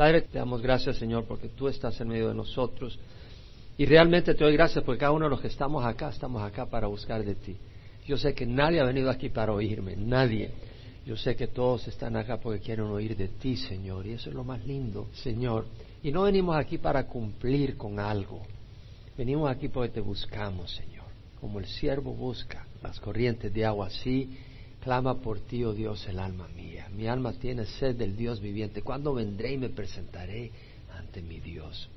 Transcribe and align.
Padre, 0.00 0.22
te 0.22 0.38
damos 0.38 0.62
gracias, 0.62 0.96
Señor, 0.96 1.26
porque 1.26 1.48
tú 1.48 1.68
estás 1.68 2.00
en 2.00 2.08
medio 2.08 2.28
de 2.28 2.34
nosotros. 2.34 2.98
Y 3.76 3.84
realmente 3.84 4.32
te 4.34 4.42
doy 4.42 4.54
gracias 4.54 4.82
porque 4.82 5.00
cada 5.00 5.12
uno 5.12 5.26
de 5.26 5.30
los 5.30 5.42
que 5.42 5.48
estamos 5.48 5.84
acá, 5.84 6.08
estamos 6.08 6.42
acá 6.42 6.64
para 6.64 6.86
buscar 6.86 7.22
de 7.22 7.34
ti. 7.34 7.54
Yo 8.06 8.16
sé 8.16 8.32
que 8.32 8.46
nadie 8.46 8.80
ha 8.80 8.84
venido 8.84 9.10
aquí 9.10 9.28
para 9.28 9.52
oírme, 9.52 9.96
nadie. 9.96 10.52
Yo 11.04 11.18
sé 11.18 11.36
que 11.36 11.48
todos 11.48 11.86
están 11.86 12.16
acá 12.16 12.38
porque 12.38 12.60
quieren 12.60 12.86
oír 12.86 13.14
de 13.14 13.28
ti, 13.28 13.58
Señor. 13.58 14.06
Y 14.06 14.12
eso 14.12 14.30
es 14.30 14.34
lo 14.34 14.42
más 14.42 14.64
lindo, 14.64 15.08
Señor. 15.12 15.66
Y 16.02 16.10
no 16.12 16.22
venimos 16.22 16.56
aquí 16.56 16.78
para 16.78 17.06
cumplir 17.06 17.76
con 17.76 18.00
algo. 18.00 18.40
Venimos 19.18 19.50
aquí 19.50 19.68
porque 19.68 19.92
te 19.92 20.00
buscamos, 20.00 20.74
Señor. 20.74 21.04
Como 21.42 21.58
el 21.58 21.66
siervo 21.66 22.14
busca 22.14 22.66
las 22.82 22.98
corrientes 23.00 23.52
de 23.52 23.66
agua, 23.66 23.88
así 23.88 24.30
clama 24.80 25.20
por 25.20 25.40
ti, 25.40 25.64
oh 25.64 25.72
Dios, 25.72 26.06
el 26.08 26.18
alma 26.18 26.48
mía. 26.48 26.88
Mi 26.94 27.06
alma 27.06 27.32
tiene 27.32 27.66
sed 27.66 27.96
del 27.96 28.16
Dios 28.16 28.40
viviente. 28.40 28.82
¿Cuándo 28.82 29.14
vendré 29.14 29.52
y 29.52 29.58
me 29.58 29.68
presentaré 29.68 30.50
ante 30.96 31.22
mi 31.22 31.40
Dios? 31.40 31.88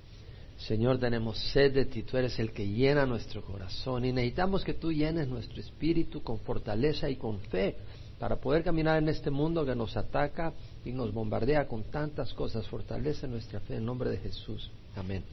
Señor, 0.57 0.99
tenemos 0.99 1.37
sed 1.51 1.73
de 1.73 1.85
ti, 1.85 2.03
tú 2.03 2.17
eres 2.17 2.37
el 2.39 2.51
que 2.51 2.67
llena 2.67 3.05
nuestro 3.05 3.43
corazón 3.43 4.05
y 4.05 4.13
necesitamos 4.13 4.63
que 4.63 4.73
tú 4.73 4.93
llenes 4.93 5.27
nuestro 5.27 5.59
espíritu 5.59 6.21
con 6.21 6.39
fortaleza 6.39 7.09
y 7.09 7.15
con 7.15 7.39
fe 7.39 7.75
para 8.19 8.37
poder 8.37 8.63
caminar 8.63 8.97
en 8.99 9.09
este 9.09 9.29
mundo 9.29 9.65
que 9.65 9.75
nos 9.75 9.97
ataca 9.97 10.53
y 10.85 10.91
nos 10.91 11.13
bombardea 11.13 11.67
con 11.67 11.83
tantas 11.83 12.33
cosas. 12.33 12.67
Fortalece 12.67 13.27
nuestra 13.27 13.59
fe 13.61 13.77
en 13.77 13.85
nombre 13.85 14.09
de 14.09 14.17
Jesús. 14.17 14.69
Amén. 14.95 15.23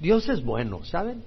Dios 0.00 0.28
es 0.28 0.42
bueno, 0.42 0.84
¿saben? 0.84 1.22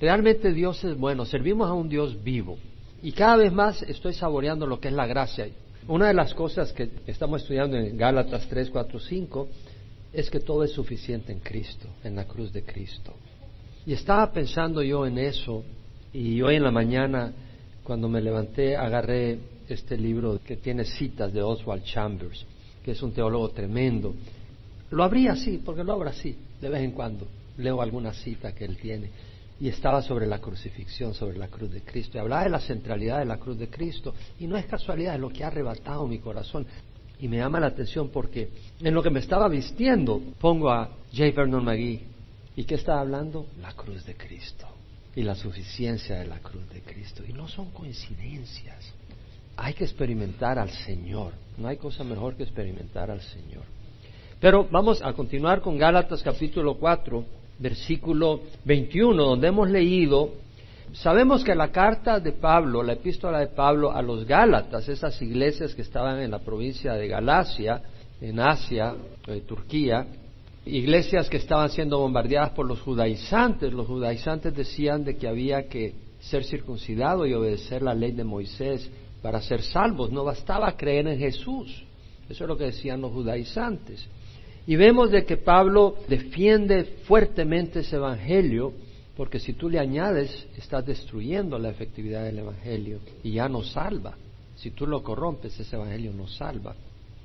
Realmente 0.00 0.52
Dios 0.52 0.82
es 0.82 0.96
bueno. 0.96 1.24
Servimos 1.24 1.68
a 1.68 1.74
un 1.74 1.88
Dios 1.88 2.22
vivo. 2.24 2.58
Y 3.02 3.12
cada 3.12 3.36
vez 3.36 3.52
más 3.52 3.82
estoy 3.82 4.12
saboreando 4.12 4.66
lo 4.66 4.78
que 4.78 4.88
es 4.88 4.94
la 4.94 5.06
gracia. 5.06 5.48
Una 5.88 6.08
de 6.08 6.14
las 6.14 6.34
cosas 6.34 6.72
que 6.72 6.90
estamos 7.06 7.42
estudiando 7.42 7.76
en 7.76 7.96
Gálatas 7.96 8.46
3, 8.48 8.70
4, 8.70 9.00
5 9.00 9.48
es 10.12 10.30
que 10.30 10.40
todo 10.40 10.64
es 10.64 10.72
suficiente 10.72 11.32
en 11.32 11.40
Cristo, 11.40 11.88
en 12.04 12.16
la 12.16 12.26
cruz 12.26 12.52
de 12.52 12.62
Cristo. 12.62 13.14
Y 13.86 13.94
estaba 13.94 14.30
pensando 14.30 14.82
yo 14.82 15.06
en 15.06 15.18
eso 15.18 15.64
y 16.12 16.42
hoy 16.42 16.56
en 16.56 16.64
la 16.64 16.70
mañana 16.70 17.32
cuando 17.82 18.08
me 18.08 18.20
levanté 18.20 18.76
agarré 18.76 19.38
este 19.68 19.96
libro 19.96 20.38
que 20.44 20.56
tiene 20.56 20.84
citas 20.84 21.32
de 21.32 21.42
Oswald 21.42 21.84
Chambers, 21.84 22.44
que 22.84 22.90
es 22.90 23.02
un 23.02 23.12
teólogo 23.12 23.48
tremendo. 23.50 24.14
Lo 24.90 25.04
abrí 25.04 25.28
así, 25.28 25.58
porque 25.64 25.84
lo 25.84 25.94
abro 25.94 26.10
así, 26.10 26.36
de 26.60 26.68
vez 26.68 26.82
en 26.82 26.90
cuando. 26.90 27.26
Leo 27.56 27.80
alguna 27.80 28.12
cita 28.12 28.52
que 28.52 28.64
él 28.64 28.76
tiene 28.76 29.10
y 29.60 29.68
estaba 29.68 30.00
sobre 30.00 30.26
la 30.26 30.38
crucifixión, 30.38 31.12
sobre 31.12 31.36
la 31.36 31.48
cruz 31.48 31.70
de 31.70 31.82
Cristo. 31.82 32.16
Y 32.16 32.20
hablaba 32.20 32.44
de 32.44 32.50
la 32.50 32.60
centralidad 32.60 33.18
de 33.18 33.26
la 33.26 33.36
cruz 33.36 33.58
de 33.58 33.68
Cristo. 33.68 34.14
Y 34.38 34.46
no 34.46 34.56
es 34.56 34.64
casualidad, 34.64 35.14
es 35.14 35.20
lo 35.20 35.28
que 35.28 35.44
ha 35.44 35.48
arrebatado 35.48 36.06
mi 36.06 36.18
corazón. 36.18 36.66
Y 37.18 37.28
me 37.28 37.36
llama 37.36 37.60
la 37.60 37.66
atención 37.66 38.08
porque 38.08 38.48
en 38.80 38.94
lo 38.94 39.02
que 39.02 39.10
me 39.10 39.20
estaba 39.20 39.48
vistiendo 39.48 40.22
pongo 40.40 40.70
a 40.70 40.88
J. 41.12 41.32
Vernon 41.36 41.62
McGee. 41.62 42.00
¿Y 42.56 42.64
qué 42.64 42.76
estaba 42.76 43.00
hablando? 43.00 43.46
La 43.60 43.74
cruz 43.74 44.06
de 44.06 44.16
Cristo. 44.16 44.66
Y 45.14 45.22
la 45.22 45.34
suficiencia 45.34 46.18
de 46.18 46.26
la 46.26 46.38
cruz 46.38 46.66
de 46.70 46.80
Cristo. 46.80 47.22
Y 47.28 47.34
no 47.34 47.46
son 47.46 47.70
coincidencias. 47.70 48.94
Hay 49.58 49.74
que 49.74 49.84
experimentar 49.84 50.58
al 50.58 50.70
Señor. 50.70 51.34
No 51.58 51.68
hay 51.68 51.76
cosa 51.76 52.02
mejor 52.02 52.34
que 52.34 52.44
experimentar 52.44 53.10
al 53.10 53.20
Señor. 53.20 53.64
Pero 54.40 54.66
vamos 54.70 55.02
a 55.02 55.12
continuar 55.12 55.60
con 55.60 55.76
Gálatas 55.76 56.22
capítulo 56.22 56.78
4 56.78 57.39
versículo 57.60 58.40
21, 58.64 59.22
donde 59.22 59.48
hemos 59.48 59.70
leído, 59.70 60.32
sabemos 60.92 61.44
que 61.44 61.54
la 61.54 61.70
carta 61.70 62.18
de 62.18 62.32
Pablo, 62.32 62.82
la 62.82 62.94
epístola 62.94 63.38
de 63.38 63.48
Pablo 63.48 63.92
a 63.92 64.02
los 64.02 64.26
Gálatas, 64.26 64.88
esas 64.88 65.20
iglesias 65.22 65.74
que 65.74 65.82
estaban 65.82 66.20
en 66.20 66.30
la 66.30 66.40
provincia 66.40 66.94
de 66.94 67.06
Galacia, 67.06 67.82
en 68.20 68.40
Asia, 68.40 68.94
en 69.26 69.40
Turquía, 69.42 70.06
iglesias 70.66 71.28
que 71.28 71.36
estaban 71.36 71.70
siendo 71.70 71.98
bombardeadas 71.98 72.50
por 72.50 72.66
los 72.66 72.80
judaizantes, 72.80 73.72
los 73.72 73.86
judaizantes 73.86 74.54
decían 74.54 75.04
de 75.04 75.16
que 75.16 75.28
había 75.28 75.68
que 75.68 75.94
ser 76.20 76.44
circuncidado 76.44 77.26
y 77.26 77.34
obedecer 77.34 77.82
la 77.82 77.94
ley 77.94 78.12
de 78.12 78.24
Moisés 78.24 78.90
para 79.22 79.40
ser 79.40 79.62
salvos, 79.62 80.10
no 80.10 80.24
bastaba 80.24 80.76
creer 80.76 81.06
en 81.08 81.18
Jesús. 81.18 81.84
Eso 82.28 82.44
es 82.44 82.48
lo 82.48 82.56
que 82.56 82.64
decían 82.64 83.00
los 83.00 83.12
judaizantes. 83.12 84.06
Y 84.66 84.76
vemos 84.76 85.10
de 85.10 85.24
que 85.24 85.36
Pablo 85.36 85.96
defiende 86.08 86.84
fuertemente 87.04 87.80
ese 87.80 87.96
Evangelio, 87.96 88.72
porque 89.16 89.38
si 89.38 89.54
tú 89.54 89.68
le 89.68 89.78
añades, 89.78 90.46
estás 90.56 90.86
destruyendo 90.86 91.58
la 91.58 91.70
efectividad 91.70 92.24
del 92.24 92.38
Evangelio 92.38 93.00
y 93.22 93.32
ya 93.32 93.48
no 93.48 93.62
salva. 93.62 94.16
Si 94.56 94.70
tú 94.70 94.86
lo 94.86 95.02
corrompes, 95.02 95.58
ese 95.58 95.76
Evangelio 95.76 96.12
no 96.12 96.26
salva. 96.26 96.74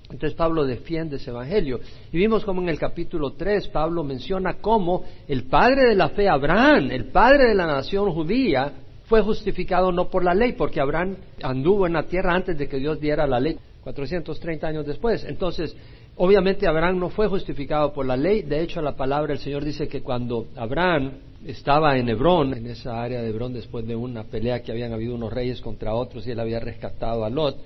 Entonces 0.10 0.34
Pablo 0.34 0.66
defiende 0.66 1.18
ese 1.18 1.32
Evangelio. 1.32 1.80
Y 2.12 2.18
vimos 2.18 2.46
como 2.46 2.62
en 2.62 2.70
el 2.70 2.78
capítulo 2.78 3.34
3 3.34 3.70
Pablo 3.70 4.04
menciona 4.04 4.56
cómo 4.56 5.04
el 5.28 5.44
padre 5.46 5.90
de 5.90 5.96
la 5.96 6.10
fe, 6.10 6.30
Abraham, 6.30 6.92
el 6.92 7.06
padre 7.06 7.50
de 7.50 7.56
la 7.56 7.66
nación 7.66 8.12
judía, 8.12 8.74
fue 9.06 9.22
justificado 9.22 9.92
no 9.92 10.10
por 10.10 10.24
la 10.24 10.34
ley, 10.34 10.54
porque 10.54 10.80
Abraham 10.80 11.16
anduvo 11.42 11.86
en 11.86 11.94
la 11.94 12.04
tierra 12.04 12.34
antes 12.34 12.58
de 12.58 12.68
que 12.68 12.78
Dios 12.78 13.00
diera 13.00 13.28
la 13.28 13.40
ley, 13.40 13.58
430 13.84 14.68
años 14.68 14.86
después. 14.86 15.24
Entonces, 15.26 15.76
Obviamente 16.18 16.66
Abraham 16.66 17.00
no 17.00 17.10
fue 17.10 17.28
justificado 17.28 17.92
por 17.92 18.06
la 18.06 18.16
ley, 18.16 18.44
de 18.44 18.62
hecho 18.62 18.82
la 18.82 18.96
palabra 18.96 19.34
del 19.34 19.44
Señor 19.44 19.66
dice 19.66 19.90
que 19.90 20.02
cuando 20.02 20.48
Abraham 20.56 21.12
estaba 21.46 21.98
en 21.98 22.08
Hebrón, 22.08 22.54
en 22.54 22.68
esa 22.68 23.04
área 23.04 23.22
de 23.22 23.30
Hebrón, 23.30 23.54
después 23.54 23.86
de 23.86 23.98
una 23.98 24.24
pelea 24.24 24.62
que 24.64 24.72
habían 24.72 24.94
habido 24.94 25.14
unos 25.14 25.34
reyes 25.34 25.60
contra 25.60 25.94
otros 25.94 26.26
y 26.26 26.32
él 26.32 26.40
había 26.40 26.62
rescatado 26.62 27.26
a 27.26 27.30
Lot, 27.30 27.58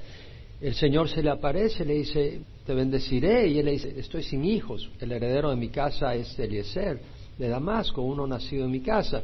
el 0.62 0.74
Señor 0.74 1.10
se 1.10 1.22
le 1.22 1.30
aparece, 1.30 1.86
le 1.86 1.94
dice, 1.94 2.42
te 2.66 2.74
bendeciré, 2.74 3.48
y 3.48 3.60
él 3.60 3.66
le 3.66 3.74
dice, 3.74 3.94
estoy 3.96 4.24
sin 4.24 4.44
hijos, 4.44 4.90
el 5.00 5.12
heredero 5.12 5.52
de 5.52 5.56
mi 5.56 5.70
casa 5.70 6.16
es 6.16 6.38
Eliezer 6.40 7.00
de 7.38 7.48
Damasco, 7.48 8.02
uno 8.02 8.26
nacido 8.26 8.66
en 8.66 8.72
mi 8.72 8.81
casa. 8.81 9.22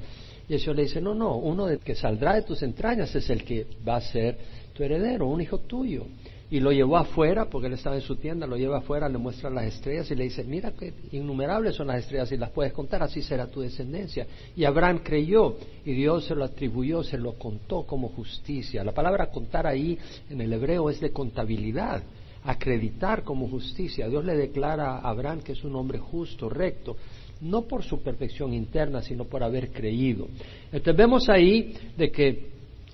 Y 0.47 0.53
el 0.53 0.59
Señor 0.59 0.75
le 0.75 0.84
dice, 0.84 1.02
no, 1.02 1.16
no, 1.16 1.36
uno 1.38 1.68
que 1.84 1.96
saldrá 1.96 2.36
de 2.36 2.44
tus 2.44 2.62
entrañas 2.62 3.13
es 3.16 3.28
el 3.31 3.44
que 3.44 3.66
va 3.86 3.96
a 3.96 4.02
ser 4.02 4.38
tu 4.72 4.84
heredero, 4.84 5.28
un 5.28 5.42
hijo 5.42 5.57
tuyo 5.57 6.06
y 6.50 6.59
lo 6.59 6.72
llevó 6.72 6.97
afuera, 6.97 7.45
porque 7.45 7.67
él 7.67 7.73
estaba 7.73 7.95
en 7.95 8.01
su 8.01 8.17
tienda, 8.17 8.45
lo 8.45 8.56
lleva 8.56 8.78
afuera, 8.78 9.09
le 9.09 9.17
muestra 9.17 9.50
las 9.50 9.66
estrellas 9.66 10.09
y 10.11 10.16
le 10.16 10.25
dice, 10.25 10.44
mira 10.44 10.72
que 10.72 10.94
innumerables 11.11 11.75
son 11.75 11.88
las 11.88 12.00
estrellas 12.00 12.31
y 12.31 12.38
las 12.38 12.51
puedes 12.51 12.72
contar, 12.72 13.01
así 13.01 13.22
será 13.23 13.47
tu 13.47 13.61
descendencia. 13.61 14.28
Y 14.56 14.63
Abraham 14.63 15.00
creyó 15.03 15.57
y 15.83 15.94
Dios 15.94 16.25
se 16.25 16.35
lo 16.35 16.44
atribuyó, 16.44 17.03
se 17.03 17.17
lo 17.17 17.33
contó 17.33 17.83
como 17.83 18.09
justicia. 18.09 18.83
La 18.83 18.91
palabra 18.91 19.31
contar 19.31 19.66
ahí 19.66 19.97
en 20.29 20.39
el 20.39 20.53
hebreo 20.53 20.89
es 20.91 21.00
de 21.00 21.11
contabilidad, 21.11 22.03
acreditar 22.44 23.23
como 23.23 23.47
justicia. 23.47 24.07
Dios 24.07 24.23
le 24.23 24.38
declara 24.38 24.97
a 24.97 25.09
Abraham 25.09 25.41
que 25.41 25.53
es 25.53 25.63
un 25.63 25.75
hombre 25.75 25.97
justo, 25.97 26.47
recto, 26.47 26.95
no 27.41 27.63
por 27.63 27.83
su 27.83 28.03
perfección 28.03 28.53
interna, 28.53 29.01
sino 29.01 29.25
por 29.25 29.44
haber 29.44 29.72
creído. 29.72 30.27
Entonces 30.72 30.95
vemos 30.95 31.27
ahí 31.27 31.73
de 31.97 32.12
que 32.12 32.50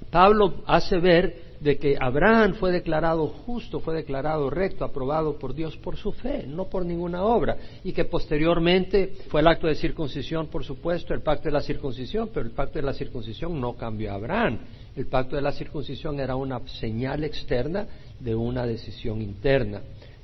Pablo 0.10 0.64
hace 0.66 0.98
ver 0.98 1.51
de 1.62 1.78
que 1.78 1.96
Abraham 2.00 2.56
fue 2.56 2.72
declarado 2.72 3.28
justo, 3.28 3.80
fue 3.80 3.94
declarado 3.94 4.50
recto, 4.50 4.84
aprobado 4.84 5.38
por 5.38 5.54
Dios 5.54 5.78
por 5.78 5.96
su 5.96 6.12
fe, 6.12 6.46
no 6.48 6.66
por 6.66 6.84
ninguna 6.84 7.24
obra, 7.24 7.56
y 7.84 7.94
que 7.94 8.06
posteriormente 8.06 9.14
fue 9.30 9.42
el 9.42 9.48
acto 9.48 9.68
de 9.68 9.76
circuncisión, 9.76 10.48
por 10.48 10.66
supuesto, 10.66 11.14
el 11.14 11.22
pacto 11.22 11.46
de 11.46 11.52
la 11.52 11.62
circuncisión, 11.62 12.32
pero 12.34 12.48
el 12.48 12.52
pacto 12.52 12.80
de 12.80 12.86
la 12.86 12.94
circuncisión 12.94 13.62
no 13.62 13.74
cambió 13.74 14.12
a 14.12 14.16
Abraham. 14.16 14.58
El 14.96 15.06
pacto 15.06 15.36
de 15.36 15.44
la 15.44 15.52
circuncisión 15.52 16.20
era 16.20 16.36
una 16.36 16.60
señal 16.68 17.24
externa 17.24 17.86
de 18.20 18.34
una 18.34 18.66
decisión 18.66 19.22
interna 19.22 19.82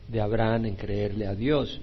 de 0.07 0.19
Abraham 0.19 0.65
en 0.65 0.75
creerle 0.75 1.27
a 1.27 1.35
Dios. 1.35 1.79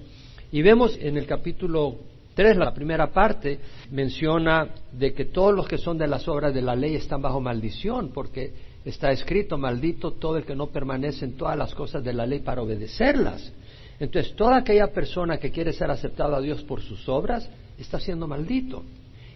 Y 0.51 0.63
vemos 0.63 0.99
en 1.01 1.17
el 1.17 1.27
capítulo 1.27 1.95
3, 2.35 2.57
la 2.57 2.75
primera 2.75 3.13
parte, 3.13 3.61
menciona 3.93 4.69
de 4.91 5.13
que 5.13 5.27
todos 5.27 5.55
los 5.55 5.69
que 5.69 5.79
son 5.79 5.97
de 5.97 6.09
las 6.09 6.27
obras 6.27 6.53
de 6.53 6.63
la 6.63 6.75
ley 6.75 6.97
están 6.97 7.23
bajo 7.23 7.41
maldición, 7.41 8.11
porque 8.13 8.74
está 8.84 9.11
escrito, 9.12 9.56
maldito 9.56 10.12
todo 10.12 10.37
el 10.37 10.45
que 10.45 10.55
no 10.55 10.69
permanece 10.69 11.25
en 11.25 11.37
todas 11.37 11.56
las 11.56 11.75
cosas 11.75 12.05
de 12.05 12.12
la 12.12 12.27
ley 12.27 12.41
para 12.41 12.62
obedecerlas. 12.62 13.53
Entonces, 13.99 14.34
toda 14.34 14.59
aquella 14.59 14.89
persona 14.93 15.39
que 15.39 15.50
quiere 15.50 15.72
ser 15.72 15.91
aceptada 15.91 16.37
a 16.37 16.41
Dios 16.41 16.62
por 16.64 16.82
sus 16.82 17.09
obras 17.09 17.49
está 17.79 18.00
siendo 18.00 18.26
maldito. 18.26 18.82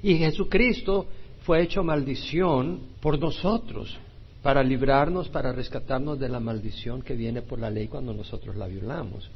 Y 0.02 0.16
Jesucristo 0.16 1.06
fue 1.42 1.62
hecho 1.62 1.82
maldición 1.82 2.80
por 3.00 3.18
nosotros, 3.18 3.96
para 4.42 4.62
librarnos, 4.62 5.28
para 5.28 5.52
rescatarnos 5.52 6.18
de 6.18 6.28
la 6.28 6.40
maldición 6.40 7.02
que 7.02 7.14
viene 7.14 7.42
por 7.42 7.58
la 7.58 7.70
ley 7.70 7.88
cuando 7.88 8.12
nosotros 8.12 8.56
la 8.56 8.66
violamos. 8.66 9.28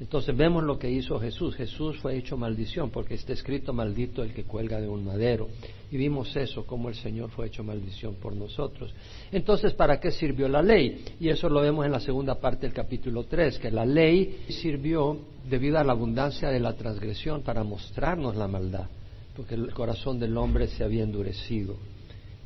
Entonces 0.00 0.36
vemos 0.36 0.62
lo 0.62 0.78
que 0.78 0.90
hizo 0.90 1.18
Jesús. 1.18 1.56
Jesús 1.56 1.98
fue 1.98 2.16
hecho 2.16 2.36
maldición 2.36 2.90
porque 2.90 3.14
está 3.14 3.32
escrito 3.32 3.72
maldito 3.72 4.22
el 4.22 4.32
que 4.32 4.44
cuelga 4.44 4.80
de 4.80 4.88
un 4.88 5.04
madero. 5.04 5.48
Y 5.90 5.96
vimos 5.96 6.36
eso, 6.36 6.64
como 6.64 6.88
el 6.88 6.94
Señor 6.94 7.30
fue 7.30 7.48
hecho 7.48 7.64
maldición 7.64 8.14
por 8.14 8.34
nosotros. 8.36 8.94
Entonces, 9.32 9.72
¿para 9.74 9.98
qué 9.98 10.12
sirvió 10.12 10.48
la 10.48 10.62
ley? 10.62 11.04
Y 11.18 11.30
eso 11.30 11.48
lo 11.48 11.62
vemos 11.62 11.84
en 11.84 11.92
la 11.92 12.00
segunda 12.00 12.36
parte 12.36 12.66
del 12.66 12.74
capítulo 12.74 13.24
3, 13.24 13.58
que 13.58 13.70
la 13.72 13.84
ley 13.84 14.44
sirvió 14.48 15.18
debido 15.48 15.78
a 15.78 15.84
la 15.84 15.92
abundancia 15.92 16.50
de 16.50 16.60
la 16.60 16.74
transgresión 16.74 17.42
para 17.42 17.64
mostrarnos 17.64 18.36
la 18.36 18.46
maldad, 18.46 18.86
porque 19.34 19.56
el 19.56 19.72
corazón 19.72 20.20
del 20.20 20.36
hombre 20.36 20.68
se 20.68 20.84
había 20.84 21.02
endurecido. 21.02 21.76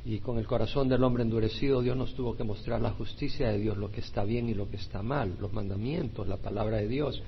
Y 0.04 0.18
con 0.18 0.38
el 0.38 0.46
corazón 0.46 0.88
del 0.88 1.04
hombre 1.04 1.22
endurecido, 1.22 1.80
Dios 1.80 1.96
nos 1.96 2.14
tuvo 2.14 2.36
que 2.36 2.42
mostrar 2.42 2.80
la 2.80 2.90
justicia 2.90 3.50
de 3.50 3.58
Dios, 3.58 3.76
lo 3.76 3.90
que 3.90 4.00
está 4.00 4.24
bien 4.24 4.48
y 4.48 4.54
lo 4.54 4.68
que 4.68 4.76
está 4.76 5.02
mal, 5.02 5.36
los 5.40 5.52
mandamientos, 5.52 6.26
la 6.26 6.38
palabra 6.38 6.78
de 6.78 6.88
Dios. 6.88 7.22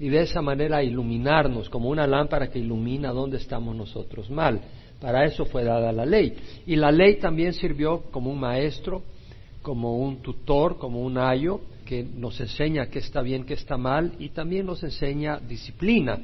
Y 0.00 0.08
de 0.08 0.22
esa 0.22 0.42
manera 0.42 0.82
iluminarnos 0.82 1.68
como 1.68 1.88
una 1.88 2.06
lámpara 2.06 2.48
que 2.48 2.58
ilumina 2.58 3.12
donde 3.12 3.36
estamos 3.36 3.74
nosotros 3.76 4.30
mal. 4.30 4.60
Para 5.00 5.24
eso 5.24 5.44
fue 5.44 5.64
dada 5.64 5.92
la 5.92 6.06
ley. 6.06 6.34
Y 6.66 6.76
la 6.76 6.90
ley 6.90 7.16
también 7.16 7.52
sirvió 7.52 8.02
como 8.10 8.30
un 8.30 8.40
maestro, 8.40 9.02
como 9.62 9.98
un 9.98 10.22
tutor, 10.22 10.78
como 10.78 11.02
un 11.02 11.18
ayo, 11.18 11.60
que 11.84 12.02
nos 12.02 12.40
enseña 12.40 12.86
qué 12.86 13.00
está 13.00 13.20
bien, 13.20 13.44
qué 13.44 13.54
está 13.54 13.76
mal, 13.76 14.14
y 14.18 14.30
también 14.30 14.66
nos 14.66 14.82
enseña 14.82 15.38
disciplina. 15.38 16.18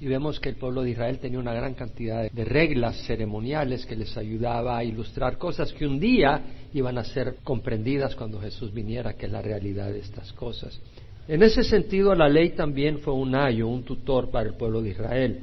Y 0.00 0.06
vemos 0.06 0.40
que 0.40 0.48
el 0.48 0.56
pueblo 0.56 0.82
de 0.82 0.90
Israel 0.90 1.18
tenía 1.18 1.38
una 1.38 1.54
gran 1.54 1.74
cantidad 1.74 2.30
de 2.30 2.44
reglas 2.44 2.96
ceremoniales 3.06 3.86
que 3.86 3.96
les 3.96 4.16
ayudaba 4.16 4.76
a 4.76 4.84
ilustrar 4.84 5.38
cosas 5.38 5.72
que 5.72 5.86
un 5.86 6.00
día 6.00 6.42
iban 6.74 6.98
a 6.98 7.04
ser 7.04 7.36
comprendidas 7.44 8.14
cuando 8.16 8.40
Jesús 8.40 8.72
viniera, 8.72 9.14
que 9.14 9.26
es 9.26 9.32
la 9.32 9.40
realidad 9.40 9.92
de 9.92 10.00
estas 10.00 10.32
cosas. 10.32 10.80
En 11.26 11.42
ese 11.42 11.64
sentido, 11.64 12.14
la 12.14 12.28
ley 12.28 12.50
también 12.50 12.98
fue 12.98 13.14
un 13.14 13.34
ayo, 13.34 13.66
un 13.66 13.82
tutor 13.82 14.30
para 14.30 14.50
el 14.50 14.56
pueblo 14.56 14.82
de 14.82 14.90
Israel. 14.90 15.40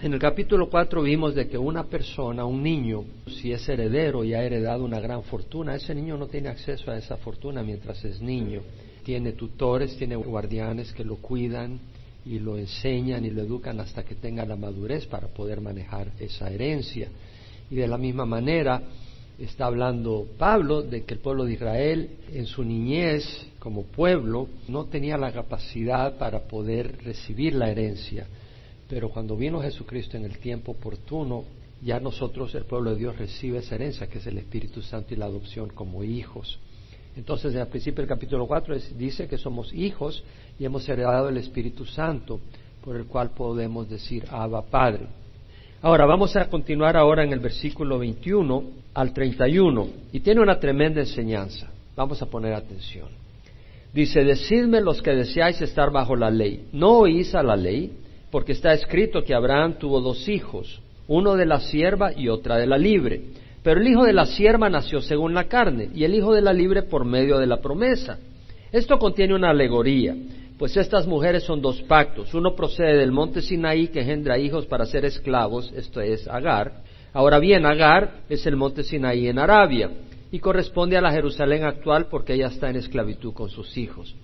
En 0.00 0.12
el 0.12 0.18
capítulo 0.18 0.68
4 0.68 1.00
vimos 1.00 1.36
de 1.36 1.46
que 1.46 1.56
una 1.56 1.84
persona, 1.84 2.44
un 2.44 2.60
niño, 2.60 3.04
si 3.28 3.52
es 3.52 3.68
heredero 3.68 4.24
y 4.24 4.34
ha 4.34 4.42
heredado 4.42 4.84
una 4.84 4.98
gran 4.98 5.22
fortuna, 5.22 5.76
ese 5.76 5.94
niño 5.94 6.16
no 6.16 6.26
tiene 6.26 6.48
acceso 6.48 6.90
a 6.90 6.98
esa 6.98 7.18
fortuna 7.18 7.62
mientras 7.62 8.04
es 8.04 8.20
niño. 8.20 8.62
Tiene 9.04 9.32
tutores, 9.34 9.96
tiene 9.96 10.16
guardianes 10.16 10.92
que 10.92 11.04
lo 11.04 11.16
cuidan 11.16 11.78
y 12.26 12.40
lo 12.40 12.58
enseñan 12.58 13.24
y 13.24 13.30
lo 13.30 13.42
educan 13.42 13.78
hasta 13.78 14.02
que 14.02 14.16
tenga 14.16 14.44
la 14.44 14.56
madurez 14.56 15.06
para 15.06 15.28
poder 15.28 15.60
manejar 15.60 16.08
esa 16.18 16.50
herencia. 16.50 17.08
Y 17.70 17.76
de 17.76 17.86
la 17.86 17.96
misma 17.96 18.26
manera 18.26 18.82
está 19.38 19.66
hablando 19.66 20.26
Pablo 20.38 20.82
de 20.82 21.04
que 21.04 21.14
el 21.14 21.20
pueblo 21.20 21.44
de 21.44 21.54
Israel 21.54 22.10
en 22.32 22.46
su 22.46 22.62
niñez 22.62 23.24
como 23.58 23.84
pueblo 23.84 24.48
no 24.68 24.84
tenía 24.84 25.16
la 25.16 25.32
capacidad 25.32 26.16
para 26.18 26.40
poder 26.40 27.02
recibir 27.04 27.54
la 27.54 27.70
herencia 27.70 28.26
pero 28.92 29.08
cuando 29.08 29.38
vino 29.38 29.62
Jesucristo 29.62 30.18
en 30.18 30.26
el 30.26 30.36
tiempo 30.36 30.72
oportuno, 30.72 31.44
ya 31.80 31.98
nosotros, 31.98 32.54
el 32.54 32.66
pueblo 32.66 32.90
de 32.90 32.96
Dios, 32.96 33.16
recibe 33.16 33.60
esa 33.60 33.76
herencia, 33.76 34.06
que 34.06 34.18
es 34.18 34.26
el 34.26 34.36
Espíritu 34.36 34.82
Santo 34.82 35.14
y 35.14 35.16
la 35.16 35.24
adopción 35.24 35.70
como 35.70 36.04
hijos. 36.04 36.58
Entonces, 37.16 37.56
al 37.56 37.68
principio 37.68 38.02
del 38.02 38.08
capítulo 38.10 38.46
4 38.46 38.76
dice 38.98 39.26
que 39.26 39.38
somos 39.38 39.72
hijos 39.72 40.22
y 40.58 40.66
hemos 40.66 40.86
heredado 40.90 41.30
el 41.30 41.38
Espíritu 41.38 41.86
Santo, 41.86 42.38
por 42.84 42.96
el 42.96 43.06
cual 43.06 43.30
podemos 43.30 43.88
decir 43.88 44.26
Abba 44.28 44.60
Padre. 44.60 45.06
Ahora, 45.80 46.04
vamos 46.04 46.36
a 46.36 46.50
continuar 46.50 46.94
ahora 46.94 47.24
en 47.24 47.32
el 47.32 47.40
versículo 47.40 47.98
21 47.98 48.64
al 48.94 49.12
31, 49.12 49.88
y 50.12 50.20
tiene 50.20 50.40
una 50.40 50.58
tremenda 50.58 51.00
enseñanza. 51.00 51.70
Vamos 51.96 52.20
a 52.22 52.26
poner 52.26 52.54
atención. 52.54 53.08
Dice, 53.92 54.24
decidme 54.24 54.80
los 54.80 55.02
que 55.02 55.12
deseáis 55.12 55.60
estar 55.60 55.90
bajo 55.90 56.16
la 56.16 56.30
ley. 56.30 56.66
¿No 56.72 56.98
oís 56.98 57.34
a 57.34 57.42
la 57.42 57.56
ley? 57.56 57.92
porque 58.32 58.52
está 58.52 58.72
escrito 58.72 59.22
que 59.22 59.34
Abraham 59.34 59.74
tuvo 59.78 60.00
dos 60.00 60.26
hijos, 60.26 60.80
uno 61.06 61.36
de 61.36 61.44
la 61.44 61.60
sierva 61.60 62.12
y 62.16 62.30
otra 62.30 62.56
de 62.56 62.66
la 62.66 62.78
libre. 62.78 63.20
Pero 63.62 63.78
el 63.78 63.86
hijo 63.86 64.04
de 64.04 64.14
la 64.14 64.24
sierva 64.24 64.70
nació 64.70 65.02
según 65.02 65.34
la 65.34 65.44
carne 65.44 65.90
y 65.94 66.04
el 66.04 66.14
hijo 66.14 66.34
de 66.34 66.40
la 66.40 66.54
libre 66.54 66.82
por 66.82 67.04
medio 67.04 67.38
de 67.38 67.46
la 67.46 67.60
promesa. 67.60 68.18
Esto 68.72 68.98
contiene 68.98 69.34
una 69.34 69.50
alegoría, 69.50 70.16
pues 70.58 70.78
estas 70.78 71.06
mujeres 71.06 71.44
son 71.44 71.60
dos 71.60 71.82
pactos. 71.82 72.32
Uno 72.32 72.56
procede 72.56 72.96
del 72.96 73.12
monte 73.12 73.42
Sinaí 73.42 73.88
que 73.88 74.00
engendra 74.00 74.38
hijos 74.38 74.64
para 74.64 74.86
ser 74.86 75.04
esclavos, 75.04 75.70
esto 75.76 76.00
es 76.00 76.26
Agar. 76.26 76.72
Ahora 77.12 77.38
bien, 77.38 77.66
Agar 77.66 78.22
es 78.28 78.46
el 78.46 78.56
monte 78.56 78.82
Sinaí 78.82 79.28
en 79.28 79.38
Arabia 79.38 79.90
y 80.30 80.38
corresponde 80.38 80.96
a 80.96 81.02
la 81.02 81.12
Jerusalén 81.12 81.64
actual 81.64 82.06
porque 82.06 82.34
ella 82.34 82.46
está 82.46 82.70
en 82.70 82.76
esclavitud 82.76 83.34
con 83.34 83.50
sus 83.50 83.76
hijos. 83.76 84.14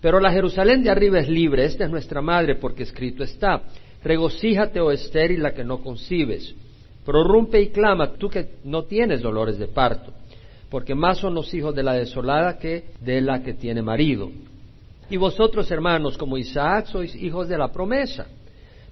Pero 0.00 0.20
la 0.20 0.32
Jerusalén 0.32 0.82
de 0.82 0.90
arriba 0.90 1.18
es 1.18 1.28
libre, 1.28 1.66
esta 1.66 1.84
es 1.84 1.90
nuestra 1.90 2.22
madre, 2.22 2.54
porque 2.54 2.84
escrito 2.84 3.22
está, 3.22 3.62
regocíjate, 4.02 4.80
oh 4.80 4.90
estéril, 4.90 5.42
la 5.42 5.52
que 5.52 5.64
no 5.64 5.82
concibes, 5.82 6.54
prorrumpe 7.04 7.60
y 7.60 7.68
clama, 7.68 8.14
tú 8.14 8.30
que 8.30 8.52
no 8.64 8.84
tienes 8.84 9.20
dolores 9.20 9.58
de 9.58 9.68
parto, 9.68 10.12
porque 10.70 10.94
más 10.94 11.18
son 11.18 11.34
los 11.34 11.52
hijos 11.52 11.74
de 11.74 11.82
la 11.82 11.92
desolada 11.92 12.58
que 12.58 12.84
de 13.00 13.20
la 13.20 13.42
que 13.42 13.52
tiene 13.52 13.82
marido. 13.82 14.30
Y 15.10 15.18
vosotros, 15.18 15.70
hermanos, 15.70 16.16
como 16.16 16.38
Isaac, 16.38 16.86
sois 16.86 17.14
hijos 17.16 17.48
de 17.48 17.58
la 17.58 17.70
promesa. 17.70 18.26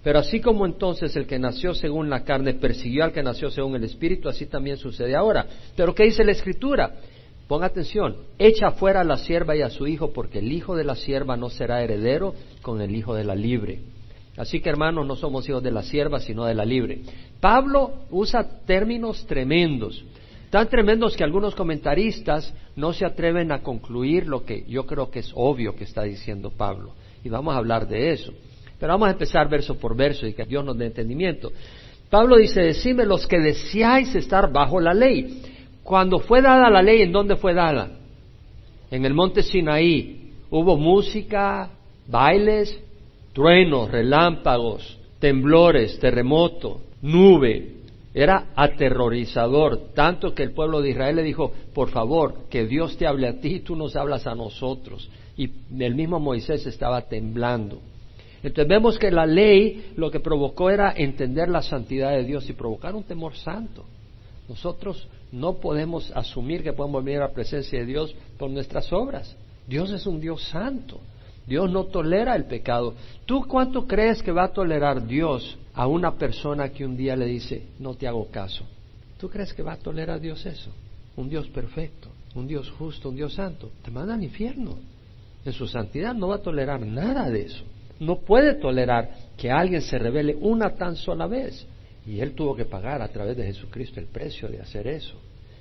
Pero 0.08 0.20
así 0.20 0.40
como 0.40 0.64
entonces 0.64 1.14
el 1.16 1.26
que 1.26 1.38
nació 1.38 1.74
según 1.74 2.08
la 2.08 2.24
carne 2.24 2.54
persiguió 2.54 3.04
al 3.04 3.12
que 3.12 3.22
nació 3.22 3.50
según 3.50 3.76
el 3.76 3.84
Espíritu, 3.84 4.30
así 4.30 4.46
también 4.46 4.78
sucede 4.78 5.14
ahora. 5.14 5.44
Pero 5.76 5.94
¿qué 5.94 6.04
dice 6.04 6.24
la 6.24 6.32
Escritura? 6.32 6.94
Ponga 7.46 7.66
atención, 7.66 8.16
echa 8.38 8.70
fuera 8.70 9.02
a 9.02 9.04
la 9.04 9.18
sierva 9.18 9.54
y 9.54 9.60
a 9.60 9.68
su 9.68 9.86
hijo, 9.86 10.14
porque 10.14 10.38
el 10.38 10.50
hijo 10.50 10.74
de 10.76 10.84
la 10.84 10.94
sierva 10.94 11.36
no 11.36 11.50
será 11.50 11.82
heredero 11.82 12.32
con 12.62 12.80
el 12.80 12.96
hijo 12.96 13.14
de 13.14 13.24
la 13.24 13.34
libre. 13.34 13.80
Así 14.38 14.62
que 14.62 14.70
hermanos, 14.70 15.06
no 15.06 15.14
somos 15.14 15.46
hijos 15.46 15.62
de 15.62 15.72
la 15.72 15.82
sierva, 15.82 16.20
sino 16.20 16.46
de 16.46 16.54
la 16.54 16.64
libre. 16.64 17.02
Pablo 17.38 17.92
usa 18.10 18.62
términos 18.64 19.26
tremendos, 19.26 20.02
tan 20.48 20.70
tremendos 20.70 21.18
que 21.18 21.24
algunos 21.24 21.54
comentaristas 21.54 22.54
no 22.76 22.94
se 22.94 23.04
atreven 23.04 23.52
a 23.52 23.60
concluir 23.62 24.26
lo 24.26 24.46
que 24.46 24.64
yo 24.66 24.86
creo 24.86 25.10
que 25.10 25.18
es 25.18 25.30
obvio 25.34 25.76
que 25.76 25.84
está 25.84 26.04
diciendo 26.04 26.50
Pablo. 26.50 26.94
Y 27.22 27.28
vamos 27.28 27.54
a 27.54 27.58
hablar 27.58 27.86
de 27.86 28.12
eso. 28.12 28.32
Pero 28.78 28.92
vamos 28.92 29.08
a 29.08 29.12
empezar 29.12 29.48
verso 29.48 29.78
por 29.78 29.96
verso 29.96 30.26
y 30.26 30.34
que 30.34 30.44
Dios 30.44 30.64
nos 30.64 30.78
dé 30.78 30.86
entendimiento. 30.86 31.52
Pablo 32.10 32.36
dice, 32.36 32.62
decime 32.62 33.04
los 33.04 33.26
que 33.26 33.38
deseáis 33.38 34.14
estar 34.14 34.50
bajo 34.52 34.80
la 34.80 34.94
ley. 34.94 35.42
Cuando 35.82 36.18
fue 36.18 36.40
dada 36.40 36.70
la 36.70 36.82
ley, 36.82 37.02
¿en 37.02 37.12
dónde 37.12 37.36
fue 37.36 37.54
dada? 37.54 37.90
En 38.90 39.04
el 39.04 39.14
monte 39.14 39.42
Sinaí. 39.42 40.32
Hubo 40.50 40.76
música, 40.76 41.70
bailes, 42.06 42.78
truenos, 43.34 43.90
relámpagos, 43.90 44.98
temblores, 45.18 45.98
terremoto, 45.98 46.80
nube. 47.02 47.74
Era 48.14 48.46
aterrorizador, 48.56 49.92
tanto 49.94 50.34
que 50.34 50.42
el 50.42 50.52
pueblo 50.52 50.80
de 50.80 50.90
Israel 50.90 51.16
le 51.16 51.22
dijo, 51.22 51.52
por 51.74 51.90
favor, 51.90 52.48
que 52.48 52.66
Dios 52.66 52.96
te 52.96 53.06
hable 53.06 53.28
a 53.28 53.40
ti, 53.40 53.60
tú 53.60 53.76
nos 53.76 53.94
hablas 53.96 54.26
a 54.26 54.34
nosotros. 54.34 55.10
Y 55.36 55.50
el 55.78 55.94
mismo 55.94 56.18
Moisés 56.18 56.66
estaba 56.66 57.02
temblando. 57.02 57.80
Entonces 58.42 58.68
vemos 58.68 58.98
que 58.98 59.10
la 59.10 59.26
ley 59.26 59.92
lo 59.96 60.10
que 60.10 60.20
provocó 60.20 60.70
era 60.70 60.92
entender 60.96 61.48
la 61.48 61.62
santidad 61.62 62.12
de 62.12 62.24
Dios 62.24 62.48
y 62.48 62.52
provocar 62.52 62.94
un 62.94 63.02
temor 63.02 63.34
santo. 63.34 63.84
Nosotros 64.48 65.08
no 65.32 65.54
podemos 65.54 66.10
asumir 66.12 66.62
que 66.62 66.72
podemos 66.72 67.04
venir 67.04 67.20
a 67.20 67.28
la 67.28 67.34
presencia 67.34 67.80
de 67.80 67.86
Dios 67.86 68.14
por 68.38 68.50
nuestras 68.50 68.92
obras. 68.92 69.36
Dios 69.66 69.90
es 69.90 70.06
un 70.06 70.20
Dios 70.20 70.42
santo. 70.44 71.00
Dios 71.46 71.70
no 71.70 71.84
tolera 71.84 72.36
el 72.36 72.44
pecado. 72.44 72.94
¿Tú 73.26 73.44
cuánto 73.46 73.86
crees 73.86 74.22
que 74.22 74.32
va 74.32 74.44
a 74.44 74.52
tolerar 74.52 75.06
Dios 75.06 75.58
a 75.74 75.86
una 75.86 76.14
persona 76.14 76.68
que 76.70 76.84
un 76.84 76.96
día 76.96 77.16
le 77.16 77.26
dice, 77.26 77.62
no 77.78 77.94
te 77.94 78.06
hago 78.06 78.28
caso? 78.28 78.64
¿Tú 79.18 79.28
crees 79.28 79.52
que 79.52 79.62
va 79.62 79.72
a 79.72 79.78
tolerar 79.78 80.20
Dios 80.20 80.44
eso? 80.46 80.70
Un 81.16 81.28
Dios 81.28 81.48
perfecto, 81.48 82.08
un 82.34 82.46
Dios 82.46 82.70
justo, 82.70 83.08
un 83.08 83.16
Dios 83.16 83.34
santo. 83.34 83.70
Te 83.82 83.90
manda 83.90 84.14
al 84.14 84.22
infierno. 84.22 84.76
En 85.44 85.52
su 85.52 85.66
santidad 85.66 86.14
no 86.14 86.28
va 86.28 86.36
a 86.36 86.42
tolerar 86.42 86.80
nada 86.86 87.28
de 87.30 87.42
eso. 87.42 87.64
No 88.00 88.20
puede 88.20 88.54
tolerar 88.54 89.10
que 89.36 89.50
alguien 89.50 89.82
se 89.82 89.98
revele 89.98 90.36
una 90.40 90.74
tan 90.74 90.96
sola 90.96 91.26
vez. 91.26 91.66
Y 92.06 92.20
Él 92.20 92.32
tuvo 92.32 92.56
que 92.56 92.64
pagar 92.64 93.02
a 93.02 93.08
través 93.08 93.36
de 93.36 93.44
Jesucristo 93.44 94.00
el 94.00 94.06
precio 94.06 94.48
de 94.48 94.60
hacer 94.60 94.86
eso, 94.86 95.14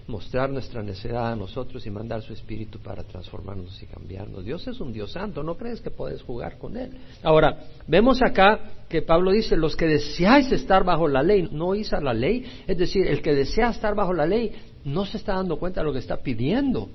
mostrar 0.07 0.49
nuestra 0.49 0.81
necesidad 0.81 1.33
a 1.33 1.35
nosotros 1.35 1.85
y 1.85 1.89
mandar 1.89 2.21
su 2.21 2.31
Espíritu 2.31 2.79
para 2.79 3.03
transformarnos 3.03 3.83
y 3.83 3.85
cambiarnos. 3.85 4.45
Dios 4.45 4.65
es 4.65 4.79
un 4.79 4.93
Dios 4.93 5.11
santo, 5.11 5.43
no 5.43 5.57
crees 5.57 5.81
que 5.81 5.91
puedes 5.91 6.21
jugar 6.21 6.57
con 6.57 6.77
Él. 6.77 6.91
Ahora, 7.21 7.65
vemos 7.85 8.21
acá 8.21 8.61
que 8.87 9.01
Pablo 9.01 9.31
dice, 9.31 9.57
los 9.57 9.75
que 9.75 9.87
deseáis 9.87 10.49
estar 10.53 10.85
bajo 10.85 11.09
la 11.09 11.21
ley, 11.21 11.49
no 11.51 11.75
hizo 11.75 11.99
la 11.99 12.13
ley, 12.13 12.45
es 12.65 12.77
decir, 12.77 13.05
el 13.05 13.21
que 13.21 13.33
desea 13.33 13.71
estar 13.71 13.93
bajo 13.93 14.13
la 14.13 14.25
ley 14.25 14.53
no 14.85 15.05
se 15.05 15.17
está 15.17 15.33
dando 15.33 15.57
cuenta 15.57 15.81
de 15.81 15.87
lo 15.87 15.91
que 15.91 15.99
está 15.99 16.17
pidiendo. 16.17 16.87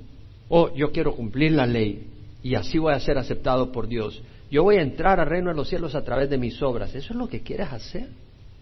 Oh, 0.49 0.75
yo 0.75 0.93
quiero 0.93 1.15
cumplir 1.15 1.53
la 1.53 1.67
ley 1.67 2.07
y 2.43 2.55
así 2.55 2.79
voy 2.79 2.95
a 2.95 3.01
ser 3.01 3.19
aceptado 3.19 3.71
por 3.71 3.87
Dios. 3.87 4.23
Yo 4.52 4.64
voy 4.64 4.76
a 4.76 4.82
entrar 4.82 5.18
al 5.18 5.28
reino 5.28 5.49
de 5.49 5.56
los 5.56 5.66
cielos 5.66 5.94
a 5.94 6.04
través 6.04 6.28
de 6.28 6.37
mis 6.37 6.61
obras. 6.61 6.94
¿Eso 6.94 7.14
es 7.14 7.18
lo 7.18 7.26
que 7.26 7.40
quieres 7.40 7.73
hacer? 7.73 8.11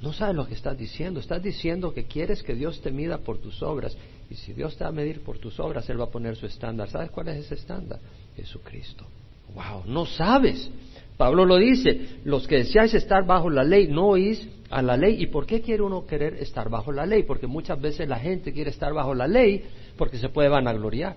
No 0.01 0.13
sabes 0.13 0.37
lo 0.37 0.47
que 0.47 0.55
estás 0.55 0.79
diciendo. 0.79 1.19
Estás 1.19 1.43
diciendo 1.43 1.93
que 1.93 2.05
quieres 2.05 2.45
que 2.45 2.55
Dios 2.55 2.81
te 2.81 2.93
mida 2.93 3.19
por 3.19 3.39
tus 3.39 3.61
obras. 3.61 3.99
Y 4.31 4.37
si 4.37 4.53
Dios 4.53 4.77
te 4.77 4.85
va 4.85 4.91
a 4.91 4.93
medir 4.93 5.25
por 5.25 5.39
tus 5.39 5.59
obras, 5.59 5.91
Él 5.91 6.01
va 6.01 6.05
a 6.05 6.11
poner 6.11 6.37
su 6.37 6.47
estándar. 6.47 6.89
¿Sabes 6.91 7.11
cuál 7.11 7.27
es 7.31 7.45
ese 7.45 7.57
estándar? 7.57 7.99
Jesucristo. 8.37 9.05
¡Wow! 9.53 9.83
No 9.87 10.07
sabes. 10.07 10.71
Pablo 11.17 11.45
lo 11.45 11.57
dice, 11.57 12.21
los 12.23 12.47
que 12.47 12.59
deseáis 12.59 12.95
estar 12.95 13.27
bajo 13.27 13.51
la 13.51 13.65
ley, 13.65 13.89
no 13.89 14.11
oís 14.11 14.49
a 14.71 14.83
la 14.83 14.97
ley. 14.97 15.21
¿Y 15.21 15.27
por 15.27 15.45
qué 15.45 15.61
quiere 15.61 15.83
uno 15.83 16.07
querer 16.07 16.35
estar 16.35 16.71
bajo 16.71 16.93
la 16.93 17.05
ley? 17.05 17.25
Porque 17.25 17.49
muchas 17.49 17.81
veces 17.81 18.09
la 18.09 18.21
gente 18.21 18.53
quiere 18.53 18.71
estar 18.71 18.95
bajo 18.95 19.13
la 19.13 19.27
ley 19.27 19.65
porque 19.97 20.19
se 20.19 20.29
puede 20.29 20.51
vanagloriar. 20.51 21.17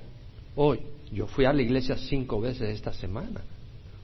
Hoy, 0.55 0.79
yo 1.11 1.27
fui 1.27 1.45
a 1.45 1.53
la 1.53 1.61
iglesia 1.61 1.95
cinco 1.95 2.41
veces 2.41 2.69
esta 2.69 2.91
semana. 2.91 3.41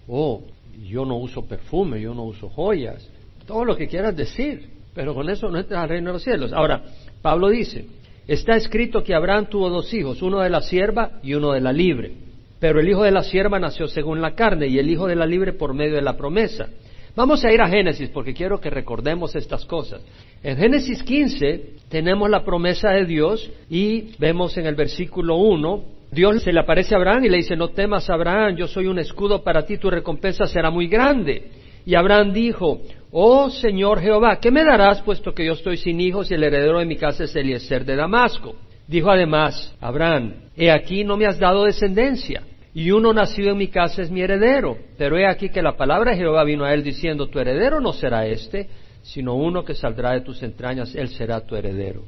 Oh, 0.08 0.44
yo 0.84 1.06
no 1.06 1.18
uso 1.18 1.46
perfume, 1.46 2.02
yo 2.02 2.14
no 2.14 2.24
uso 2.24 2.50
joyas, 2.50 3.10
todo 3.46 3.66
lo 3.66 3.76
que 3.76 3.88
quieras 3.88 4.16
decir, 4.16 4.70
pero 4.94 5.14
con 5.14 5.30
eso 5.30 5.50
no 5.50 5.58
entras 5.58 5.84
al 5.84 5.90
reino 5.90 6.08
de 6.08 6.14
los 6.14 6.24
cielos. 6.24 6.54
Ahora, 6.54 6.84
Pablo 7.22 7.50
dice, 7.50 7.86
está 8.28 8.56
escrito 8.56 9.04
que 9.04 9.16
Abraham 9.16 9.48
tuvo 9.50 9.70
dos 9.70 9.94
hijos, 9.94 10.22
uno 10.22 10.40
de 10.40 10.50
la 10.50 10.62
sierva 10.62 11.20
y 11.24 11.34
uno 11.34 11.52
de 11.52 11.62
la 11.62 11.74
libre. 11.74 12.14
Pero 12.60 12.80
el 12.80 12.90
hijo 12.90 13.04
de 13.04 13.12
la 13.12 13.24
sierva 13.24 13.58
nació 13.60 13.88
según 13.88 14.22
la 14.22 14.36
carne 14.36 14.68
y 14.68 14.78
el 14.78 14.90
hijo 14.90 15.08
de 15.08 15.16
la 15.16 15.26
libre 15.26 15.54
por 15.54 15.74
medio 15.74 15.96
de 15.96 16.02
la 16.02 16.18
promesa. 16.18 16.68
Vamos 17.16 17.44
a 17.44 17.52
ir 17.52 17.62
a 17.62 17.70
Génesis 17.70 18.10
porque 18.10 18.34
quiero 18.34 18.60
que 18.60 18.70
recordemos 18.70 19.36
estas 19.36 19.66
cosas. 19.66 20.02
En 20.44 20.58
Génesis 20.58 21.02
15 21.04 21.74
tenemos 21.90 22.30
la 22.30 22.44
promesa 22.44 22.92
de 22.92 23.06
Dios 23.06 23.50
y 23.70 24.12
vemos 24.20 24.58
en 24.58 24.66
el 24.66 24.76
versículo 24.76 25.38
1, 25.38 25.84
Dios 26.12 26.42
se 26.42 26.52
le 26.52 26.60
aparece 26.60 26.96
a 26.96 26.98
Abraham 26.98 27.26
y 27.26 27.30
le 27.30 27.38
dice, 27.38 27.56
no 27.56 27.70
temas 27.70 28.10
Abraham, 28.10 28.56
yo 28.56 28.68
soy 28.68 28.88
un 28.88 28.98
escudo 28.98 29.44
para 29.44 29.66
ti, 29.66 29.78
tu 29.78 29.90
recompensa 29.90 30.46
será 30.46 30.72
muy 30.72 30.88
grande. 30.88 31.52
Y 31.86 31.96
Abraham 31.96 32.34
dijo, 32.34 32.82
oh 33.12 33.50
Señor 33.50 34.02
Jehová, 34.02 34.40
¿qué 34.40 34.52
me 34.52 34.64
darás 34.64 35.02
puesto 35.02 35.34
que 35.34 35.46
yo 35.46 35.54
estoy 35.54 35.78
sin 35.78 36.02
hijos 36.02 36.30
y 36.30 36.34
el 36.34 36.44
heredero 36.44 36.80
de 36.80 36.86
mi 36.86 36.96
casa 36.96 37.24
es 37.24 37.36
Eliezer 37.36 37.86
de 37.86 37.96
Damasco? 37.96 38.56
Dijo 38.88 39.12
además 39.12 39.76
Abraham, 39.80 40.34
he 40.58 40.72
aquí 40.72 41.04
no 41.04 41.16
me 41.16 41.28
has 41.28 41.38
dado 41.38 41.66
descendencia 41.66 42.42
y 42.74 42.92
uno 42.92 43.14
nacido 43.14 43.52
en 43.52 43.58
mi 43.58 43.68
casa 43.68 44.02
es 44.02 44.10
mi 44.10 44.22
heredero. 44.22 44.78
Pero 44.98 45.18
he 45.18 45.28
aquí 45.28 45.50
que 45.50 45.62
la 45.62 45.78
palabra 45.78 46.12
de 46.12 46.18
Jehová 46.18 46.44
vino 46.44 46.66
a 46.66 46.74
él 46.74 46.84
diciendo, 46.84 47.28
tu 47.28 47.40
heredero 47.40 47.80
no 47.80 47.94
será 47.94 48.26
este, 48.26 48.68
sino 49.04 49.36
uno 49.36 49.64
que 49.64 49.76
saldrá 49.76 50.14
de 50.14 50.22
tus 50.22 50.42
entrañas, 50.44 50.96
él 50.96 51.10
será 51.10 51.42
tu 51.42 51.56
heredero. 51.56 52.04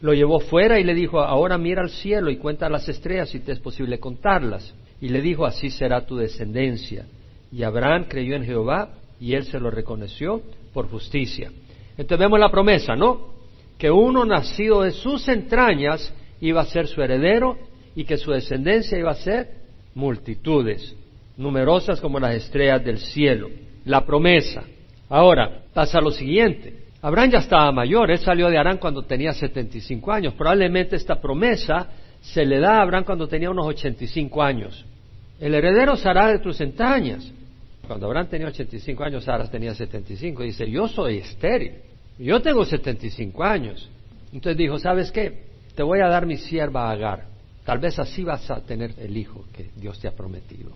Lo 0.00 0.14
llevó 0.14 0.40
fuera 0.40 0.80
y 0.80 0.84
le 0.84 0.94
dijo, 0.94 1.20
ahora 1.20 1.58
mira 1.58 1.82
al 1.82 1.90
cielo 1.90 2.30
y 2.30 2.36
cuenta 2.36 2.70
las 2.70 2.88
estrellas 2.88 3.30
si 3.30 3.40
te 3.40 3.52
es 3.52 3.60
posible 3.60 3.98
contarlas. 3.98 4.74
Y 5.00 5.08
le 5.08 5.20
dijo, 5.20 5.44
así 5.44 5.70
será 5.70 6.06
tu 6.06 6.16
descendencia. 6.16 7.06
Y 7.52 7.62
Abraham 7.62 8.06
creyó 8.08 8.36
en 8.36 8.44
Jehová 8.44 8.94
y 9.20 9.34
él 9.34 9.44
se 9.44 9.60
lo 9.60 9.70
reconoció 9.70 10.42
por 10.72 10.88
justicia. 10.88 11.50
Entonces 11.98 12.18
vemos 12.18 12.40
la 12.40 12.50
promesa, 12.50 12.96
¿no? 12.96 13.34
Que 13.76 13.90
uno 13.90 14.24
nacido 14.24 14.82
de 14.82 14.92
sus 14.92 15.28
entrañas 15.28 16.12
iba 16.40 16.62
a 16.62 16.66
ser 16.66 16.86
su 16.86 17.02
heredero 17.02 17.58
y 17.94 18.04
que 18.04 18.16
su 18.16 18.30
descendencia 18.30 18.98
iba 18.98 19.10
a 19.10 19.16
ser 19.16 19.48
multitudes, 19.94 20.94
numerosas 21.36 22.00
como 22.00 22.18
las 22.18 22.34
estrellas 22.34 22.84
del 22.84 22.98
cielo. 22.98 23.48
La 23.84 24.04
promesa. 24.06 24.62
Ahora, 25.08 25.62
pasa 25.74 26.00
lo 26.00 26.10
siguiente. 26.10 26.79
Abraham 27.02 27.30
ya 27.30 27.38
estaba 27.38 27.72
mayor, 27.72 28.10
él 28.10 28.18
salió 28.18 28.48
de 28.48 28.58
Arán 28.58 28.78
cuando 28.78 29.02
tenía 29.02 29.32
75 29.32 30.12
años. 30.12 30.34
Probablemente 30.34 30.96
esta 30.96 31.20
promesa 31.20 31.88
se 32.20 32.44
le 32.44 32.60
da 32.60 32.78
a 32.78 32.82
Abraham 32.82 33.04
cuando 33.04 33.26
tenía 33.26 33.50
unos 33.50 33.66
85 33.66 34.42
años. 34.42 34.84
El 35.38 35.54
heredero 35.54 35.96
será 35.96 36.28
de 36.28 36.38
tus 36.40 36.60
entrañas. 36.60 37.32
Cuando 37.86 38.06
Abraham 38.06 38.28
tenía 38.28 38.48
85 38.48 39.02
años, 39.02 39.24
Sara 39.24 39.48
tenía 39.48 39.74
75. 39.74 40.42
Dice, 40.42 40.70
yo 40.70 40.86
soy 40.86 41.18
estéril. 41.18 41.76
Yo 42.18 42.42
tengo 42.42 42.64
75 42.64 43.42
años. 43.42 43.90
Entonces 44.32 44.58
dijo, 44.58 44.78
¿sabes 44.78 45.10
qué? 45.10 45.44
Te 45.74 45.82
voy 45.82 46.00
a 46.00 46.08
dar 46.08 46.26
mi 46.26 46.36
sierva 46.36 46.90
Agar. 46.90 47.24
Tal 47.64 47.78
vez 47.78 47.98
así 47.98 48.22
vas 48.22 48.50
a 48.50 48.60
tener 48.60 48.92
el 48.98 49.16
hijo 49.16 49.44
que 49.52 49.70
Dios 49.76 49.98
te 49.98 50.08
ha 50.08 50.12
prometido. 50.12 50.72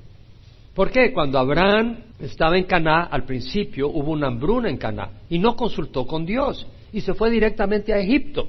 ¿Por 0.74 0.90
qué? 0.90 1.12
Cuando 1.12 1.38
Abraham 1.38 1.98
estaba 2.18 2.58
en 2.58 2.64
Caná, 2.64 3.04
al 3.04 3.24
principio 3.24 3.88
hubo 3.88 4.10
una 4.10 4.26
hambruna 4.26 4.68
en 4.68 4.76
Caná 4.76 5.10
y 5.30 5.38
no 5.38 5.54
consultó 5.54 6.06
con 6.06 6.26
Dios 6.26 6.66
y 6.92 7.00
se 7.00 7.14
fue 7.14 7.30
directamente 7.30 7.92
a 7.92 7.98
Egipto. 7.98 8.48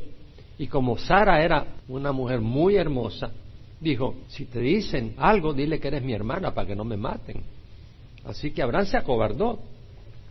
Y 0.57 0.67
como 0.67 0.97
Sara 0.97 1.43
era 1.43 1.65
una 1.87 2.11
mujer 2.11 2.41
muy 2.41 2.77
hermosa, 2.77 3.31
dijo, 3.79 4.15
si 4.27 4.45
te 4.45 4.59
dicen 4.59 5.13
algo, 5.17 5.53
dile 5.53 5.79
que 5.79 5.87
eres 5.89 6.03
mi 6.03 6.13
hermana 6.13 6.53
para 6.53 6.67
que 6.67 6.75
no 6.75 6.83
me 6.83 6.97
maten. 6.97 7.43
Así 8.25 8.51
que 8.51 8.63
Abraham 8.63 8.85
se 8.85 8.97
acobardó, 8.97 9.59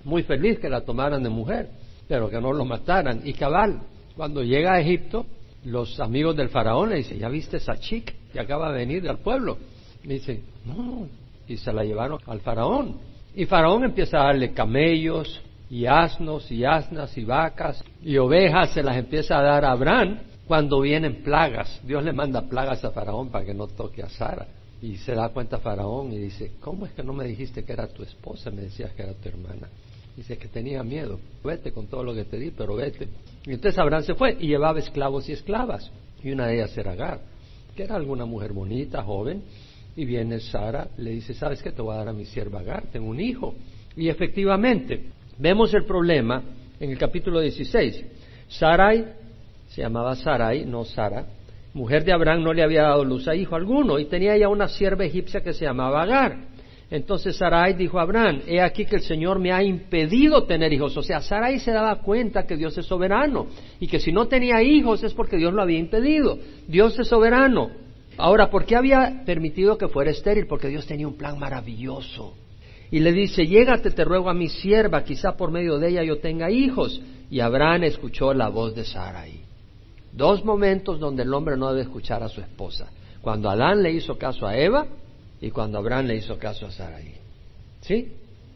muy 0.03 0.25
feliz 0.25 0.59
que 0.59 0.69
la 0.69 0.81
tomaran 0.81 1.23
de 1.23 1.29
mujer, 1.29 1.71
pero 2.09 2.29
que 2.29 2.41
no 2.41 2.53
lo 2.53 2.65
mataran. 2.65 3.23
Y 3.25 3.35
cabal, 3.35 3.81
cuando 4.17 4.43
llega 4.43 4.75
a 4.75 4.81
Egipto, 4.81 5.27
los 5.65 6.01
amigos 6.01 6.37
del 6.37 6.49
faraón 6.49 6.91
le 6.91 6.97
dicen, 6.97 7.19
¿ya 7.19 7.29
viste 7.29 7.59
esa 7.59 7.77
chica 7.77 8.13
que 8.33 8.41
acaba 8.41 8.73
de 8.73 8.79
venir 8.79 9.09
al 9.09 9.19
pueblo? 9.19 9.59
Le 10.03 10.15
dice, 10.15 10.41
no, 10.65 11.09
y 11.49 11.57
se 11.57 11.73
la 11.73 11.85
llevaron 11.85 12.19
al 12.27 12.41
faraón. 12.41 12.97
Y 13.35 13.47
faraón 13.47 13.85
empieza 13.85 14.19
a 14.21 14.25
darle 14.27 14.53
camellos 14.53 15.43
y 15.71 15.87
asnos 15.87 16.51
y 16.51 16.65
asnas 16.65 17.17
y 17.19 17.25
vacas 17.25 17.83
y 18.03 18.17
ovejas, 18.17 18.71
se 18.71 18.83
las 18.83 18.97
empieza 18.97 19.39
a 19.39 19.43
dar 19.43 19.65
a 19.65 19.73
Abraham 19.73 20.19
cuando 20.47 20.81
vienen 20.81 21.23
plagas. 21.23 21.81
Dios 21.85 22.05
le 22.05 22.13
manda 22.13 22.43
plagas 22.43 22.85
a 22.85 22.91
faraón 22.91 23.31
para 23.31 23.45
que 23.45 23.55
no 23.55 23.67
toque 23.67 24.03
a 24.03 24.09
Sara. 24.09 24.47
Y 24.83 24.97
se 24.99 25.15
da 25.15 25.31
cuenta 25.31 25.59
faraón 25.59 26.13
y 26.13 26.19
dice, 26.19 26.53
¿cómo 26.61 26.85
es 26.85 26.93
que 26.93 27.03
no 27.03 27.13
me 27.13 27.25
dijiste 27.25 27.65
que 27.65 27.73
era 27.73 27.87
tu 27.89 28.03
esposa? 28.03 28.51
Me 28.51 28.63
decías 28.63 28.93
que 28.93 29.03
era 29.03 29.15
tu 29.15 29.29
hermana. 29.29 29.69
Dice 30.15 30.37
que 30.37 30.47
tenía 30.47 30.83
miedo. 30.83 31.19
Vete 31.43 31.73
con 31.73 31.87
todo 31.87 32.05
lo 32.05 32.15
que 32.15 32.25
te 32.25 32.39
di, 32.39 32.51
pero 32.51 32.77
vete. 32.77 33.09
Y 33.47 33.53
entonces 33.53 33.79
Abraham 33.79 34.03
se 34.03 34.15
fue 34.15 34.37
y 34.39 34.49
llevaba 34.49 34.79
esclavos 34.79 35.29
y 35.29 35.33
esclavas. 35.33 35.91
Y 36.23 36.31
una 36.31 36.47
de 36.47 36.57
ellas 36.57 36.77
era 36.77 36.93
Agar, 36.93 37.21
que 37.75 37.83
era 37.83 37.97
alguna 37.97 38.25
mujer 38.25 38.53
bonita, 38.53 39.03
joven. 39.03 39.43
Y 39.97 40.05
viene 40.05 40.41
Sara, 40.41 40.89
le 40.97 41.11
dice, 41.13 41.35
¿sabes 41.35 41.63
qué? 41.63 41.71
Te 41.71 41.81
voy 41.81 41.95
a 41.95 41.99
dar 41.99 42.09
a 42.09 42.13
mi 42.13 42.25
sierva 42.25 42.61
Agar, 42.61 42.85
tengo 42.91 43.09
un 43.09 43.21
hijo. 43.21 43.55
Y 43.97 44.09
efectivamente, 44.09 45.05
vemos 45.39 45.73
el 45.75 45.85
problema 45.85 46.43
en 46.81 46.91
el 46.91 46.99
capítulo 46.99 47.41
16. 47.41 48.05
Sarai, 48.49 49.05
se 49.69 49.83
llamaba 49.83 50.17
Sarai, 50.17 50.65
no 50.65 50.85
Sara, 50.85 51.27
mujer 51.75 52.05
de 52.05 52.13
Abraham, 52.13 52.43
no 52.43 52.53
le 52.53 52.63
había 52.63 52.83
dado 52.83 53.05
luz 53.05 53.29
a 53.29 53.37
hijo 53.37 53.55
alguno. 53.55 53.99
Y 53.99 54.07
tenía 54.07 54.37
ya 54.37 54.49
una 54.49 54.69
sierva 54.69 55.05
egipcia 55.05 55.43
que 55.43 55.53
se 55.53 55.65
llamaba 55.65 56.03
Agar. 56.03 56.55
Entonces 56.91 57.37
Sarai 57.37 57.75
dijo 57.75 57.99
a 57.99 58.03
Abraham, 58.03 58.43
he 58.47 58.61
aquí 58.61 58.85
que 58.85 58.97
el 58.97 59.03
Señor 59.03 59.39
me 59.39 59.53
ha 59.53 59.63
impedido 59.63 60.45
tener 60.45 60.73
hijos. 60.73 60.97
O 60.97 61.03
sea, 61.03 61.21
Sarai 61.21 61.59
se 61.59 61.73
daba 61.73 61.97
cuenta 62.03 62.47
que 62.47 62.57
Dios 62.57 62.77
es 62.77 62.87
soberano 62.87 63.47
y 63.81 63.87
que 63.87 63.99
si 63.99 64.13
no 64.13 64.27
tenía 64.27 64.63
hijos 64.63 65.03
es 65.03 65.15
porque 65.15 65.37
Dios 65.37 65.53
lo 65.53 65.63
había 65.63 65.79
impedido. 65.79 66.39
Dios 66.69 66.99
es 66.99 67.09
soberano. 67.09 67.84
Ahora, 68.16 68.50
¿por 68.50 68.64
qué 68.64 68.76
había 68.76 69.23
permitido 69.25 69.76
que 69.76 69.88
fuera 69.88 70.11
estéril? 70.11 70.47
Porque 70.47 70.68
Dios 70.68 70.87
tenía 70.87 71.09
un 71.09 71.16
plan 71.16 71.38
maravilloso. 71.38 72.35
Y 72.90 73.00
le 73.00 73.12
dice, 73.12 73.47
llégate, 73.47 73.90
te 73.90 74.04
ruego 74.04 74.30
a 74.30 74.35
mi 74.35 74.49
sierva, 74.49 75.02
quizá 75.02 75.37
por 75.37 75.50
medio 75.50 75.78
de 75.78 75.88
ella 75.88 76.04
yo 76.04 76.18
tenga 76.18 76.50
hijos. 76.50 77.00
Y 77.30 77.40
Abraham 77.40 77.85
escuchó 77.85 78.33
la 78.33 78.49
voz 78.49 78.75
de 78.75 78.85
Sarai. 78.85 79.40
Dos 80.12 80.44
momentos 80.44 81.00
donde 81.00 81.25
el 81.25 81.35
hombre 81.35 81.56
no 81.56 81.71
debe 81.71 81.83
escuchar 81.83 82.23
a 82.23 82.28
su 82.28 82.40
esposa. 82.40 82.88
Cuando 83.21 83.50
Adán 83.50 83.83
le 83.83 83.90
hizo 83.90 84.16
caso 84.16 84.47
a 84.47 84.56
Eva 84.56 84.87
y 85.40 85.50
cuando 85.50 85.78
Abraham 85.78 86.06
le 86.06 86.16
hizo 86.16 86.38
caso 86.38 86.66
a 86.66 86.71
Sarai. 86.71 87.14
¿Sí? 87.80 88.12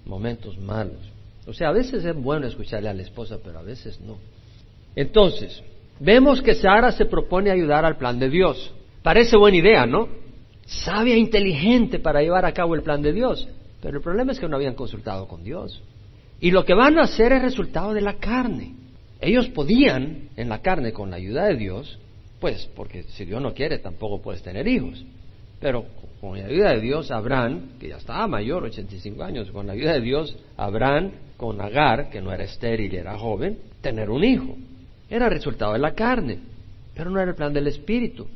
Momentos 0.07 0.57
malos. 0.59 1.01
O 1.47 1.53
sea, 1.53 1.71
a 1.71 1.73
veces 1.73 2.05
es 2.05 2.15
bueno 2.15 2.47
escucharle 2.47 2.91
a 2.91 2.95
la 2.95 3.03
esposa, 3.03 3.39
pero 3.43 3.59
a 3.59 3.63
veces 3.63 4.01
no. 4.01 4.19
Entonces, 4.95 5.63
vemos 5.99 6.43
que 6.43 6.55
Sara 6.55 6.93
se 6.93 7.07
propone 7.07 7.51
ayudar 7.51 7.85
al 7.85 7.97
plan 7.97 8.19
de 8.19 8.29
Dios. 8.29 8.73
Parece 9.03 9.37
buena 9.37 9.57
idea, 9.59 9.87
¿no? 9.87 10.09
Sabia 10.67 11.15
e 11.15 11.19
inteligente 11.19 11.99
para 11.99 12.21
llevar 12.21 12.45
a 12.45 12.53
cabo 12.53 12.75
el 12.75 12.83
plan 12.83 13.01
de 13.03 13.13
Dios. 13.13 13.49
Pero 13.81 13.99
el 13.99 14.03
problema 14.03 14.33
es 14.33 14.41
que 14.41 14.49
no 14.49 14.57
habían 14.57 14.75
consultado 14.75 15.27
con 15.29 15.43
Dios. 15.43 15.83
Y 16.41 16.51
lo 16.51 16.65
que 16.65 16.75
van 16.75 16.99
a 16.99 17.05
hacer 17.05 17.33
es 17.33 17.43
resultado 17.43 17.95
de 17.95 18.01
la 18.01 18.15
carne. 18.15 18.75
Ellos 19.21 19.49
podían, 19.49 20.29
en 20.37 20.49
la 20.49 20.61
carne, 20.61 20.93
con 20.93 21.11
la 21.11 21.17
ayuda 21.17 21.47
de 21.47 21.57
Dios, 21.57 21.99
pues, 22.41 22.69
porque 22.77 23.03
si 23.05 23.25
Dios 23.25 23.43
no 23.43 23.55
quiere, 23.55 23.79
tampoco 23.79 24.23
puedes 24.23 24.43
tener 24.43 24.69
hijos. 24.69 25.05
Pero 25.61 25.87
con 26.21 26.39
la 26.39 26.47
ayuda 26.47 26.71
de 26.71 26.81
Dios, 26.81 27.11
Abraham, 27.11 27.79
que 27.81 27.89
ya 27.89 27.97
estaba 27.97 28.27
mayor, 28.29 28.65
85 28.65 29.23
años, 29.23 29.51
con 29.51 29.67
la 29.67 29.73
ayuda 29.73 29.95
de 29.95 30.01
Dios, 30.01 30.37
Abraham, 30.57 31.13
con 31.37 31.61
Agar, 31.61 32.11
que 32.11 32.21
no 32.21 32.33
era 32.33 32.45
estéril 32.45 32.95
era 32.95 33.19
joven, 33.19 33.59
tener 33.81 34.11
un 34.11 34.23
hijo. 34.23 34.57
Era 35.11 35.29
resultado 35.29 35.73
de 35.73 35.79
la 35.79 35.95
carne, 35.95 36.39
pero 36.95 37.11
no 37.11 37.19
era 37.21 37.31
el 37.31 37.37
plan 37.37 37.53
del 37.53 37.67
Espíritu. 37.67 38.29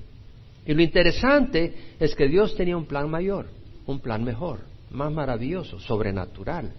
Y 0.64 0.74
lo 0.74 0.82
interesante 0.82 1.74
es 1.98 2.14
que 2.14 2.28
Dios 2.28 2.54
tenía 2.54 2.76
un 2.76 2.86
plan 2.86 3.10
mayor, 3.10 3.48
un 3.86 4.00
plan 4.00 4.22
mejor, 4.22 4.60
más 4.90 5.12
maravilloso, 5.12 5.80
sobrenatural. 5.80 6.72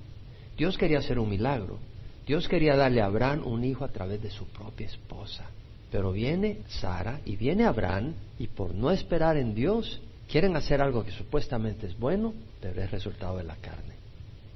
Dios 0.58 0.78
quería 0.78 1.00
hacer 1.00 1.20
un 1.20 1.30
milagro. 1.30 1.80
Dios 2.26 2.48
quería 2.48 2.76
darle 2.76 3.02
a 3.02 3.06
Abraham 3.06 3.46
un 3.46 3.66
hijo 3.66 3.84
a 3.84 3.90
través 3.90 4.22
de 4.22 4.30
su 4.30 4.46
propia 4.46 4.88
esposa. 4.88 5.46
Pero 5.92 6.12
viene 6.12 6.60
Sara 6.68 7.20
y 7.26 7.36
viene 7.36 7.66
Abraham 7.66 8.14
y 8.40 8.48
por 8.48 8.74
no 8.74 8.90
esperar 8.90 9.38
en 9.38 9.54
Dios, 9.54 10.02
quieren 10.30 10.56
hacer 10.56 10.82
algo 10.82 11.04
que 11.04 11.12
supuestamente 11.12 11.88
es 11.88 12.00
bueno, 12.00 12.34
pero 12.62 12.82
es 12.82 12.90
resultado 12.90 13.38
de 13.38 13.44
la 13.44 13.56
carne. 13.58 13.94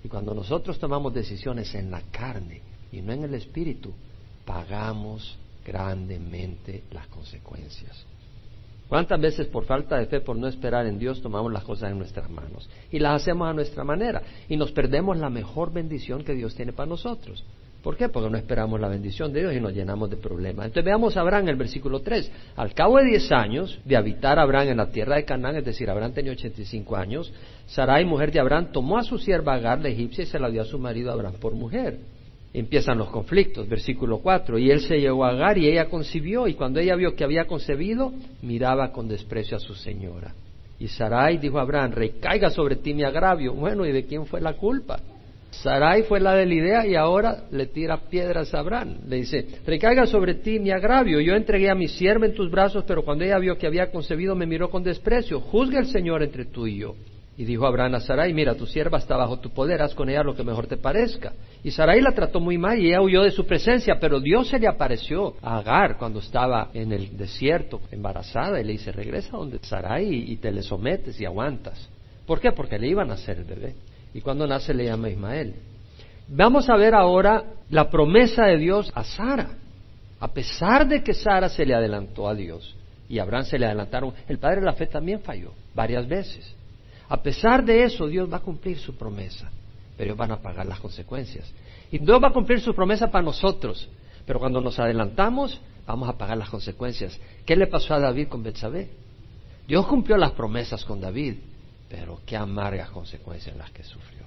Y 0.03 0.07
cuando 0.07 0.33
nosotros 0.33 0.79
tomamos 0.79 1.13
decisiones 1.13 1.75
en 1.75 1.91
la 1.91 2.01
carne 2.11 2.61
y 2.91 3.01
no 3.01 3.11
en 3.11 3.23
el 3.23 3.33
espíritu, 3.33 3.91
pagamos 4.45 5.37
grandemente 5.65 6.83
las 6.91 7.07
consecuencias. 7.07 8.05
¿Cuántas 8.89 9.19
veces 9.19 9.47
por 9.47 9.65
falta 9.65 9.97
de 9.97 10.05
fe, 10.05 10.21
por 10.21 10.37
no 10.37 10.47
esperar 10.47 10.85
en 10.85 10.97
Dios, 10.97 11.21
tomamos 11.21 11.51
las 11.51 11.63
cosas 11.63 11.91
en 11.91 11.97
nuestras 11.97 12.29
manos 12.29 12.69
y 12.89 12.99
las 12.99 13.21
hacemos 13.21 13.49
a 13.49 13.53
nuestra 13.53 13.83
manera 13.83 14.21
y 14.47 14.55
nos 14.55 14.71
perdemos 14.71 15.17
la 15.17 15.29
mejor 15.29 15.73
bendición 15.73 16.23
que 16.23 16.33
Dios 16.33 16.55
tiene 16.55 16.71
para 16.71 16.87
nosotros? 16.87 17.43
¿Por 17.83 17.95
qué? 17.95 18.09
Porque 18.09 18.29
no 18.29 18.37
esperamos 18.37 18.79
la 18.79 18.87
bendición 18.87 19.31
de 19.31 19.41
Dios 19.41 19.53
y 19.53 19.61
nos 19.61 19.73
llenamos 19.73 20.09
de 20.09 20.17
problemas. 20.17 20.65
Entonces 20.65 20.85
veamos 20.85 21.15
a 21.15 21.21
Abraham 21.21 21.43
en 21.43 21.49
el 21.49 21.55
versículo 21.55 22.01
3. 22.01 22.31
Al 22.55 22.73
cabo 22.73 22.97
de 22.97 23.05
10 23.05 23.31
años 23.31 23.79
de 23.85 23.95
habitar 23.95 24.39
Abraham 24.39 24.69
en 24.69 24.77
la 24.77 24.89
tierra 24.89 25.15
de 25.15 25.25
Canaán, 25.25 25.57
es 25.57 25.65
decir, 25.65 25.89
Abraham 25.89 26.13
tenía 26.13 26.31
85 26.31 26.95
años, 26.95 27.31
Sarai, 27.67 28.03
mujer 28.03 28.31
de 28.31 28.39
Abraham, 28.39 28.71
tomó 28.71 28.97
a 28.97 29.03
su 29.03 29.17
sierva 29.17 29.53
Agar, 29.53 29.79
la 29.79 29.89
egipcia, 29.89 30.23
y 30.23 30.27
se 30.27 30.39
la 30.39 30.49
dio 30.49 30.61
a 30.61 30.65
su 30.65 30.79
marido 30.79 31.11
Abraham 31.11 31.35
por 31.39 31.53
mujer. 31.53 31.99
Empiezan 32.53 32.97
los 32.97 33.09
conflictos, 33.09 33.67
versículo 33.67 34.19
4. 34.19 34.57
Y 34.57 34.71
él 34.71 34.81
se 34.81 34.99
llevó 34.99 35.25
a 35.25 35.29
Agar 35.29 35.57
y 35.57 35.67
ella 35.67 35.89
concibió, 35.89 36.47
y 36.47 36.53
cuando 36.53 36.79
ella 36.79 36.95
vio 36.95 37.15
que 37.15 37.23
había 37.23 37.45
concebido, 37.45 38.13
miraba 38.41 38.91
con 38.91 39.07
desprecio 39.07 39.57
a 39.57 39.59
su 39.59 39.75
señora. 39.75 40.33
Y 40.79 40.87
Sarai 40.87 41.37
dijo 41.37 41.59
a 41.59 41.63
Abraham, 41.63 41.91
recaiga 41.91 42.49
sobre 42.49 42.75
ti 42.75 42.93
mi 42.93 43.03
agravio. 43.03 43.53
Bueno, 43.53 43.85
¿y 43.85 43.91
de 43.91 44.05
quién 44.05 44.25
fue 44.25 44.41
la 44.41 44.53
culpa? 44.53 44.99
Sarai 45.49 46.03
fue 46.03 46.19
la 46.19 46.35
de 46.35 46.45
la 46.45 46.53
idea 46.53 46.85
y 46.85 46.95
ahora 46.95 47.45
le 47.51 47.65
tira 47.67 47.97
piedras 47.97 48.53
a 48.53 48.59
Abraham. 48.59 48.97
Le 49.07 49.17
dice, 49.17 49.45
recaiga 49.65 50.05
sobre 50.05 50.35
ti 50.35 50.59
mi 50.59 50.71
agravio. 50.71 51.19
Yo 51.19 51.35
entregué 51.35 51.69
a 51.69 51.75
mi 51.75 51.87
sierva 51.87 52.27
en 52.27 52.35
tus 52.35 52.51
brazos, 52.51 52.83
pero 52.87 53.03
cuando 53.03 53.23
ella 53.23 53.39
vio 53.39 53.57
que 53.57 53.65
había 53.65 53.89
concebido 53.89 54.35
me 54.35 54.45
miró 54.45 54.69
con 54.69 54.83
desprecio. 54.83 55.39
Juzga 55.39 55.79
el 55.79 55.87
Señor 55.87 56.21
entre 56.21 56.45
tú 56.45 56.67
y 56.67 56.77
yo. 56.77 56.95
Y 57.37 57.45
dijo 57.45 57.67
Abraham 57.67 57.95
a 57.95 57.99
Sarai, 57.99 58.33
mira, 58.33 58.55
tu 58.55 58.65
sierva 58.65 58.97
está 58.97 59.15
bajo 59.15 59.39
tu 59.39 59.51
poder, 59.51 59.81
haz 59.83 59.93
con 59.93 60.09
ella 60.09 60.23
lo 60.23 60.35
que 60.35 60.43
mejor 60.43 60.65
te 60.65 60.75
parezca. 60.75 61.33
Y 61.63 61.69
Sarai 61.69 62.01
la 62.01 62.11
trató 62.11 62.39
muy 62.39 62.57
mal 62.57 62.79
y 62.79 62.87
ella 62.87 63.01
huyó 63.01 63.21
de 63.21 63.29
su 63.29 63.45
presencia, 63.45 63.97
pero 63.99 64.19
Dios 64.19 64.47
se 64.47 64.57
le 64.57 64.67
apareció 64.67 65.35
a 65.43 65.59
Agar 65.59 65.97
cuando 65.97 66.19
estaba 66.19 66.69
en 66.73 66.91
el 66.91 67.15
desierto, 67.15 67.79
embarazada, 67.91 68.59
y 68.59 68.63
le 68.63 68.73
dice, 68.73 68.91
regresa 68.91 69.37
donde 69.37 69.59
Sarai 69.59 70.31
y 70.31 70.35
te 70.37 70.51
le 70.51 70.63
sometes 70.63 71.21
y 71.21 71.25
aguantas. 71.25 71.89
¿Por 72.25 72.39
qué? 72.39 72.51
Porque 72.51 72.79
le 72.79 72.87
iban 72.87 73.11
a 73.11 73.13
hacer 73.13 73.37
el 73.37 73.43
bebé 73.43 73.75
y 74.13 74.21
cuando 74.21 74.47
nace 74.47 74.73
le 74.73 74.85
llama 74.85 75.09
Ismael. 75.09 75.53
Vamos 76.27 76.69
a 76.69 76.75
ver 76.75 76.95
ahora 76.95 77.43
la 77.69 77.89
promesa 77.89 78.45
de 78.45 78.57
Dios 78.57 78.91
a 78.95 79.03
Sara. 79.03 79.51
A 80.19 80.27
pesar 80.29 80.87
de 80.87 81.03
que 81.03 81.13
Sara 81.13 81.49
se 81.49 81.65
le 81.65 81.75
adelantó 81.75 82.27
a 82.27 82.33
Dios 82.33 82.75
y 83.07 83.19
Abraham 83.19 83.45
se 83.45 83.59
le 83.59 83.67
adelantaron, 83.67 84.13
el 84.27 84.39
padre 84.39 84.61
de 84.61 84.65
la 84.65 84.73
fe 84.73 84.87
también 84.87 85.21
falló 85.21 85.53
varias 85.75 86.07
veces. 86.07 86.56
A 87.09 87.21
pesar 87.21 87.63
de 87.63 87.83
eso, 87.83 88.07
Dios 88.07 88.31
va 88.31 88.37
a 88.37 88.41
cumplir 88.41 88.77
su 88.77 88.95
promesa, 88.95 89.49
pero 89.95 90.09
ellos 90.09 90.17
van 90.17 90.31
a 90.31 90.41
pagar 90.41 90.65
las 90.65 90.79
consecuencias. 90.79 91.51
Y 91.91 91.99
Dios 91.99 92.21
va 92.21 92.29
a 92.29 92.33
cumplir 92.33 92.59
su 92.59 92.73
promesa 92.73 93.09
para 93.09 93.23
nosotros, 93.23 93.87
pero 94.25 94.39
cuando 94.39 94.59
nos 94.59 94.77
adelantamos, 94.77 95.59
vamos 95.85 96.09
a 96.09 96.17
pagar 96.17 96.37
las 96.37 96.49
consecuencias. 96.49 97.19
¿Qué 97.45 97.55
le 97.55 97.67
pasó 97.67 97.93
a 97.93 97.99
David 97.99 98.27
con 98.27 98.43
Betsabé? 98.43 98.89
Dios 99.67 99.87
cumplió 99.87 100.17
las 100.17 100.31
promesas 100.31 100.83
con 100.83 100.99
David, 100.99 101.35
pero 101.89 102.19
qué 102.25 102.35
amargas 102.35 102.89
consecuencias 102.89 103.55
las 103.55 103.71
que 103.71 103.83
sufrió. 103.83 104.25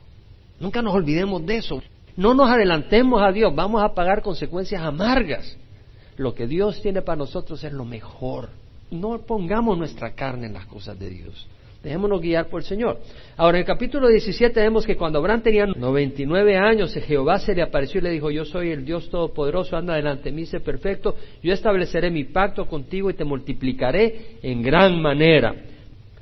Nunca 0.58 0.82
nos 0.82 0.94
olvidemos 0.94 1.44
de 1.44 1.58
eso. 1.58 1.82
No 2.16 2.34
nos 2.34 2.50
adelantemos 2.50 3.22
a 3.22 3.32
Dios, 3.32 3.54
vamos 3.54 3.82
a 3.82 3.94
pagar 3.94 4.22
consecuencias 4.22 4.82
amargas. 4.82 5.56
Lo 6.16 6.34
que 6.34 6.46
Dios 6.46 6.80
tiene 6.82 7.02
para 7.02 7.16
nosotros 7.16 7.62
es 7.64 7.72
lo 7.72 7.84
mejor. 7.84 8.50
No 8.90 9.18
pongamos 9.20 9.78
nuestra 9.78 10.14
carne 10.14 10.46
en 10.46 10.54
las 10.54 10.66
cosas 10.66 10.98
de 10.98 11.08
Dios. 11.08 11.46
Dejémonos 11.82 12.20
guiar 12.20 12.48
por 12.48 12.60
el 12.60 12.66
Señor. 12.66 12.98
Ahora, 13.38 13.56
en 13.56 13.62
el 13.62 13.66
capítulo 13.66 14.08
17 14.08 14.60
vemos 14.60 14.84
que 14.84 14.96
cuando 14.96 15.18
Abraham 15.18 15.40
tenía 15.40 15.64
99 15.64 16.56
años, 16.58 16.92
Jehová 16.92 17.38
se 17.38 17.54
le 17.54 17.62
apareció 17.62 18.00
y 18.00 18.04
le 18.04 18.10
dijo, 18.10 18.30
yo 18.30 18.44
soy 18.44 18.70
el 18.70 18.84
Dios 18.84 19.08
Todopoderoso, 19.08 19.78
anda 19.78 19.94
delante 19.94 20.24
de 20.24 20.32
mí, 20.32 20.44
sé 20.44 20.60
perfecto, 20.60 21.16
yo 21.42 21.54
estableceré 21.54 22.10
mi 22.10 22.24
pacto 22.24 22.66
contigo 22.66 23.08
y 23.08 23.14
te 23.14 23.24
multiplicaré 23.24 24.36
en 24.42 24.60
gran 24.62 25.00
manera. 25.00 25.54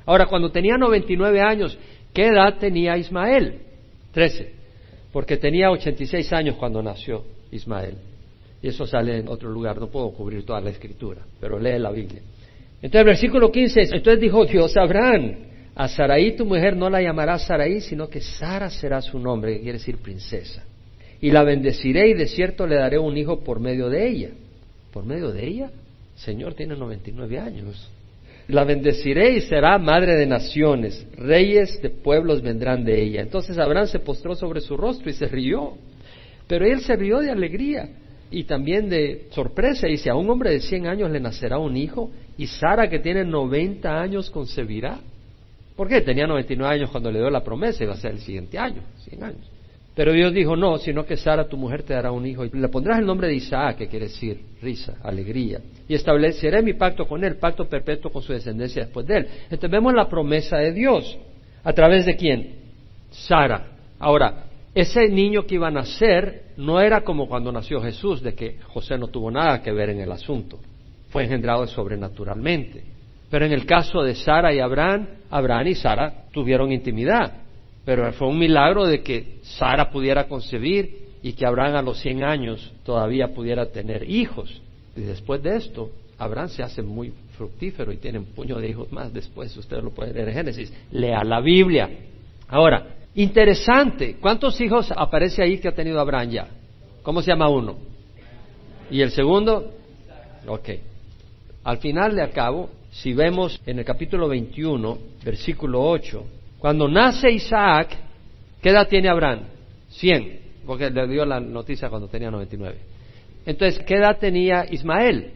Ahora, 0.05 0.27
cuando 0.27 0.49
tenía 0.49 0.77
99 0.77 1.41
años, 1.41 1.77
¿qué 2.13 2.27
edad 2.27 2.57
tenía 2.57 2.97
Ismael? 2.97 3.59
13. 4.13 4.53
Porque 5.11 5.35
tenía 5.35 5.71
86 5.71 6.31
años 6.31 6.55
cuando 6.55 6.81
nació 6.81 7.25
Ismael. 7.51 7.95
Y 8.61 8.69
eso 8.69 8.87
sale 8.87 9.17
en 9.17 9.27
otro 9.27 9.49
lugar, 9.49 9.77
no 9.77 9.87
puedo 9.87 10.09
cubrir 10.11 10.45
toda 10.45 10.61
la 10.61 10.69
escritura, 10.69 11.21
pero 11.41 11.59
lee 11.59 11.77
la 11.79 11.91
Biblia. 11.91 12.21
Entonces, 12.81 13.05
versículo 13.05 13.51
15, 13.51 13.81
entonces 13.81 14.21
dijo 14.21 14.45
Dios 14.45 14.75
a 14.77 14.83
Abraham, 14.83 15.48
a 15.79 15.87
Saraí 15.87 16.35
tu 16.35 16.45
mujer 16.45 16.75
no 16.75 16.89
la 16.89 17.01
llamarás 17.01 17.45
Saraí, 17.45 17.79
sino 17.79 18.09
que 18.09 18.19
Sara 18.19 18.69
será 18.69 19.01
su 19.01 19.17
nombre, 19.17 19.53
que 19.53 19.61
quiere 19.61 19.77
decir 19.77 19.95
princesa. 19.99 20.61
Y 21.21 21.31
la 21.31 21.41
bendeciré 21.43 22.09
y 22.09 22.15
de 22.15 22.27
cierto 22.27 22.67
le 22.67 22.75
daré 22.75 22.99
un 22.99 23.15
hijo 23.15 23.45
por 23.45 23.61
medio 23.61 23.87
de 23.87 24.05
ella. 24.05 24.29
¿Por 24.91 25.05
medio 25.05 25.31
de 25.31 25.47
ella? 25.47 25.71
Señor 26.17 26.53
tiene 26.55 26.75
99 26.75 27.39
años. 27.39 27.89
La 28.49 28.65
bendeciré 28.65 29.31
y 29.37 29.39
será 29.39 29.77
madre 29.77 30.17
de 30.17 30.25
naciones, 30.25 31.07
reyes 31.15 31.81
de 31.81 31.89
pueblos 31.89 32.41
vendrán 32.41 32.83
de 32.83 33.01
ella. 33.01 33.21
Entonces 33.21 33.57
Abraham 33.57 33.87
se 33.87 33.99
postró 33.99 34.35
sobre 34.35 34.59
su 34.59 34.75
rostro 34.75 35.09
y 35.09 35.13
se 35.13 35.27
rió. 35.27 35.75
Pero 36.45 36.65
él 36.65 36.81
se 36.81 36.97
rió 36.97 37.19
de 37.19 37.31
alegría 37.31 37.87
y 38.29 38.43
también 38.43 38.89
de 38.89 39.27
sorpresa. 39.29 39.87
Dice, 39.87 40.09
a 40.09 40.15
un 40.15 40.29
hombre 40.29 40.51
de 40.51 40.59
100 40.59 40.87
años 40.87 41.09
le 41.09 41.21
nacerá 41.21 41.57
un 41.57 41.77
hijo 41.77 42.11
y 42.37 42.47
Sara 42.47 42.89
que 42.89 42.99
tiene 42.99 43.23
90 43.23 43.97
años 43.97 44.29
concebirá. 44.29 44.99
¿Por 45.79 45.87
qué? 45.87 46.01
Tenía 46.01 46.27
99 46.27 46.75
años 46.75 46.89
cuando 46.89 47.09
le 47.09 47.19
dio 47.19 47.29
la 47.29 47.41
promesa, 47.41 47.85
iba 47.85 47.93
a 47.93 47.95
ser 47.95 48.11
el 48.11 48.19
siguiente 48.19 48.59
año, 48.59 48.81
100 48.97 49.23
años. 49.23 49.49
Pero 49.95 50.11
Dios 50.11 50.33
dijo, 50.33 50.57
no, 50.57 50.77
sino 50.77 51.05
que 51.05 51.15
Sara, 51.15 51.47
tu 51.47 51.55
mujer, 51.55 51.83
te 51.83 51.93
dará 51.93 52.11
un 52.11 52.25
hijo. 52.25 52.43
Y 52.43 52.49
le 52.49 52.67
pondrás 52.67 52.99
el 52.99 53.05
nombre 53.05 53.29
de 53.29 53.35
Isaac, 53.35 53.77
que 53.77 53.87
quiere 53.87 54.07
decir 54.07 54.41
risa, 54.61 54.97
alegría. 55.01 55.61
Y 55.87 55.93
estableceré 55.93 56.61
mi 56.61 56.73
pacto 56.73 57.07
con 57.07 57.23
él, 57.23 57.37
pacto 57.37 57.63
perpetuo 57.69 58.11
con 58.11 58.21
su 58.21 58.33
descendencia 58.33 58.83
después 58.83 59.07
de 59.07 59.19
él. 59.19 59.27
Entonces 59.43 59.71
vemos 59.71 59.93
la 59.93 60.09
promesa 60.09 60.57
de 60.57 60.73
Dios. 60.73 61.17
¿A 61.63 61.71
través 61.71 62.05
de 62.05 62.17
quién? 62.17 62.55
Sara. 63.11 63.67
Ahora, 63.99 64.47
ese 64.75 65.07
niño 65.07 65.43
que 65.45 65.55
iba 65.55 65.69
a 65.69 65.71
nacer 65.71 66.47
no 66.57 66.81
era 66.81 67.05
como 67.05 67.25
cuando 67.29 67.53
nació 67.53 67.81
Jesús, 67.81 68.21
de 68.21 68.33
que 68.35 68.57
José 68.67 68.97
no 68.97 69.07
tuvo 69.07 69.31
nada 69.31 69.61
que 69.61 69.71
ver 69.71 69.91
en 69.91 70.01
el 70.01 70.11
asunto. 70.11 70.59
Fue 71.07 71.23
engendrado 71.23 71.65
sobrenaturalmente. 71.67 72.98
Pero 73.29 73.45
en 73.45 73.51
el 73.51 73.65
caso 73.65 74.01
de 74.01 74.15
Sara 74.15 74.53
y 74.53 74.59
Abraham, 74.59 75.07
Abraham 75.29 75.67
y 75.67 75.75
Sara 75.75 76.25
tuvieron 76.31 76.71
intimidad. 76.71 77.33
Pero 77.85 78.11
fue 78.13 78.27
un 78.27 78.39
milagro 78.39 78.85
de 78.85 79.01
que 79.01 79.39
Sara 79.43 79.89
pudiera 79.89 80.27
concebir 80.27 81.09
y 81.21 81.33
que 81.33 81.45
Abraham 81.45 81.75
a 81.75 81.81
los 81.81 81.99
100 81.99 82.23
años 82.23 82.73
todavía 82.83 83.29
pudiera 83.29 83.67
tener 83.67 84.09
hijos. 84.09 84.61
Y 84.95 85.01
después 85.01 85.41
de 85.43 85.57
esto, 85.57 85.91
Abraham 86.17 86.49
se 86.49 86.63
hace 86.63 86.81
muy 86.81 87.13
fructífero 87.37 87.91
y 87.91 87.97
tiene 87.97 88.19
un 88.19 88.25
puño 88.25 88.57
de 88.57 88.69
hijos 88.69 88.91
más. 88.91 89.13
Después 89.13 89.55
usted 89.55 89.81
lo 89.81 89.91
puede 89.91 90.13
leer 90.13 90.29
en 90.29 90.33
Génesis. 90.35 90.73
Lea 90.91 91.23
la 91.23 91.39
Biblia. 91.39 91.89
Ahora, 92.47 92.95
interesante. 93.15 94.17
¿Cuántos 94.19 94.59
hijos 94.59 94.91
aparece 94.95 95.41
ahí 95.41 95.59
que 95.59 95.69
ha 95.69 95.75
tenido 95.75 95.99
Abraham 95.99 96.29
ya? 96.29 96.47
¿Cómo 97.03 97.21
se 97.21 97.31
llama 97.31 97.47
uno? 97.49 97.77
¿Y 98.91 99.01
el 99.01 99.11
segundo? 99.11 99.71
Ok. 100.47 100.69
Al 101.63 101.77
final 101.77 102.15
de 102.15 102.23
acabo, 102.23 102.69
si 102.91 103.13
vemos 103.13 103.61
en 103.65 103.79
el 103.79 103.85
capítulo 103.85 104.27
21, 104.27 104.97
versículo 105.23 105.83
8, 105.83 106.25
cuando 106.59 106.87
nace 106.87 107.31
Isaac, 107.31 107.95
¿qué 108.61 108.69
edad 108.69 108.87
tiene 108.87 109.09
Abraham? 109.09 109.41
100, 109.89 110.39
porque 110.65 110.89
le 110.89 111.07
dio 111.07 111.25
la 111.25 111.39
noticia 111.39 111.89
cuando 111.89 112.07
tenía 112.07 112.31
99. 112.31 112.77
Entonces, 113.45 113.83
¿qué 113.85 113.95
edad 113.95 114.17
tenía 114.17 114.65
Ismael? 114.69 115.31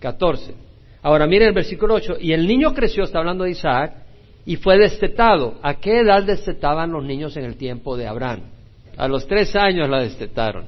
14. 0.00 0.54
Ahora 1.02 1.26
miren 1.26 1.48
el 1.48 1.54
versículo 1.54 1.94
8, 1.94 2.16
y 2.20 2.32
el 2.32 2.46
niño 2.46 2.74
creció, 2.74 3.04
está 3.04 3.18
hablando 3.18 3.44
de 3.44 3.50
Isaac, 3.50 3.94
y 4.46 4.56
fue 4.56 4.78
destetado. 4.78 5.58
¿A 5.62 5.74
qué 5.74 6.00
edad 6.00 6.22
destetaban 6.22 6.92
los 6.92 7.04
niños 7.04 7.36
en 7.36 7.44
el 7.44 7.56
tiempo 7.56 7.96
de 7.96 8.06
Abraham? 8.06 8.40
A 8.96 9.08
los 9.08 9.26
tres 9.26 9.54
años 9.56 9.88
la 9.88 10.02
destetaron. 10.02 10.66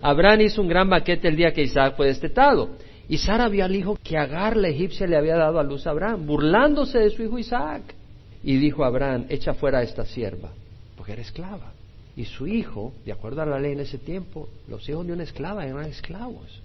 Abraham 0.00 0.42
hizo 0.42 0.60
un 0.60 0.68
gran 0.68 0.88
banquete 0.88 1.28
el 1.28 1.36
día 1.36 1.52
que 1.52 1.62
Isaac 1.62 1.94
fue 1.96 2.06
destetado. 2.08 2.70
Y 3.08 3.18
Sara 3.18 3.48
vio 3.48 3.64
al 3.64 3.76
hijo 3.76 3.98
que 4.02 4.16
Agar 4.16 4.56
la 4.56 4.68
egipcia 4.68 5.06
le 5.06 5.16
había 5.16 5.36
dado 5.36 5.58
a 5.58 5.62
luz 5.62 5.86
a 5.86 5.90
Abraham, 5.90 6.26
burlándose 6.26 6.98
de 6.98 7.10
su 7.10 7.22
hijo 7.22 7.38
Isaac. 7.38 7.94
Y 8.42 8.56
dijo 8.56 8.84
a 8.84 8.88
Abraham, 8.88 9.26
echa 9.28 9.54
fuera 9.54 9.78
a 9.78 9.82
esta 9.82 10.04
sierva, 10.04 10.50
porque 10.96 11.12
era 11.12 11.22
esclava. 11.22 11.72
Y 12.16 12.24
su 12.26 12.46
hijo, 12.46 12.92
de 13.04 13.12
acuerdo 13.12 13.42
a 13.42 13.46
la 13.46 13.58
ley 13.58 13.72
en 13.72 13.80
ese 13.80 13.98
tiempo, 13.98 14.48
los 14.68 14.88
hijos 14.88 15.06
de 15.06 15.12
una 15.12 15.24
esclava 15.24 15.66
eran 15.66 15.84
esclavos. 15.86 16.60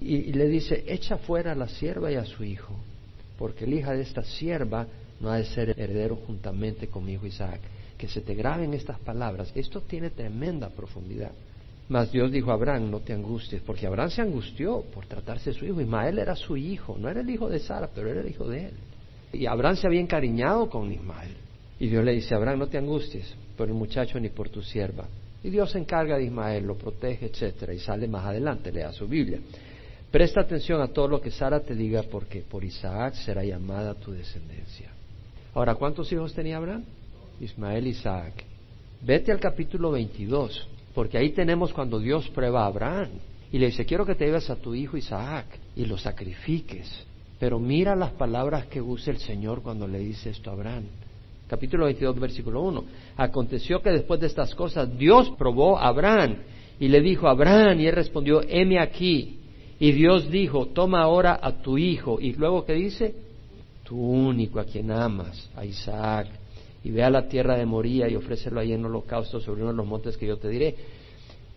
Y, 0.00 0.32
le 0.32 0.48
dice, 0.48 0.84
echa 0.88 1.16
fuera 1.16 1.52
a 1.52 1.54
la 1.54 1.68
sierva 1.68 2.10
y 2.10 2.16
a 2.16 2.24
su 2.24 2.42
hijo, 2.42 2.74
porque 3.38 3.64
el 3.64 3.74
hija 3.74 3.92
de 3.92 4.02
esta 4.02 4.24
sierva 4.24 4.86
no 5.20 5.30
ha 5.30 5.36
de 5.36 5.44
ser 5.44 5.70
heredero 5.70 6.16
juntamente 6.16 6.88
con 6.88 7.04
mi 7.04 7.12
hijo 7.12 7.26
Isaac. 7.26 7.60
Que 7.96 8.08
se 8.08 8.20
te 8.20 8.34
graben 8.34 8.74
estas 8.74 8.98
palabras. 8.98 9.52
Esto 9.54 9.80
tiene 9.80 10.10
tremenda 10.10 10.70
profundidad. 10.70 11.30
Mas 11.92 12.10
Dios 12.10 12.32
dijo 12.32 12.50
a 12.50 12.54
Abraham, 12.54 12.90
no 12.90 13.00
te 13.00 13.12
angusties, 13.12 13.60
porque 13.60 13.86
Abraham 13.86 14.08
se 14.08 14.22
angustió 14.22 14.80
por 14.94 15.04
tratarse 15.04 15.50
de 15.50 15.58
su 15.58 15.66
hijo. 15.66 15.78
Ismael 15.78 16.18
era 16.18 16.34
su 16.34 16.56
hijo, 16.56 16.96
no 16.98 17.06
era 17.06 17.20
el 17.20 17.28
hijo 17.28 17.50
de 17.50 17.58
Sara, 17.58 17.90
pero 17.94 18.08
era 18.08 18.22
el 18.22 18.30
hijo 18.30 18.48
de 18.48 18.68
él. 18.68 18.74
Y 19.34 19.44
Abraham 19.44 19.76
se 19.76 19.86
había 19.88 20.00
encariñado 20.00 20.70
con 20.70 20.90
Ismael. 20.90 21.34
Y 21.78 21.88
Dios 21.88 22.02
le 22.02 22.12
dice, 22.12 22.34
Abraham, 22.34 22.60
no 22.60 22.68
te 22.68 22.78
angusties 22.78 23.34
por 23.58 23.68
el 23.68 23.74
muchacho 23.74 24.18
ni 24.18 24.30
por 24.30 24.48
tu 24.48 24.62
sierva. 24.62 25.06
Y 25.44 25.50
Dios 25.50 25.70
se 25.70 25.80
encarga 25.80 26.16
de 26.16 26.24
Ismael, 26.24 26.64
lo 26.64 26.78
protege, 26.78 27.26
etcétera, 27.26 27.74
y 27.74 27.78
sale 27.78 28.08
más 28.08 28.24
adelante, 28.24 28.72
lea 28.72 28.90
su 28.90 29.06
Biblia. 29.06 29.40
Presta 30.10 30.40
atención 30.40 30.80
a 30.80 30.88
todo 30.88 31.08
lo 31.08 31.20
que 31.20 31.30
Sara 31.30 31.60
te 31.60 31.74
diga, 31.74 32.04
porque 32.04 32.40
por 32.40 32.64
Isaac 32.64 33.16
será 33.16 33.44
llamada 33.44 33.92
tu 33.92 34.12
descendencia. 34.12 34.90
Ahora, 35.52 35.74
¿cuántos 35.74 36.10
hijos 36.10 36.32
tenía 36.32 36.56
Abraham? 36.56 36.84
Ismael 37.38 37.86
Isaac. 37.86 38.44
Vete 39.02 39.30
al 39.30 39.40
capítulo 39.40 39.90
22, 39.90 40.68
porque 40.94 41.18
ahí 41.18 41.30
tenemos 41.30 41.72
cuando 41.72 41.98
Dios 41.98 42.28
prueba 42.30 42.64
a 42.64 42.66
Abraham 42.66 43.10
y 43.50 43.58
le 43.58 43.66
dice, 43.66 43.84
quiero 43.84 44.06
que 44.06 44.14
te 44.14 44.26
lleves 44.26 44.48
a 44.50 44.56
tu 44.56 44.74
hijo 44.74 44.96
Isaac 44.96 45.46
y 45.76 45.84
lo 45.84 45.98
sacrifiques. 45.98 47.06
Pero 47.38 47.58
mira 47.58 47.96
las 47.96 48.12
palabras 48.12 48.66
que 48.66 48.80
usa 48.80 49.12
el 49.12 49.18
Señor 49.18 49.62
cuando 49.62 49.86
le 49.86 49.98
dice 49.98 50.30
esto 50.30 50.50
a 50.50 50.52
Abraham. 50.52 50.84
Capítulo 51.48 51.86
22, 51.86 52.18
versículo 52.18 52.62
1. 52.62 52.84
Aconteció 53.16 53.82
que 53.82 53.90
después 53.90 54.20
de 54.20 54.26
estas 54.26 54.54
cosas 54.54 54.96
Dios 54.96 55.30
probó 55.36 55.78
a 55.78 55.88
Abraham 55.88 56.36
y 56.78 56.88
le 56.88 57.00
dijo, 57.00 57.28
Abraham, 57.28 57.80
y 57.80 57.86
él 57.86 57.94
respondió, 57.94 58.42
heme 58.42 58.78
aquí. 58.78 59.38
Y 59.78 59.92
Dios 59.92 60.30
dijo, 60.30 60.66
toma 60.66 61.02
ahora 61.02 61.38
a 61.42 61.60
tu 61.60 61.76
hijo. 61.76 62.20
Y 62.20 62.32
luego 62.32 62.64
que 62.64 62.74
dice, 62.74 63.14
tu 63.84 63.96
único 63.98 64.60
a 64.60 64.64
quien 64.64 64.90
amas, 64.90 65.50
a 65.56 65.64
Isaac. 65.64 66.28
Y 66.84 66.90
ve 66.90 67.02
a 67.02 67.10
la 67.10 67.28
tierra 67.28 67.56
de 67.56 67.66
Moría 67.66 68.08
y 68.08 68.16
ofrécelo 68.16 68.60
ahí 68.60 68.72
en 68.72 68.84
holocausto 68.84 69.40
sobre 69.40 69.62
uno 69.62 69.70
de 69.70 69.76
los 69.76 69.86
montes 69.86 70.16
que 70.16 70.26
yo 70.26 70.36
te 70.36 70.48
diré. 70.48 70.74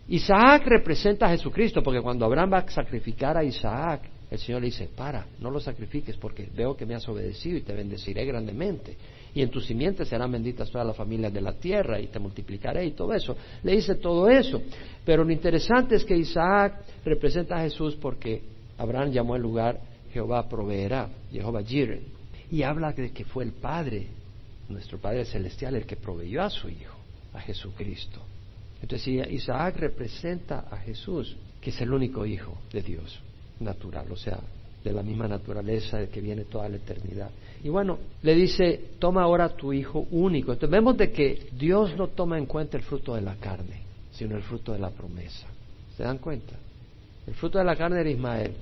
Isaac 0.08 0.64
representa 0.66 1.26
a 1.26 1.30
Jesucristo, 1.30 1.82
porque 1.82 2.00
cuando 2.00 2.24
Abraham 2.24 2.52
va 2.52 2.58
a 2.58 2.70
sacrificar 2.70 3.36
a 3.36 3.42
Isaac, 3.42 4.02
el 4.30 4.38
Señor 4.38 4.60
le 4.60 4.66
dice, 4.66 4.88
para, 4.94 5.26
no 5.40 5.50
lo 5.50 5.60
sacrifiques 5.60 6.16
porque 6.16 6.48
veo 6.54 6.76
que 6.76 6.86
me 6.86 6.94
has 6.94 7.08
obedecido 7.08 7.58
y 7.58 7.62
te 7.62 7.72
bendeciré 7.72 8.24
grandemente. 8.24 8.96
Y 9.34 9.42
en 9.42 9.50
tus 9.50 9.66
simientes 9.66 10.08
serán 10.08 10.32
benditas 10.32 10.70
todas 10.70 10.86
las 10.86 10.96
familias 10.96 11.32
de 11.32 11.40
la 11.40 11.52
tierra 11.52 12.00
y 12.00 12.06
te 12.06 12.18
multiplicaré 12.18 12.86
y 12.86 12.92
todo 12.92 13.12
eso. 13.12 13.36
Le 13.62 13.72
dice 13.72 13.96
todo 13.96 14.28
eso. 14.28 14.62
Pero 15.04 15.24
lo 15.24 15.32
interesante 15.32 15.96
es 15.96 16.04
que 16.04 16.16
Isaac 16.16 16.80
representa 17.04 17.56
a 17.56 17.62
Jesús 17.62 17.96
porque 17.96 18.42
Abraham 18.78 19.10
llamó 19.10 19.36
el 19.36 19.42
lugar 19.42 19.78
Jehová 20.16 20.48
proveerá, 20.48 21.10
Jehová 21.30 21.62
Jireh. 21.62 22.00
Y 22.50 22.62
habla 22.62 22.92
de 22.92 23.10
que 23.10 23.24
fue 23.24 23.44
el 23.44 23.52
Padre, 23.52 24.06
nuestro 24.68 24.98
Padre 24.98 25.24
Celestial, 25.24 25.76
el 25.76 25.86
que 25.86 25.96
proveyó 25.96 26.42
a 26.42 26.50
su 26.50 26.68
Hijo, 26.68 26.96
a 27.32 27.40
Jesucristo. 27.40 28.20
Entonces 28.82 29.30
Isaac 29.30 29.76
representa 29.78 30.66
a 30.70 30.76
Jesús, 30.78 31.36
que 31.60 31.70
es 31.70 31.80
el 31.80 31.92
único 31.92 32.26
Hijo 32.26 32.58
de 32.72 32.82
Dios 32.82 33.20
natural, 33.60 34.10
o 34.10 34.16
sea, 34.16 34.38
de 34.84 34.92
la 34.92 35.02
misma 35.02 35.26
naturaleza 35.26 35.98
de 35.98 36.08
que 36.08 36.20
viene 36.20 36.44
toda 36.44 36.68
la 36.68 36.76
eternidad. 36.76 37.30
Y 37.64 37.68
bueno, 37.68 37.98
le 38.22 38.34
dice, 38.34 38.90
toma 38.98 39.22
ahora 39.22 39.48
tu 39.48 39.72
Hijo 39.72 40.06
único. 40.10 40.52
Entonces 40.52 40.70
vemos 40.70 40.96
de 40.96 41.10
que 41.10 41.48
Dios 41.52 41.96
no 41.96 42.08
toma 42.08 42.38
en 42.38 42.46
cuenta 42.46 42.76
el 42.76 42.84
fruto 42.84 43.14
de 43.14 43.22
la 43.22 43.34
carne, 43.36 43.82
sino 44.12 44.36
el 44.36 44.42
fruto 44.42 44.72
de 44.72 44.78
la 44.78 44.90
promesa. 44.90 45.46
¿Se 45.96 46.02
dan 46.02 46.18
cuenta? 46.18 46.54
El 47.26 47.34
fruto 47.34 47.58
de 47.58 47.64
la 47.64 47.74
carne 47.74 48.00
era 48.00 48.10
Ismael. 48.10 48.52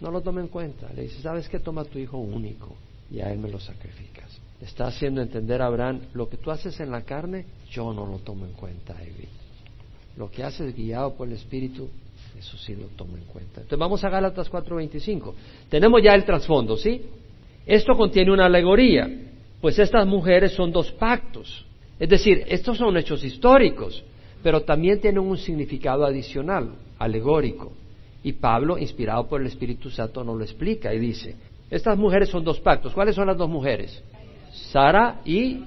No 0.00 0.10
lo 0.10 0.20
toma 0.20 0.40
en 0.40 0.48
cuenta. 0.48 0.90
Le 0.94 1.02
dice, 1.02 1.20
¿sabes 1.20 1.48
qué? 1.48 1.58
Toma 1.58 1.84
tu 1.84 1.98
Hijo 1.98 2.18
único 2.18 2.74
y 3.10 3.20
a 3.20 3.32
Él 3.32 3.38
me 3.38 3.50
lo 3.50 3.60
sacrificas. 3.60 4.40
Está 4.60 4.86
haciendo 4.86 5.20
entender 5.20 5.60
a 5.60 5.66
Abraham, 5.66 6.00
lo 6.14 6.28
que 6.28 6.38
tú 6.38 6.50
haces 6.50 6.80
en 6.80 6.90
la 6.90 7.02
carne, 7.02 7.44
yo 7.70 7.92
no 7.92 8.06
lo 8.06 8.18
tomo 8.18 8.46
en 8.46 8.52
cuenta, 8.52 8.94
Evi. 9.02 9.28
Lo 10.16 10.30
que 10.30 10.42
haces 10.42 10.74
guiado 10.74 11.14
por 11.14 11.28
el 11.28 11.34
Espíritu, 11.34 11.88
eso 12.38 12.56
sí 12.56 12.74
lo 12.74 12.86
tomo 12.88 13.16
en 13.16 13.24
cuenta. 13.24 13.60
Entonces 13.60 13.78
vamos 13.78 14.02
a 14.02 14.08
Gálatas 14.08 14.50
4:25. 14.50 15.34
Tenemos 15.68 16.02
ya 16.02 16.14
el 16.14 16.24
trasfondo, 16.24 16.76
¿sí? 16.76 17.02
Esto 17.66 17.94
contiene 17.94 18.32
una 18.32 18.46
alegoría, 18.46 19.10
pues 19.60 19.78
estas 19.78 20.06
mujeres 20.06 20.52
son 20.52 20.72
dos 20.72 20.90
pactos. 20.92 21.66
Es 21.98 22.08
decir, 22.08 22.44
estos 22.48 22.78
son 22.78 22.96
hechos 22.96 23.24
históricos, 23.24 24.02
pero 24.42 24.62
también 24.62 25.00
tienen 25.00 25.20
un 25.20 25.36
significado 25.36 26.04
adicional, 26.04 26.76
alegórico. 26.98 27.72
Y 28.22 28.32
Pablo, 28.32 28.78
inspirado 28.78 29.26
por 29.26 29.40
el 29.40 29.46
Espíritu 29.48 29.90
Santo, 29.90 30.24
nos 30.24 30.36
lo 30.36 30.44
explica 30.44 30.94
y 30.94 30.98
dice, 30.98 31.36
estas 31.70 31.98
mujeres 31.98 32.28
son 32.28 32.44
dos 32.44 32.60
pactos. 32.60 32.92
¿Cuáles 32.92 33.14
son 33.14 33.26
las 33.26 33.36
dos 33.36 33.48
mujeres? 33.48 34.02
Sara 34.70 35.20
y 35.24 35.62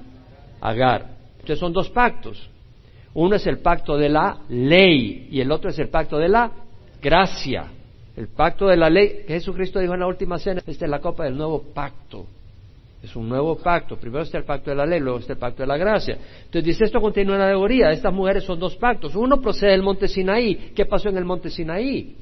Agar. 0.61 1.17
Entonces 1.35 1.59
son 1.59 1.71
dos 1.71 1.89
pactos. 1.89 2.49
Uno 3.13 3.35
es 3.35 3.47
el 3.47 3.59
pacto 3.59 3.97
de 3.97 4.09
la 4.09 4.39
ley 4.49 5.29
y 5.31 5.41
el 5.41 5.51
otro 5.51 5.69
es 5.69 5.79
el 5.79 5.89
pacto 5.89 6.17
de 6.17 6.29
la 6.29 6.51
gracia. 7.01 7.67
El 8.15 8.27
pacto 8.27 8.67
de 8.67 8.75
la 8.75 8.89
ley, 8.89 9.23
que 9.25 9.33
Jesucristo 9.33 9.79
dijo 9.79 9.93
en 9.93 10.01
la 10.01 10.07
última 10.07 10.37
cena, 10.37 10.61
esta 10.65 10.85
es 10.85 10.91
la 10.91 10.99
copa 10.99 11.23
del 11.23 11.37
nuevo 11.37 11.63
pacto. 11.73 12.25
Es 13.01 13.15
un 13.15 13.29
nuevo 13.29 13.55
pacto. 13.55 13.95
Primero 13.95 14.23
está 14.23 14.37
el 14.37 14.43
pacto 14.43 14.69
de 14.69 14.75
la 14.75 14.85
ley, 14.85 14.99
luego 14.99 15.19
está 15.19 15.33
el 15.33 15.39
pacto 15.39 15.63
de 15.63 15.67
la 15.67 15.77
gracia. 15.77 16.17
Entonces 16.39 16.65
dice, 16.65 16.83
esto 16.83 16.99
contiene 16.99 17.33
una 17.33 17.45
alegoría. 17.45 17.91
Estas 17.91 18.13
mujeres 18.13 18.43
son 18.43 18.59
dos 18.59 18.75
pactos. 18.75 19.15
Uno 19.15 19.39
procede 19.39 19.71
del 19.71 19.83
monte 19.83 20.09
Sinaí. 20.09 20.73
¿Qué 20.75 20.85
pasó 20.85 21.07
en 21.07 21.17
el 21.17 21.23
monte 21.23 21.49
Sinaí? 21.49 22.15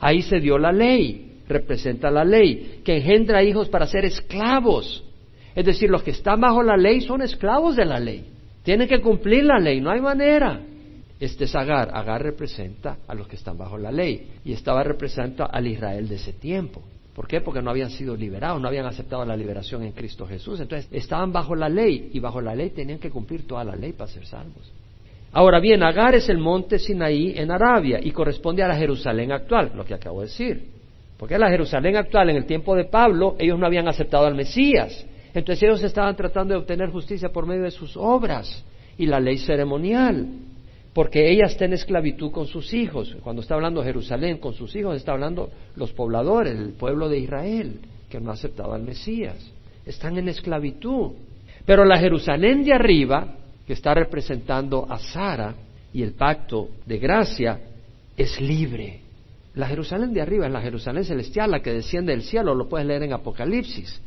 Ahí 0.00 0.22
se 0.22 0.40
dio 0.40 0.56
la 0.56 0.72
ley. 0.72 1.42
Representa 1.46 2.10
la 2.10 2.24
ley, 2.24 2.80
que 2.82 2.96
engendra 2.96 3.42
hijos 3.42 3.68
para 3.68 3.86
ser 3.86 4.06
esclavos. 4.06 5.04
Es 5.54 5.64
decir, 5.64 5.90
los 5.90 6.02
que 6.02 6.12
están 6.12 6.40
bajo 6.40 6.62
la 6.62 6.76
ley 6.76 7.00
son 7.00 7.22
esclavos 7.22 7.76
de 7.76 7.84
la 7.84 7.98
ley. 7.98 8.26
Tienen 8.62 8.88
que 8.88 9.00
cumplir 9.00 9.44
la 9.44 9.58
ley, 9.58 9.80
no 9.80 9.90
hay 9.90 10.00
manera. 10.00 10.60
Este 11.20 11.44
es 11.44 11.54
Agar. 11.54 11.90
Agar 11.94 12.22
representa 12.22 12.98
a 13.06 13.14
los 13.14 13.28
que 13.28 13.36
están 13.36 13.56
bajo 13.56 13.78
la 13.78 13.92
ley 13.92 14.28
y 14.44 14.52
estaba 14.52 14.82
representando 14.82 15.48
al 15.52 15.66
Israel 15.66 16.08
de 16.08 16.16
ese 16.16 16.32
tiempo. 16.32 16.82
¿Por 17.14 17.28
qué? 17.28 17.40
Porque 17.40 17.60
no 17.60 17.70
habían 17.70 17.90
sido 17.90 18.16
liberados, 18.16 18.60
no 18.60 18.68
habían 18.68 18.86
aceptado 18.86 19.24
la 19.24 19.36
liberación 19.36 19.82
en 19.82 19.92
Cristo 19.92 20.26
Jesús. 20.26 20.60
Entonces 20.60 20.88
estaban 20.90 21.32
bajo 21.32 21.54
la 21.54 21.68
ley 21.68 22.10
y 22.12 22.20
bajo 22.20 22.40
la 22.40 22.54
ley 22.54 22.70
tenían 22.70 22.98
que 22.98 23.10
cumplir 23.10 23.46
toda 23.46 23.64
la 23.64 23.76
ley 23.76 23.92
para 23.92 24.10
ser 24.10 24.24
salvos. 24.24 24.72
Ahora 25.32 25.60
bien, 25.60 25.82
Agar 25.82 26.14
es 26.14 26.28
el 26.28 26.38
monte 26.38 26.78
Sinaí 26.78 27.34
en 27.36 27.50
Arabia 27.50 27.98
y 28.02 28.10
corresponde 28.10 28.62
a 28.62 28.68
la 28.68 28.76
Jerusalén 28.76 29.32
actual, 29.32 29.72
lo 29.74 29.84
que 29.84 29.94
acabo 29.94 30.20
de 30.20 30.26
decir. 30.26 30.70
Porque 31.18 31.38
la 31.38 31.48
Jerusalén 31.48 31.96
actual, 31.96 32.30
en 32.30 32.36
el 32.36 32.46
tiempo 32.46 32.74
de 32.74 32.84
Pablo, 32.84 33.36
ellos 33.38 33.58
no 33.58 33.66
habían 33.66 33.88
aceptado 33.88 34.26
al 34.26 34.34
Mesías. 34.34 35.06
Entonces 35.34 35.62
ellos 35.62 35.82
estaban 35.82 36.14
tratando 36.16 36.54
de 36.54 36.60
obtener 36.60 36.90
justicia 36.90 37.30
por 37.30 37.46
medio 37.46 37.62
de 37.62 37.70
sus 37.70 37.96
obras 37.96 38.64
y 38.98 39.06
la 39.06 39.18
ley 39.18 39.38
ceremonial, 39.38 40.26
porque 40.92 41.30
ella 41.30 41.46
está 41.46 41.64
en 41.64 41.72
esclavitud 41.72 42.30
con 42.30 42.46
sus 42.46 42.74
hijos. 42.74 43.16
Cuando 43.22 43.40
está 43.40 43.54
hablando 43.54 43.82
Jerusalén 43.82 44.38
con 44.38 44.52
sus 44.52 44.76
hijos, 44.76 44.96
está 44.96 45.12
hablando 45.12 45.50
los 45.76 45.92
pobladores, 45.92 46.54
el 46.58 46.72
pueblo 46.72 47.08
de 47.08 47.18
Israel, 47.18 47.80
que 48.10 48.20
no 48.20 48.30
ha 48.30 48.34
aceptado 48.34 48.74
al 48.74 48.82
Mesías. 48.82 49.36
Están 49.86 50.18
en 50.18 50.28
esclavitud. 50.28 51.12
Pero 51.64 51.84
la 51.84 51.98
Jerusalén 51.98 52.62
de 52.62 52.74
arriba, 52.74 53.36
que 53.66 53.72
está 53.72 53.94
representando 53.94 54.86
a 54.88 54.98
Sara 54.98 55.54
y 55.94 56.02
el 56.02 56.12
pacto 56.12 56.68
de 56.84 56.98
gracia, 56.98 57.58
es 58.16 58.38
libre. 58.40 59.00
La 59.54 59.66
Jerusalén 59.66 60.12
de 60.12 60.20
arriba 60.20 60.46
es 60.46 60.52
la 60.52 60.60
Jerusalén 60.60 61.04
celestial, 61.04 61.50
la 61.50 61.60
que 61.60 61.72
desciende 61.72 62.12
del 62.12 62.22
cielo, 62.22 62.54
lo 62.54 62.68
puedes 62.68 62.86
leer 62.86 63.02
en 63.02 63.12
Apocalipsis. 63.12 64.00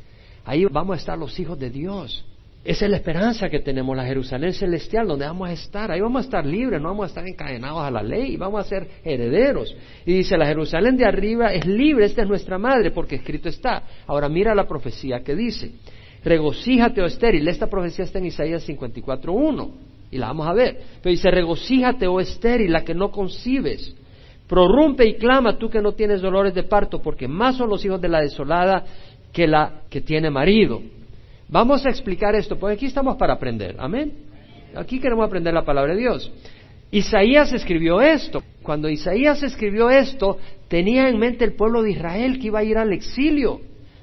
Ahí 0.46 0.66
vamos 0.66 0.96
a 0.96 1.00
estar 1.00 1.18
los 1.18 1.38
hijos 1.40 1.60
de 1.60 1.70
Dios. 1.70 2.24
Esa 2.66 2.86
es 2.86 2.92
la 2.92 2.98
esperanza 2.98 3.48
que 3.48 3.60
tenemos, 3.60 3.96
la 3.96 4.06
Jerusalén 4.06 4.52
celestial, 4.52 5.08
donde 5.08 5.26
vamos 5.26 5.50
a 5.50 5.54
estar. 5.54 5.92
Ahí 5.92 6.02
vamos 6.02 6.24
a 6.24 6.26
estar 6.26 6.44
libres, 6.44 6.82
no 6.82 6.90
vamos 6.90 7.04
a 7.04 7.08
estar 7.08 7.28
encadenados 7.28 7.82
a 7.82 7.92
la 7.92 8.02
ley, 8.02 8.38
vamos 8.38 8.60
a 8.60 8.68
ser 8.68 8.88
herederos. 9.04 9.76
Y 10.04 10.14
dice, 10.14 10.36
la 10.36 10.48
Jerusalén 10.48 10.98
de 10.98 11.06
arriba 11.06 11.54
es 11.54 11.64
libre, 11.68 12.06
esta 12.06 12.24
es 12.24 12.28
nuestra 12.28 12.58
madre, 12.58 12.90
porque 12.90 13.18
escrito 13.18 13.50
está. 13.50 13.84
Ahora 14.08 14.30
mira 14.30 14.56
la 14.56 14.68
profecía 14.68 15.20
que 15.20 15.36
dice, 15.36 15.74
regocíjate, 16.24 17.04
oh 17.04 17.06
estéril. 17.06 17.48
Esta 17.48 17.68
profecía 17.68 18.04
está 18.04 18.18
en 18.18 18.26
Isaías 18.26 18.68
54.1, 18.68 19.72
y 20.10 20.18
la 20.18 20.28
vamos 20.28 20.48
a 20.48 20.54
ver. 20.54 20.80
Pero 21.04 21.12
dice, 21.12 21.30
regocíjate, 21.30 22.08
oh 22.08 22.20
estéril, 22.20 22.72
la 22.72 22.84
que 22.84 22.96
no 22.96 23.12
concibes. 23.12 23.96
Prorrumpe 24.48 25.08
y 25.08 25.16
clama 25.16 25.58
tú 25.58 25.70
que 25.70 25.82
no 25.82 25.94
tienes 25.94 26.22
dolores 26.22 26.56
de 26.56 26.64
parto, 26.64 27.00
porque 27.00 27.28
más 27.28 27.58
son 27.58 27.70
los 27.70 27.86
hijos 27.86 28.02
de 28.02 28.10
la 28.10 28.22
desolada 28.22 28.84
que 29.36 29.48
la 29.48 29.82
que 29.90 30.00
tiene 30.00 30.30
marido. 30.30 30.82
Vamos 31.50 31.86
a 31.86 31.90
explicar 31.90 32.34
esto, 32.36 32.58
porque 32.58 32.76
aquí 32.76 32.86
estamos 32.86 33.18
para 33.18 33.34
aprender. 33.34 33.76
Amén. 33.78 34.14
Aquí 34.74 34.98
queremos 34.98 35.28
aprender 35.28 35.54
la 35.54 35.66
palabra 35.66 35.94
de 35.94 36.00
Dios. 36.00 36.32
Isaías 36.90 37.52
escribió 37.52 38.00
esto. 38.00 38.42
Cuando 38.64 38.90
Isaías 38.90 39.44
escribió 39.44 39.90
esto, 39.90 40.38
tenía 40.70 41.10
en 41.10 41.20
mente 41.20 41.44
el 41.44 41.52
pueblo 41.52 41.84
de 41.84 41.92
Israel 41.92 42.40
que 42.40 42.48
iba 42.48 42.60
a 42.60 42.64
ir 42.64 42.78
al 42.78 42.94
exilio. 42.94 43.60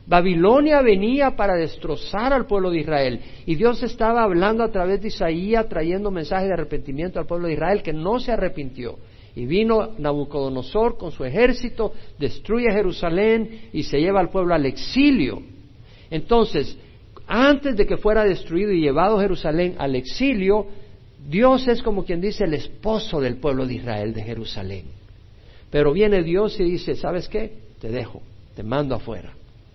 Babilonia 0.06 0.82
venía 0.82 1.30
para 1.34 1.54
destrozar 1.54 2.34
al 2.34 2.44
pueblo 2.44 2.70
de 2.70 2.80
Israel 2.80 3.20
y 3.46 3.54
Dios 3.54 3.82
estaba 3.82 4.24
hablando 4.24 4.62
a 4.62 4.70
través 4.70 5.00
de 5.00 5.08
Isaías, 5.08 5.66
trayendo 5.66 6.10
mensajes 6.10 6.48
de 6.48 6.54
arrepentimiento 6.54 7.18
al 7.18 7.26
pueblo 7.26 7.46
de 7.46 7.54
Israel 7.54 7.82
que 7.82 7.94
no 7.94 8.20
se 8.20 8.32
arrepintió. 8.32 8.98
Y 9.34 9.46
vino 9.46 9.92
Nabucodonosor 9.98 10.98
con 10.98 11.12
su 11.12 11.24
ejército, 11.24 11.92
destruye 12.18 12.70
Jerusalén 12.70 13.68
y 13.72 13.82
se 13.82 13.98
lleva 13.98 14.20
al 14.20 14.30
pueblo 14.30 14.54
al 14.54 14.66
exilio. 14.66 15.42
Entonces, 16.10 16.76
antes 17.26 17.76
de 17.76 17.86
que 17.86 17.96
fuera 17.96 18.24
destruido 18.24 18.72
y 18.72 18.80
llevado 18.80 19.18
Jerusalén 19.18 19.76
al 19.78 19.96
exilio, 19.96 20.66
Dios 21.28 21.66
es 21.68 21.82
como 21.82 22.04
quien 22.04 22.20
dice 22.20 22.44
el 22.44 22.54
esposo 22.54 23.20
del 23.20 23.36
pueblo 23.36 23.66
de 23.66 23.74
Israel 23.74 24.12
de 24.12 24.22
Jerusalén. 24.22 24.84
Pero 25.70 25.92
viene 25.92 26.22
Dios 26.22 26.60
y 26.60 26.64
dice, 26.64 26.94
¿sabes 26.94 27.28
qué? 27.28 27.52
Te 27.80 27.88
dejo, 27.88 28.20
te 28.54 28.62
mando 28.62 28.94
afuera 28.94 29.32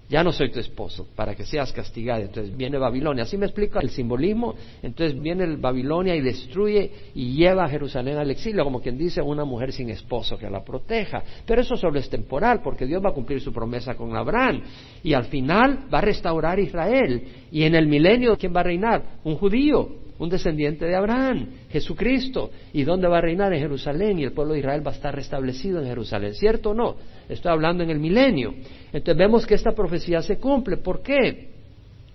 ya 0.10 0.24
no 0.24 0.32
soy 0.32 0.52
tu 0.52 0.60
esposo, 0.60 1.08
para 1.16 1.36
que 1.36 1.44
seas 1.44 1.74
castigado. 1.74 2.22
Entonces 2.22 2.56
viene 2.56 2.78
Babilonia. 2.78 3.24
Así 3.24 3.38
me 3.38 3.46
explica 3.46 3.80
el 3.82 3.90
simbolismo. 3.90 4.56
Entonces 4.82 5.20
viene 5.20 5.58
Babilonia 5.58 6.16
y 6.16 6.22
destruye 6.22 6.92
y 7.14 7.36
lleva 7.36 7.66
a 7.66 7.70
Jerusalén 7.70 8.18
al 8.18 8.32
exilio, 8.32 8.64
como 8.64 8.82
quien 8.82 8.98
dice 8.98 9.22
una 9.22 9.44
mujer 9.44 9.74
sin 9.74 9.90
esposo 9.90 10.38
que 10.38 10.50
la 10.50 10.64
proteja. 10.64 11.24
Pero 11.46 11.62
eso 11.62 11.76
solo 11.76 12.00
es 12.00 12.10
temporal, 12.10 12.62
porque 12.64 12.86
Dios 12.86 13.04
va 13.04 13.10
a 13.10 13.14
cumplir 13.14 13.42
su 13.42 13.52
promesa 13.52 13.96
con 13.96 14.16
Abraham. 14.16 14.62
Y 15.04 15.14
al 15.14 15.26
final 15.26 15.88
va 15.94 15.98
a 16.00 16.02
restaurar 16.02 16.58
Israel. 16.58 17.24
Y 17.52 17.64
en 17.64 17.76
el 17.76 17.88
milenio, 17.88 18.38
¿quién 18.38 18.56
va 18.56 18.62
a 18.62 18.64
reinar? 18.64 19.04
Un 19.26 19.36
judío 19.36 20.07
un 20.20 20.30
descendiente 20.30 20.86
de 20.86 20.96
Abraham, 20.96 21.48
Jesucristo. 21.70 22.52
¿Y 22.74 22.84
dónde 22.84 23.08
va 23.08 23.20
a 23.20 23.22
reinar? 23.22 23.54
En 23.54 23.60
Jerusalén. 23.60 24.20
Y 24.20 24.24
el 24.24 24.32
pueblo 24.32 24.54
de 24.54 24.60
Israel 24.60 24.86
va 24.86 24.92
a 24.92 24.96
estar 24.96 25.14
restablecido 25.14 25.80
en 25.80 25.88
Jerusalén. 25.88 26.34
¿Cierto 26.34 26.72
o 26.72 26.74
no? 26.74 26.96
Estoy 27.30 27.52
hablando 27.52 27.84
en 27.84 27.90
el 27.90 28.00
milenio. 28.00 28.54
Entonces 28.92 29.18
vemos 29.18 29.46
que 29.46 29.56
esta 29.56 29.72
profecía 29.72 30.22
se 30.22 30.38
cumple. 30.38 30.78
¿Por 30.78 31.02
qué? 31.02 31.50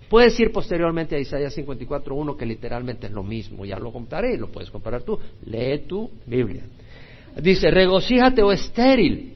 Puedes 0.09 0.39
ir 0.39 0.53
posteriormente 0.53 1.17
a 1.17 1.19
Isaías 1.19 1.57
54.1 1.57 2.37
que 2.37 2.45
literalmente 2.45 3.07
es 3.07 3.13
lo 3.13 3.23
mismo. 3.23 3.65
Ya 3.65 3.79
lo 3.79 3.93
comparé, 3.93 4.37
lo 4.37 4.49
puedes 4.49 4.71
comparar 4.71 5.03
tú. 5.03 5.19
Lee 5.47 5.85
tu 5.89 6.11
Biblia. 6.27 6.65
Dice, 7.41 7.71
regocíjate 7.71 8.43
o 8.43 8.49
oh 8.49 8.53
estéril, 8.53 9.33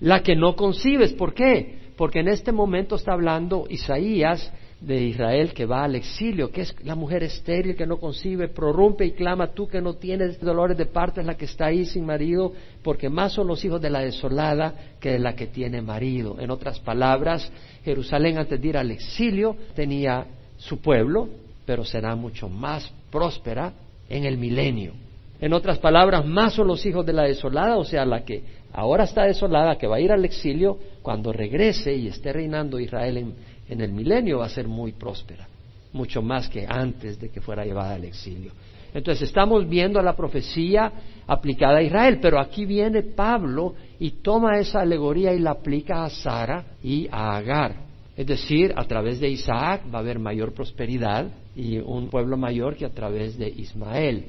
la 0.00 0.22
que 0.22 0.36
no 0.36 0.54
concibes. 0.54 1.12
¿Por 1.14 1.34
qué? 1.34 1.80
Porque 1.96 2.20
en 2.20 2.28
este 2.28 2.52
momento 2.52 2.94
está 2.94 3.12
hablando 3.12 3.66
Isaías 3.68 4.52
de 4.80 5.02
Israel 5.02 5.52
que 5.52 5.66
va 5.66 5.84
al 5.84 5.94
exilio, 5.94 6.50
que 6.50 6.62
es 6.62 6.74
la 6.84 6.94
mujer 6.94 7.22
estéril 7.22 7.76
que 7.76 7.86
no 7.86 7.98
concibe, 7.98 8.48
prorrumpe 8.48 9.04
y 9.04 9.12
clama, 9.12 9.48
tú 9.48 9.68
que 9.68 9.80
no 9.80 9.94
tienes 9.94 10.40
dolores 10.40 10.76
de 10.78 10.86
parto 10.86 11.20
es 11.20 11.26
la 11.26 11.36
que 11.36 11.44
está 11.44 11.66
ahí 11.66 11.84
sin 11.84 12.06
marido, 12.06 12.52
porque 12.82 13.10
más 13.10 13.32
son 13.32 13.46
los 13.46 13.62
hijos 13.64 13.80
de 13.80 13.90
la 13.90 14.00
desolada 14.00 14.74
que 14.98 15.12
de 15.12 15.18
la 15.18 15.34
que 15.34 15.48
tiene 15.48 15.82
marido. 15.82 16.36
En 16.40 16.50
otras 16.50 16.80
palabras, 16.80 17.52
Jerusalén 17.84 18.38
antes 18.38 18.60
de 18.60 18.68
ir 18.68 18.78
al 18.78 18.90
exilio 18.90 19.54
tenía 19.74 20.26
su 20.56 20.80
pueblo, 20.80 21.28
pero 21.66 21.84
será 21.84 22.16
mucho 22.16 22.48
más 22.48 22.90
próspera 23.10 23.74
en 24.08 24.24
el 24.24 24.38
milenio. 24.38 24.92
En 25.40 25.52
otras 25.52 25.78
palabras, 25.78 26.24
más 26.26 26.54
son 26.54 26.68
los 26.68 26.84
hijos 26.84 27.04
de 27.04 27.12
la 27.14 27.22
desolada, 27.24 27.76
o 27.76 27.84
sea, 27.84 28.04
la 28.04 28.24
que 28.24 28.42
ahora 28.72 29.04
está 29.04 29.24
desolada, 29.24 29.76
que 29.76 29.86
va 29.86 29.96
a 29.96 30.00
ir 30.00 30.12
al 30.12 30.24
exilio, 30.24 30.78
cuando 31.00 31.32
regrese 31.32 31.94
y 31.94 32.08
esté 32.08 32.32
reinando 32.32 32.78
Israel 32.78 33.16
en, 33.16 33.34
en 33.70 33.80
el 33.80 33.92
milenio 33.92 34.38
va 34.38 34.46
a 34.46 34.50
ser 34.50 34.66
muy 34.68 34.92
próspera, 34.92 35.48
mucho 35.92 36.20
más 36.20 36.48
que 36.48 36.66
antes 36.68 37.18
de 37.20 37.30
que 37.30 37.40
fuera 37.40 37.64
llevada 37.64 37.94
al 37.94 38.04
exilio. 38.04 38.52
Entonces 38.92 39.28
estamos 39.28 39.68
viendo 39.68 40.02
la 40.02 40.16
profecía 40.16 40.92
aplicada 41.26 41.78
a 41.78 41.82
Israel, 41.82 42.18
pero 42.20 42.40
aquí 42.40 42.66
viene 42.66 43.02
Pablo 43.02 43.74
y 44.00 44.10
toma 44.22 44.58
esa 44.58 44.80
alegoría 44.80 45.32
y 45.32 45.38
la 45.38 45.52
aplica 45.52 46.04
a 46.04 46.10
Sara 46.10 46.64
y 46.82 47.06
a 47.10 47.36
Agar. 47.36 47.76
Es 48.16 48.26
decir, 48.26 48.72
a 48.76 48.84
través 48.84 49.20
de 49.20 49.28
Isaac 49.28 49.82
va 49.94 49.98
a 49.98 50.02
haber 50.02 50.18
mayor 50.18 50.52
prosperidad 50.52 51.30
y 51.54 51.78
un 51.78 52.08
pueblo 52.08 52.36
mayor 52.36 52.76
que 52.76 52.84
a 52.84 52.90
través 52.90 53.38
de 53.38 53.48
Ismael. 53.48 54.26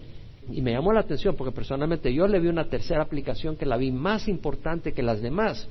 Y 0.52 0.62
me 0.62 0.72
llamó 0.72 0.94
la 0.94 1.02
atención 1.02 1.36
porque 1.36 1.54
personalmente 1.54 2.14
yo 2.14 2.28
le 2.28 2.40
vi 2.40 2.48
una 2.48 2.70
tercera 2.70 3.02
aplicación 3.02 3.58
que 3.58 3.66
la 3.66 3.78
vi 3.78 3.92
más 3.92 4.28
importante 4.28 4.94
que 4.94 5.02
las 5.02 5.22
demás. 5.22 5.68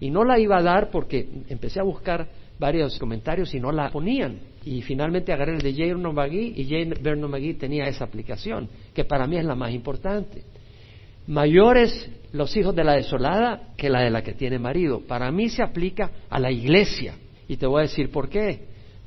Y 0.00 0.10
no 0.10 0.24
la 0.24 0.38
iba 0.38 0.58
a 0.58 0.62
dar 0.62 0.90
porque 0.90 1.26
empecé 1.48 1.80
a 1.80 1.84
buscar 1.84 2.28
varios 2.64 2.98
comentarios 2.98 3.54
y 3.54 3.60
no 3.60 3.70
la 3.70 3.90
ponían. 3.90 4.38
Y 4.64 4.80
finalmente 4.80 5.34
agarré 5.34 5.52
el 5.52 5.60
de 5.60 5.74
Jay 5.74 5.92
McGee 5.92 6.54
y 6.56 6.64
Jay 6.64 6.90
Vernon 6.98 7.30
McGee 7.30 7.54
tenía 7.54 7.84
esa 7.84 8.04
aplicación, 8.04 8.70
que 8.94 9.04
para 9.04 9.26
mí 9.26 9.36
es 9.36 9.44
la 9.44 9.54
más 9.54 9.70
importante. 9.72 10.42
Mayores 11.26 12.10
los 12.32 12.56
hijos 12.56 12.74
de 12.74 12.82
la 12.82 12.94
desolada 12.94 13.74
que 13.76 13.90
la 13.90 14.00
de 14.00 14.10
la 14.10 14.22
que 14.22 14.32
tiene 14.32 14.58
marido. 14.58 15.02
Para 15.06 15.30
mí 15.30 15.50
se 15.50 15.62
aplica 15.62 16.10
a 16.30 16.40
la 16.40 16.50
iglesia. 16.50 17.16
Y 17.48 17.58
te 17.58 17.66
voy 17.66 17.80
a 17.80 17.82
decir 17.82 18.10
por 18.10 18.30
qué. 18.30 18.60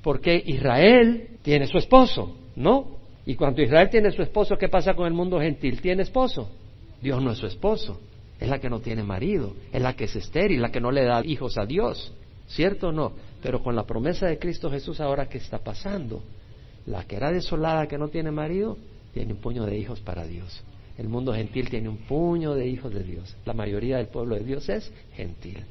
Porque 0.03 0.39
Israel 0.45 1.29
tiene 1.41 1.65
su 1.65 1.79
esposo, 1.79 2.37
¿no? 2.55 2.97
Y 3.25 3.33
cuando 3.33 3.63
Israel 3.63 3.89
tiene 3.89 4.11
su 4.11 4.21
esposo, 4.21 4.55
¿qué 4.55 4.69
pasa 4.69 4.93
con 4.93 5.07
el 5.07 5.13
mundo 5.13 5.39
gentil? 5.39 5.81
¿Tiene 5.81 6.03
esposo? 6.03 6.47
Dios 7.01 7.23
no 7.23 7.31
es 7.31 7.39
su 7.39 7.47
esposo. 7.47 7.99
Es 8.39 8.47
la 8.47 8.59
que 8.59 8.69
no 8.69 8.81
tiene 8.81 9.01
marido, 9.01 9.55
es 9.73 9.81
la 9.81 9.93
que 9.93 10.03
es 10.03 10.15
estéril, 10.15 10.61
la 10.61 10.69
que 10.69 10.79
no 10.79 10.91
le 10.91 11.03
da 11.03 11.25
hijos 11.25 11.57
a 11.57 11.65
Dios. 11.65 12.13
¿Cierto 12.47 12.89
o 12.89 12.91
no? 12.91 13.13
Pero 13.41 13.61
con 13.61 13.75
la 13.75 13.85
promesa 13.85 14.27
de 14.27 14.39
Cristo 14.39 14.69
Jesús 14.69 14.99
ahora 14.99 15.27
que 15.27 15.37
está 15.37 15.59
pasando, 15.59 16.23
la 16.85 17.03
que 17.03 17.15
era 17.15 17.31
desolada, 17.31 17.87
que 17.87 17.97
no 17.97 18.07
tiene 18.09 18.31
marido, 18.31 18.77
tiene 19.13 19.33
un 19.33 19.39
puño 19.39 19.65
de 19.65 19.77
hijos 19.77 19.99
para 19.99 20.25
Dios. 20.25 20.63
El 20.97 21.09
mundo 21.09 21.33
gentil 21.33 21.69
tiene 21.69 21.89
un 21.89 21.97
puño 21.97 22.55
de 22.55 22.67
hijos 22.67 22.93
de 22.93 23.03
Dios. 23.03 23.35
La 23.45 23.53
mayoría 23.53 23.97
del 23.97 24.07
pueblo 24.07 24.35
de 24.35 24.43
Dios 24.43 24.67
es 24.69 24.91
gentil. 25.13 25.63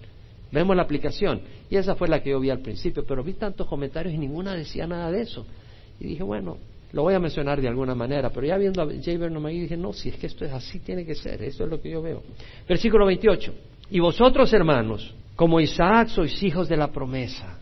Vemos 0.52 0.76
la 0.76 0.82
aplicación. 0.82 1.40
Y 1.68 1.76
esa 1.76 1.96
fue 1.96 2.08
la 2.08 2.22
que 2.22 2.30
yo 2.30 2.38
vi 2.38 2.50
al 2.50 2.60
principio, 2.60 3.04
pero 3.04 3.24
vi 3.24 3.32
tantos 3.32 3.66
comentarios 3.66 4.14
y 4.14 4.18
ninguna 4.18 4.54
decía 4.54 4.86
nada 4.86 5.10
de 5.10 5.22
eso. 5.22 5.44
Y 5.98 6.06
dije, 6.06 6.22
bueno, 6.22 6.58
lo 6.92 7.02
voy 7.02 7.14
a 7.14 7.18
mencionar 7.18 7.60
de 7.60 7.68
alguna 7.68 7.94
manera, 7.94 8.30
pero 8.30 8.46
ya 8.46 8.56
viendo 8.56 8.80
a 8.82 8.86
J. 8.86 9.18
Vernon 9.18 9.44
dije, 9.46 9.76
no, 9.76 9.92
si 9.92 10.10
es 10.10 10.16
que 10.16 10.28
esto 10.28 10.44
es 10.44 10.52
así, 10.52 10.78
tiene 10.78 11.04
que 11.04 11.14
ser, 11.14 11.42
esto 11.42 11.64
es 11.64 11.70
lo 11.70 11.80
que 11.80 11.90
yo 11.90 12.00
veo. 12.00 12.22
Versículo 12.68 13.06
28. 13.06 13.52
Y 13.90 14.00
vosotros, 14.00 14.52
hermanos, 14.52 15.12
como 15.36 15.60
Isaac 15.60 16.08
sois 16.08 16.42
hijos 16.42 16.68
de 16.68 16.76
la 16.76 16.88
promesa. 16.88 17.58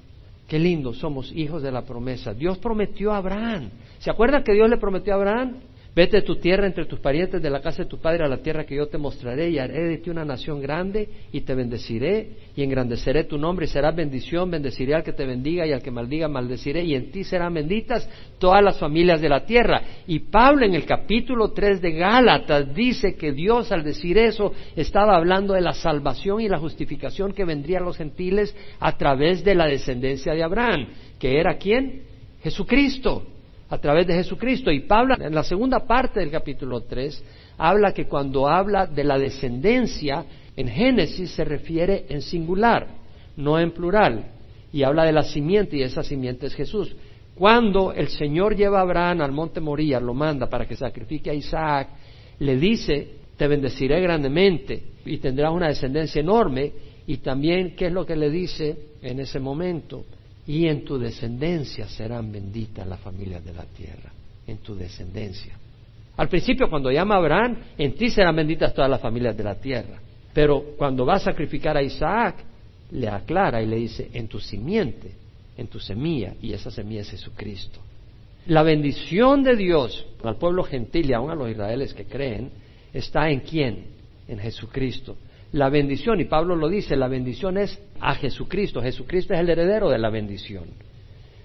Qué 0.49 0.59
lindo, 0.59 0.95
somos 0.95 1.33
hijos 1.33 1.63
de 1.63 1.73
la 1.73 1.83
promesa. 1.83 2.33
Dios 2.33 2.59
prometió 2.59 3.13
a 3.13 3.17
Abraham. 3.17 3.71
¿Se 3.99 4.11
acuerdan 4.11 4.45
que 4.45 4.53
Dios 4.53 4.71
le 4.71 4.79
prometió 4.79 5.13
a 5.13 5.17
Abraham? 5.17 5.57
Vete 5.95 6.17
de 6.17 6.23
tu 6.23 6.37
tierra 6.37 6.67
entre 6.67 6.87
tus 6.87 6.99
parientes 6.99 7.41
de 7.41 7.49
la 7.49 7.61
casa 7.61 7.85
de 7.85 7.89
tu 7.89 7.99
padre 7.99 8.25
a 8.25 8.29
la 8.29 8.39
tierra 8.39 8.65
que 8.65 8.75
yo 8.75 8.89
te 8.89 8.99
mostraré 8.99 9.51
y 9.51 9.61
haré 9.61 9.85
de 9.85 9.99
ti 9.99 10.11
una 10.11 10.25
nación 10.25 10.61
grande 10.61 11.09
y 11.31 11.43
te 11.43 11.55
bendeciré 11.55 12.31
y 12.57 12.65
engrandeceré 12.65 13.25
tu 13.25 13.39
nombre 13.39 13.67
y 13.67 13.69
serás 13.69 13.95
bendición, 13.95 14.51
bendeciré 14.51 14.97
al 14.97 15.05
que 15.05 15.13
te 15.13 15.25
bendiga 15.25 15.65
y 15.65 15.73
al 15.73 15.81
que 15.81 15.93
maldiga 15.93 16.27
maldeciré 16.27 16.83
y 16.83 16.97
en 16.97 17.13
ti 17.13 17.23
serán 17.23 17.55
benditas 17.55 18.09
todas 18.41 18.61
las 18.61 18.77
familias 18.77 19.21
de 19.21 19.29
la 19.29 19.47
tierra. 19.47 19.83
Y 20.09 20.19
Pablo 20.19 20.67
en 20.67 20.75
el 20.75 20.85
capítulo 20.85 21.53
3 21.53 21.81
de 21.81 21.93
Gálatas 21.93 22.75
dice 22.75 23.15
que 23.15 23.31
Dios 23.31 23.71
al 23.71 23.85
decir 23.85 24.19
eso 24.19 24.53
estaba 24.75 25.15
hablando 25.15 25.55
de 25.55 25.61
la 25.61 25.75
salvación 25.75 26.41
y 26.41 26.49
la 26.49 26.59
justificación 26.59 27.33
que 27.33 27.45
vendría 27.45 27.79
a 27.79 27.83
los 27.83 27.97
gentiles 27.97 28.53
a 28.81 28.97
través 28.97 29.45
de 29.45 29.55
la 29.55 29.67
descendencia 29.67 30.35
de 30.35 30.43
Abraham, 30.43 30.89
que 31.21 31.39
era 31.39 31.57
quién? 31.57 32.03
Jesucristo 32.43 33.29
a 33.75 33.79
través 33.79 34.07
de 34.07 34.15
Jesucristo. 34.15 34.71
Y 34.71 34.81
Pablo, 34.81 35.17
en 35.19 35.35
la 35.35 35.43
segunda 35.43 35.81
parte 35.81 36.21
del 36.21 36.31
capítulo 36.31 36.83
3, 36.83 37.25
habla 37.59 37.93
que 37.93 38.07
cuando 38.07 38.49
habla 38.49 38.87
de 38.87 39.03
la 39.03 39.19
descendencia, 39.19 40.25
en 40.57 40.69
Génesis 40.69 41.33
se 41.33 41.45
refiere 41.45 42.07
en 42.09 42.23
singular, 42.23 42.87
no 43.37 43.59
en 43.59 43.73
plural. 43.73 44.27
Y 44.73 44.85
habla 44.85 45.05
de 45.05 45.13
la 45.13 45.25
simiente, 45.25 45.77
y 45.77 45.83
esa 45.83 46.05
simiente 46.05 46.47
es 46.47 46.55
Jesús. 46.55 46.95
Cuando 47.35 47.93
el 47.93 48.09
Señor 48.09 48.55
lleva 48.55 48.79
a 48.79 48.83
Abraham 48.83 49.23
al 49.23 49.33
monte 49.33 49.61
Moría, 49.61 49.99
lo 49.99 50.15
manda 50.15 50.49
para 50.49 50.67
que 50.67 50.77
sacrifique 50.77 51.31
a 51.31 51.35
Isaac, 51.35 51.89
le 52.39 52.57
dice, 52.57 53.09
te 53.37 53.49
bendeciré 53.49 54.01
grandemente 54.01 54.85
y 55.05 55.19
tendrás 55.19 55.53
una 55.53 55.67
descendencia 55.67 56.21
enorme. 56.21 56.73
Y 57.09 57.17
también, 57.17 57.75
¿qué 57.75 57.87
es 57.87 57.93
lo 57.93 58.07
que 58.07 58.15
le 58.15 58.31
dice 58.31 58.77
en 59.03 59.19
ese 59.19 59.41
momento? 59.41 60.05
Y 60.47 60.67
en 60.67 60.85
tu 60.85 60.99
descendencia 60.99 61.89
serán 61.89 62.31
benditas 62.31 62.87
las 62.87 63.01
familias 63.01 63.45
de 63.45 63.55
la 63.55 63.65
tierra, 63.65 64.13
en 64.47 64.59
tu 64.59 64.75
descendencia. 64.75 65.55
Al 66.17 66.29
principio, 66.29 66.69
cuando 66.69 66.91
llama 66.91 67.17
a 67.17 67.19
Abraham, 67.19 67.57
en 67.77 67.95
ti 67.95 68.11
serán 68.11 68.37
benditas 68.37 68.73
todas 68.73 68.91
las 68.91 69.01
familias 69.01 69.37
de 69.37 69.45
la 69.45 69.57
tierra. 69.57 70.01
Pero 70.33 70.75
cuando 70.77 71.07
va 71.07 71.15
a 71.15 71.21
sacrificar 71.21 71.77
a 71.77 71.83
Isaac, 71.83 72.45
le 72.91 73.09
aclara 73.09 73.63
y 73.63 73.67
le 73.67 73.77
dice, 73.77 74.11
en 74.13 74.29
tu 74.29 74.39
simiente, 74.39 75.13
en 75.57 75.67
tu 75.69 75.81
semilla, 75.81 76.35
y 76.41 76.53
esa 76.53 76.71
semilla 76.71 77.01
es 77.01 77.11
Jesucristo. 77.11 77.81
La 78.47 78.63
bendición 78.63 79.43
de 79.43 79.57
Dios 79.57 80.07
al 80.23 80.37
pueblo 80.37 80.63
gentil 80.65 81.11
y 81.11 81.15
aún 81.15 81.31
a 81.31 81.35
los 81.35 81.51
israelíes 81.51 81.95
que 81.95 82.05
creen, 82.05 82.51
está 82.93 83.31
en 83.31 83.41
quién? 83.41 83.87
En 84.29 84.39
Jesucristo. 84.39 85.17
La 85.55 85.71
bendición, 85.71 86.21
y 86.21 86.25
Pablo 86.25 86.57
lo 86.57 86.69
dice, 86.69 86.97
la 86.97 87.07
bendición 87.07 87.59
es 87.59 87.81
a 88.01 88.17
Jesucristo. 88.17 88.83
Jesucristo 88.83 89.35
es 89.35 89.41
el 89.41 89.49
heredero 89.49 89.89
de 89.89 89.99
la 89.99 90.11
bendición. 90.11 90.65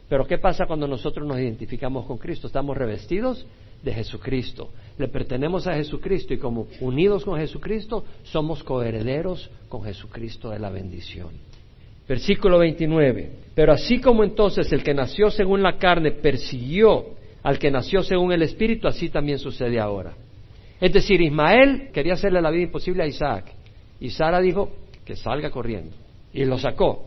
Pero 0.10 0.26
¿qué 0.26 0.40
pasa 0.40 0.66
cuando 0.66 0.88
nosotros 0.88 1.28
nos 1.28 1.38
identificamos 1.38 2.08
con 2.08 2.18
Cristo? 2.18 2.48
Estamos 2.48 2.76
revestidos 2.76 3.46
de 3.84 3.94
Jesucristo. 3.94 4.72
Le 4.98 5.10
pertenemos 5.10 5.68
a 5.68 5.76
Jesucristo 5.76 6.34
y 6.34 6.40
como 6.40 6.66
unidos 6.82 7.24
con 7.24 7.38
Jesucristo 7.38 8.04
somos 8.24 8.64
coherederos 8.64 9.48
con 9.70 9.84
Jesucristo 9.84 10.50
de 10.50 10.58
la 10.58 10.72
bendición. 10.72 11.30
Versículo 12.08 12.58
29. 12.58 13.30
Pero 13.54 13.74
así 13.74 14.02
como 14.02 14.24
entonces 14.24 14.72
el 14.72 14.82
que 14.82 14.96
nació 14.96 15.30
según 15.30 15.62
la 15.62 15.78
carne 15.78 16.14
persiguió 16.14 17.06
al 17.44 17.60
que 17.60 17.70
nació 17.70 18.02
según 18.02 18.32
el 18.32 18.42
Espíritu, 18.42 18.88
así 18.88 19.10
también 19.10 19.38
sucede 19.38 19.80
ahora. 19.80 20.16
Es 20.82 20.94
decir, 20.94 21.22
Ismael 21.22 21.90
quería 21.94 22.14
hacerle 22.14 22.42
la 22.42 22.50
vida 22.50 22.64
imposible 22.64 23.04
a 23.04 23.08
Isaac. 23.08 23.59
Y 24.00 24.10
Sara 24.10 24.40
dijo 24.40 24.70
que 25.06 25.16
salga 25.16 25.50
corriendo. 25.50 25.96
Y 26.34 26.46
lo 26.46 26.58
sacó. 26.58 27.06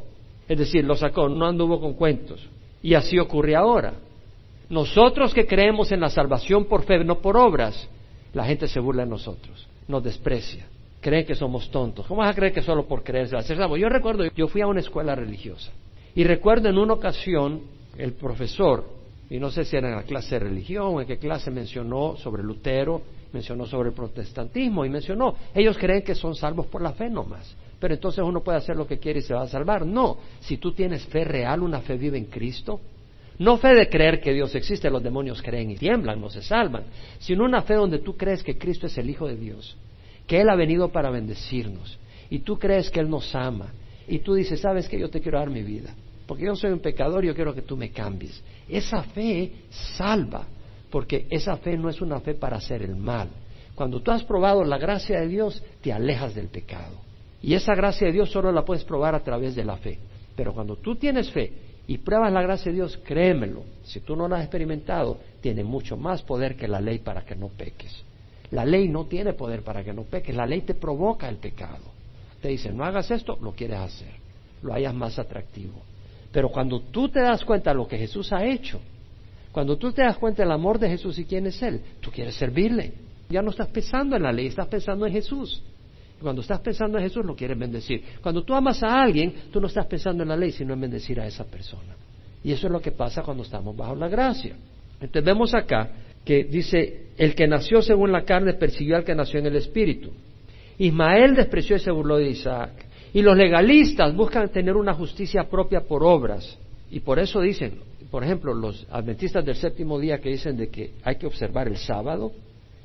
Es 0.48 0.58
decir, 0.58 0.84
lo 0.84 0.96
sacó, 0.96 1.28
no 1.28 1.46
anduvo 1.46 1.80
con 1.80 1.94
cuentos. 1.94 2.46
Y 2.82 2.94
así 2.94 3.18
ocurre 3.18 3.54
ahora. 3.54 3.94
Nosotros 4.68 5.34
que 5.34 5.46
creemos 5.46 5.92
en 5.92 6.00
la 6.00 6.08
salvación 6.08 6.64
por 6.64 6.84
fe, 6.84 7.04
no 7.04 7.20
por 7.20 7.36
obras, 7.36 7.88
la 8.32 8.44
gente 8.44 8.66
se 8.68 8.80
burla 8.80 9.04
de 9.04 9.10
nosotros, 9.10 9.68
nos 9.86 10.02
desprecia, 10.02 10.66
creen 11.00 11.26
que 11.26 11.34
somos 11.34 11.70
tontos. 11.70 12.06
¿Cómo 12.06 12.22
vas 12.22 12.30
a 12.30 12.34
creer 12.34 12.52
que 12.52 12.62
solo 12.62 12.86
por 12.86 13.02
creer 13.02 13.28
se 13.28 13.34
va 13.34 13.40
a 13.40 13.44
hacer 13.44 13.58
Yo 13.58 13.88
recuerdo, 13.88 14.24
yo 14.34 14.48
fui 14.48 14.62
a 14.62 14.66
una 14.66 14.80
escuela 14.80 15.14
religiosa 15.14 15.70
y 16.14 16.24
recuerdo 16.24 16.68
en 16.68 16.78
una 16.78 16.94
ocasión 16.94 17.62
el 17.98 18.14
profesor, 18.14 18.84
y 19.28 19.38
no 19.38 19.50
sé 19.50 19.64
si 19.64 19.76
era 19.76 19.88
en 19.88 19.96
la 19.96 20.02
clase 20.04 20.36
de 20.36 20.40
religión 20.40 20.94
o 20.94 21.00
en 21.00 21.06
qué 21.06 21.18
clase 21.18 21.50
mencionó 21.50 22.16
sobre 22.16 22.42
Lutero, 22.42 23.02
mencionó 23.32 23.66
sobre 23.66 23.90
el 23.90 23.94
protestantismo 23.94 24.84
y 24.84 24.88
mencionó, 24.88 25.34
ellos 25.54 25.76
creen 25.78 26.02
que 26.02 26.14
son 26.14 26.34
salvos 26.34 26.66
por 26.66 26.82
la 26.82 26.92
fe 26.92 27.08
nomás. 27.08 27.54
Pero 27.78 27.94
entonces 27.94 28.22
uno 28.24 28.42
puede 28.42 28.58
hacer 28.58 28.76
lo 28.76 28.86
que 28.86 28.98
quiere 28.98 29.20
y 29.20 29.22
se 29.22 29.34
va 29.34 29.42
a 29.42 29.48
salvar. 29.48 29.84
No, 29.84 30.18
si 30.40 30.58
tú 30.58 30.72
tienes 30.72 31.04
fe 31.06 31.24
real, 31.24 31.62
una 31.62 31.80
fe 31.80 31.96
viva 31.96 32.16
en 32.16 32.26
Cristo, 32.26 32.80
no 33.38 33.58
fe 33.58 33.74
de 33.74 33.88
creer 33.88 34.20
que 34.20 34.32
Dios 34.32 34.54
existe, 34.54 34.90
los 34.90 35.02
demonios 35.02 35.42
creen 35.42 35.70
y 35.70 35.76
tiemblan, 35.76 36.20
no 36.20 36.30
se 36.30 36.42
salvan, 36.42 36.84
sino 37.18 37.44
una 37.44 37.62
fe 37.62 37.74
donde 37.74 37.98
tú 37.98 38.16
crees 38.16 38.42
que 38.42 38.58
Cristo 38.58 38.86
es 38.86 38.96
el 38.98 39.10
Hijo 39.10 39.26
de 39.26 39.36
Dios, 39.36 39.76
que 40.26 40.40
Él 40.40 40.48
ha 40.48 40.54
venido 40.54 40.90
para 40.92 41.10
bendecirnos, 41.10 41.98
y 42.30 42.40
tú 42.40 42.58
crees 42.58 42.90
que 42.90 43.00
Él 43.00 43.10
nos 43.10 43.34
ama, 43.34 43.72
y 44.06 44.18
tú 44.18 44.34
dices, 44.34 44.60
sabes 44.60 44.88
que 44.88 44.98
yo 44.98 45.10
te 45.10 45.20
quiero 45.20 45.38
dar 45.38 45.50
mi 45.50 45.62
vida, 45.62 45.94
porque 46.26 46.44
yo 46.44 46.54
soy 46.54 46.70
un 46.70 46.80
pecador 46.80 47.24
y 47.24 47.28
yo 47.28 47.34
quiero 47.34 47.54
que 47.54 47.62
tú 47.62 47.76
me 47.76 47.90
cambies. 47.90 48.42
Esa 48.68 49.02
fe 49.02 49.52
salva, 49.96 50.46
porque 50.92 51.26
esa 51.30 51.56
fe 51.56 51.78
no 51.78 51.88
es 51.88 52.02
una 52.02 52.20
fe 52.20 52.34
para 52.34 52.58
hacer 52.58 52.82
el 52.82 52.94
mal. 52.94 53.30
Cuando 53.74 54.00
tú 54.00 54.10
has 54.10 54.22
probado 54.24 54.62
la 54.62 54.76
gracia 54.76 55.20
de 55.20 55.26
Dios, 55.26 55.64
te 55.80 55.90
alejas 55.90 56.34
del 56.34 56.48
pecado. 56.48 56.96
Y 57.40 57.54
esa 57.54 57.74
gracia 57.74 58.06
de 58.06 58.12
Dios 58.12 58.30
solo 58.30 58.52
la 58.52 58.62
puedes 58.62 58.84
probar 58.84 59.14
a 59.14 59.24
través 59.24 59.56
de 59.56 59.64
la 59.64 59.78
fe. 59.78 59.98
Pero 60.36 60.52
cuando 60.52 60.76
tú 60.76 60.96
tienes 60.96 61.32
fe 61.32 61.50
y 61.86 61.96
pruebas 61.96 62.30
la 62.30 62.42
gracia 62.42 62.70
de 62.70 62.76
Dios, 62.76 63.00
créemelo, 63.04 63.62
si 63.84 64.00
tú 64.00 64.14
no 64.14 64.28
la 64.28 64.36
has 64.36 64.42
experimentado, 64.42 65.16
tiene 65.40 65.64
mucho 65.64 65.96
más 65.96 66.22
poder 66.22 66.56
que 66.56 66.68
la 66.68 66.78
ley 66.78 66.98
para 66.98 67.24
que 67.24 67.36
no 67.36 67.48
peques. 67.48 68.04
La 68.50 68.66
ley 68.66 68.86
no 68.86 69.06
tiene 69.06 69.32
poder 69.32 69.62
para 69.62 69.82
que 69.82 69.94
no 69.94 70.02
peques, 70.02 70.36
la 70.36 70.44
ley 70.44 70.60
te 70.60 70.74
provoca 70.74 71.26
el 71.26 71.36
pecado. 71.36 71.90
Te 72.42 72.48
dice, 72.48 72.70
no 72.70 72.84
hagas 72.84 73.10
esto, 73.10 73.38
lo 73.40 73.52
quieres 73.52 73.78
hacer, 73.78 74.12
lo 74.60 74.74
hayas 74.74 74.92
más 74.92 75.18
atractivo. 75.18 75.80
Pero 76.30 76.50
cuando 76.50 76.80
tú 76.80 77.08
te 77.08 77.20
das 77.20 77.42
cuenta 77.46 77.70
de 77.70 77.76
lo 77.76 77.88
que 77.88 77.96
Jesús 77.96 78.30
ha 78.32 78.44
hecho, 78.44 78.78
cuando 79.52 79.76
tú 79.76 79.92
te 79.92 80.02
das 80.02 80.16
cuenta 80.16 80.42
del 80.42 80.50
amor 80.50 80.78
de 80.78 80.88
Jesús 80.88 81.18
y 81.18 81.24
quién 81.24 81.46
es 81.46 81.62
Él, 81.62 81.80
tú 82.00 82.10
quieres 82.10 82.34
servirle. 82.34 82.94
Ya 83.28 83.42
no 83.42 83.50
estás 83.50 83.68
pensando 83.68 84.16
en 84.16 84.22
la 84.22 84.32
ley, 84.32 84.46
estás 84.46 84.66
pensando 84.66 85.06
en 85.06 85.12
Jesús. 85.12 85.62
Cuando 86.20 86.40
estás 86.40 86.60
pensando 86.60 86.98
en 86.98 87.04
Jesús, 87.04 87.24
lo 87.24 87.34
quieres 87.34 87.58
bendecir. 87.58 88.02
Cuando 88.22 88.44
tú 88.44 88.54
amas 88.54 88.82
a 88.82 89.02
alguien, 89.02 89.34
tú 89.52 89.60
no 89.60 89.66
estás 89.66 89.86
pensando 89.86 90.22
en 90.22 90.28
la 90.28 90.36
ley, 90.36 90.52
sino 90.52 90.72
en 90.72 90.80
bendecir 90.80 91.20
a 91.20 91.26
esa 91.26 91.44
persona. 91.44 91.96
Y 92.44 92.52
eso 92.52 92.66
es 92.66 92.72
lo 92.72 92.80
que 92.80 92.92
pasa 92.92 93.22
cuando 93.22 93.42
estamos 93.42 93.76
bajo 93.76 93.94
la 93.94 94.08
gracia. 94.08 94.56
Entonces 94.94 95.24
vemos 95.24 95.52
acá 95.54 95.90
que 96.24 96.44
dice, 96.44 97.08
el 97.18 97.34
que 97.34 97.46
nació 97.46 97.82
según 97.82 98.12
la 98.12 98.24
carne 98.24 98.54
persiguió 98.54 98.96
al 98.96 99.04
que 99.04 99.14
nació 99.14 99.40
en 99.40 99.46
el 99.46 99.56
espíritu. 99.56 100.12
Ismael 100.78 101.34
despreció 101.34 101.76
y 101.76 101.80
se 101.80 101.90
burló 101.90 102.16
de 102.16 102.30
Isaac. 102.30 102.86
Y 103.12 103.20
los 103.22 103.36
legalistas 103.36 104.14
buscan 104.14 104.48
tener 104.50 104.76
una 104.76 104.94
justicia 104.94 105.44
propia 105.44 105.82
por 105.82 106.02
obras. 106.04 106.58
Y 106.90 107.00
por 107.00 107.18
eso 107.18 107.40
dicen, 107.40 107.80
por 108.12 108.22
ejemplo, 108.22 108.54
los 108.54 108.86
adventistas 108.92 109.44
del 109.44 109.56
séptimo 109.56 109.98
día 109.98 110.20
que 110.20 110.28
dicen 110.28 110.56
de 110.56 110.68
que 110.68 110.92
hay 111.02 111.16
que 111.16 111.26
observar 111.26 111.66
el 111.66 111.78
sábado 111.78 112.30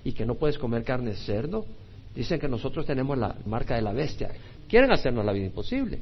y 0.03 0.13
que 0.13 0.25
no 0.25 0.33
puedes 0.35 0.57
comer 0.57 0.83
carne 0.83 1.11
de 1.11 1.17
cerdo, 1.17 1.65
Dicen 2.17 2.39
que 2.39 2.47
nosotros 2.47 2.83
tenemos 2.83 3.15
la 3.15 3.35
marca 3.45 3.75
de 3.75 3.83
la 3.83 3.93
bestia. 3.93 4.31
Quieren 4.67 4.91
hacernos 4.91 5.23
la 5.23 5.31
vida 5.33 5.45
imposible. 5.45 5.99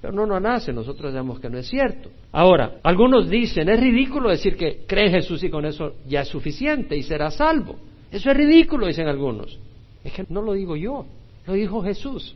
Pero 0.00 0.14
no 0.14 0.24
nos 0.24 0.40
nace, 0.40 0.72
nosotros 0.72 1.12
sabemos 1.12 1.40
que 1.40 1.50
no 1.50 1.58
es 1.58 1.68
cierto. 1.68 2.08
Ahora, 2.32 2.76
algunos 2.82 3.28
dicen, 3.28 3.68
es 3.68 3.78
ridículo 3.78 4.30
decir 4.30 4.56
que 4.56 4.86
cree 4.86 5.08
en 5.08 5.12
Jesús 5.12 5.44
y 5.44 5.50
con 5.50 5.66
eso 5.66 5.96
ya 6.06 6.22
es 6.22 6.28
suficiente 6.28 6.96
y 6.96 7.02
será 7.02 7.30
salvo. 7.30 7.76
Eso 8.10 8.30
es 8.30 8.36
ridículo, 8.38 8.86
dicen 8.86 9.08
algunos. 9.08 9.58
Es 10.02 10.14
que 10.14 10.24
no 10.30 10.40
lo 10.40 10.54
digo 10.54 10.74
yo, 10.74 11.04
lo 11.46 11.52
dijo 11.52 11.82
Jesús. 11.82 12.34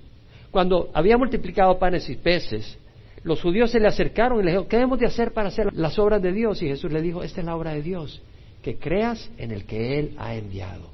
Cuando 0.50 0.90
había 0.92 1.16
multiplicado 1.16 1.78
panes 1.78 2.10
y 2.10 2.16
peces, 2.16 2.78
los 3.24 3.40
judíos 3.40 3.70
se 3.70 3.80
le 3.80 3.88
acercaron 3.88 4.40
y 4.40 4.42
le 4.42 4.50
dijeron, 4.50 4.68
¿qué 4.68 4.76
debemos 4.76 4.98
de 4.98 5.06
hacer 5.06 5.32
para 5.32 5.48
hacer 5.48 5.72
las 5.74 5.98
obras 5.98 6.20
de 6.20 6.32
Dios? 6.32 6.60
Y 6.62 6.68
Jesús 6.68 6.92
le 6.92 7.00
dijo, 7.00 7.22
esta 7.22 7.40
es 7.40 7.46
la 7.46 7.56
obra 7.56 7.72
de 7.72 7.82
Dios, 7.82 8.20
que 8.62 8.76
creas 8.76 9.30
en 9.38 9.52
el 9.52 9.64
que 9.64 9.98
Él 9.98 10.14
ha 10.18 10.34
enviado. 10.34 10.90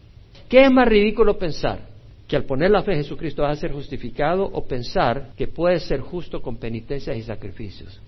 ¿Qué 0.49 0.65
es 0.65 0.71
más 0.71 0.89
ridículo 0.89 1.39
pensar? 1.39 1.89
que 2.29 2.37
al 2.37 2.45
poner 2.45 2.71
la 2.71 2.83
fe 2.83 2.93
en 2.93 2.99
Jesucristo 2.99 3.43
vas 3.43 3.57
a 3.57 3.61
ser 3.61 3.73
justificado 3.73 4.45
o 4.45 4.67
pensar 4.67 5.31
que 5.35 5.49
puedes 5.49 5.85
ser 5.85 6.01
justo 6.01 6.43
con 6.43 6.59
penitencias 6.59 7.17
y 7.17 7.23
sacrificios. 7.23 7.99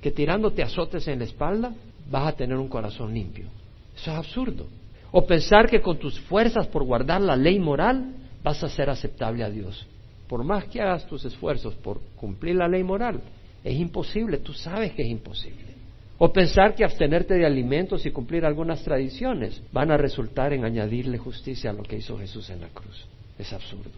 Que 0.00 0.10
tirándote 0.10 0.64
azotes 0.64 1.06
en 1.06 1.20
la 1.20 1.26
espalda 1.26 1.72
vas 2.10 2.26
a 2.26 2.36
tener 2.36 2.56
un 2.56 2.68
corazón 2.68 3.14
limpio. 3.14 3.46
Eso 3.94 4.10
es 4.10 4.16
absurdo. 4.16 4.66
O 5.12 5.24
pensar 5.24 5.70
que 5.70 5.80
con 5.80 5.96
tus 5.96 6.18
fuerzas 6.22 6.66
por 6.66 6.82
guardar 6.82 7.20
la 7.20 7.36
ley 7.36 7.60
moral 7.60 8.14
vas 8.42 8.64
a 8.64 8.68
ser 8.68 8.90
aceptable 8.90 9.44
a 9.44 9.50
Dios. 9.50 9.86
Por 10.26 10.42
más 10.42 10.64
que 10.64 10.80
hagas 10.80 11.06
tus 11.06 11.24
esfuerzos 11.24 11.74
por 11.76 12.00
cumplir 12.16 12.56
la 12.56 12.66
ley 12.66 12.82
moral, 12.82 13.20
es 13.64 13.78
imposible, 13.78 14.38
tú 14.38 14.52
sabes 14.52 14.92
que 14.92 15.02
es 15.02 15.08
imposible. 15.08 15.72
O 16.18 16.32
pensar 16.32 16.74
que 16.74 16.84
abstenerte 16.84 17.34
de 17.34 17.46
alimentos 17.46 18.06
y 18.06 18.10
cumplir 18.10 18.44
algunas 18.44 18.82
tradiciones 18.82 19.60
van 19.72 19.90
a 19.90 19.96
resultar 19.96 20.52
en 20.52 20.64
añadirle 20.64 21.18
justicia 21.18 21.70
a 21.70 21.72
lo 21.72 21.82
que 21.82 21.96
hizo 21.96 22.18
Jesús 22.18 22.48
en 22.50 22.60
la 22.60 22.68
cruz. 22.68 23.06
Es 23.38 23.52
absurdo. 23.52 23.90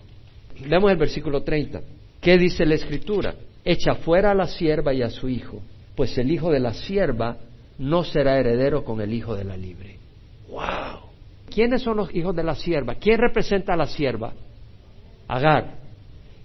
Leemos 0.66 0.90
el 0.90 0.96
versículo 0.96 1.42
30. 1.42 1.82
¿Qué 2.20 2.38
dice 2.38 2.64
la 2.64 2.76
Escritura? 2.76 3.34
Echa 3.64 3.96
fuera 3.96 4.30
a 4.30 4.34
la 4.34 4.46
sierva 4.46 4.94
y 4.94 5.02
a 5.02 5.10
su 5.10 5.28
hijo, 5.28 5.60
pues 5.94 6.16
el 6.16 6.30
hijo 6.30 6.50
de 6.50 6.60
la 6.60 6.72
sierva 6.72 7.36
no 7.78 8.04
será 8.04 8.38
heredero 8.38 8.84
con 8.84 9.00
el 9.00 9.12
hijo 9.12 9.34
de 9.34 9.44
la 9.44 9.56
libre. 9.56 9.96
¡Wow! 10.48 11.10
¿Quiénes 11.50 11.82
son 11.82 11.96
los 11.96 12.14
hijos 12.14 12.34
de 12.34 12.42
la 12.42 12.54
sierva? 12.54 12.94
¿Quién 12.94 13.18
representa 13.18 13.74
a 13.74 13.76
la 13.76 13.86
sierva? 13.86 14.32
Agar. 15.28 15.74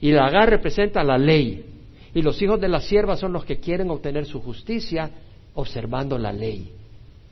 Y 0.02 0.12
la 0.12 0.26
Agar 0.26 0.50
representa 0.50 1.04
la 1.04 1.18
ley. 1.18 1.66
Y 2.14 2.22
los 2.22 2.42
hijos 2.42 2.60
de 2.60 2.68
la 2.68 2.82
sierva 2.82 3.16
son 3.16 3.34
los 3.34 3.46
que 3.46 3.60
quieren 3.60 3.90
obtener 3.90 4.26
su 4.26 4.42
justicia 4.42 5.12
observando 5.54 6.18
la 6.18 6.32
ley, 6.32 6.72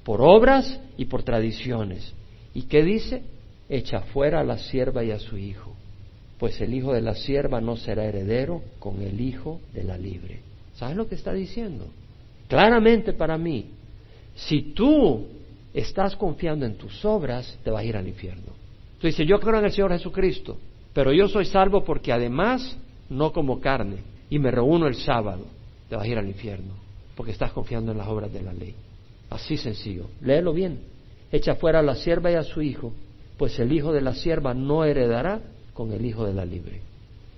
por 0.03 0.21
obras 0.21 0.79
y 0.97 1.05
por 1.05 1.23
tradiciones. 1.23 2.13
¿Y 2.53 2.63
qué 2.63 2.83
dice? 2.83 3.23
echa 3.69 4.01
fuera 4.01 4.39
a 4.39 4.43
la 4.43 4.57
sierva 4.57 5.03
y 5.03 5.11
a 5.11 5.19
su 5.19 5.37
hijo, 5.37 5.75
pues 6.39 6.61
el 6.61 6.73
hijo 6.73 6.93
de 6.93 7.01
la 7.01 7.15
sierva 7.15 7.59
no 7.59 7.75
será 7.75 8.05
heredero 8.05 8.61
con 8.79 9.01
el 9.01 9.19
hijo 9.19 9.59
de 9.73 9.83
la 9.83 9.97
libre. 9.97 10.39
¿Sabes 10.75 10.95
lo 10.95 11.07
que 11.07 11.15
está 11.15 11.33
diciendo? 11.33 11.85
Claramente 12.47 13.13
para 13.13 13.37
mí, 13.37 13.65
si 14.35 14.73
tú 14.73 15.27
estás 15.73 16.15
confiando 16.15 16.65
en 16.65 16.75
tus 16.75 17.03
obras, 17.03 17.57
te 17.63 17.71
vas 17.71 17.81
a 17.81 17.85
ir 17.85 17.97
al 17.97 18.07
infierno. 18.07 18.53
Tú 18.99 19.07
dices, 19.07 19.27
yo 19.27 19.39
creo 19.39 19.59
en 19.59 19.65
el 19.65 19.71
Señor 19.71 19.91
Jesucristo, 19.91 20.57
pero 20.93 21.11
yo 21.11 21.27
soy 21.27 21.45
salvo 21.45 21.83
porque 21.83 22.13
además 22.13 22.77
no 23.09 23.31
como 23.33 23.59
carne 23.59 23.97
y 24.29 24.39
me 24.39 24.51
reúno 24.51 24.87
el 24.87 24.95
sábado, 24.95 25.45
te 25.89 25.95
vas 25.95 26.05
a 26.05 26.07
ir 26.07 26.17
al 26.17 26.27
infierno, 26.27 26.73
porque 27.15 27.31
estás 27.31 27.51
confiando 27.51 27.91
en 27.91 27.97
las 27.97 28.07
obras 28.07 28.31
de 28.31 28.41
la 28.41 28.53
ley. 28.53 28.75
Así 29.29 29.57
sencillo. 29.57 30.07
Léelo 30.21 30.53
bien. 30.53 30.79
Echa 31.31 31.55
fuera 31.55 31.79
a 31.79 31.83
la 31.83 31.95
sierva 31.95 32.31
y 32.31 32.35
a 32.35 32.43
su 32.43 32.61
hijo, 32.61 32.93
pues 33.37 33.59
el 33.59 33.71
hijo 33.71 33.91
de 33.91 34.01
la 34.01 34.13
sierva 34.13 34.53
no 34.53 34.85
heredará 34.85 35.41
con 35.73 35.91
el 35.91 36.05
hijo 36.05 36.25
de 36.25 36.33
la 36.33 36.45
libre. 36.45 36.81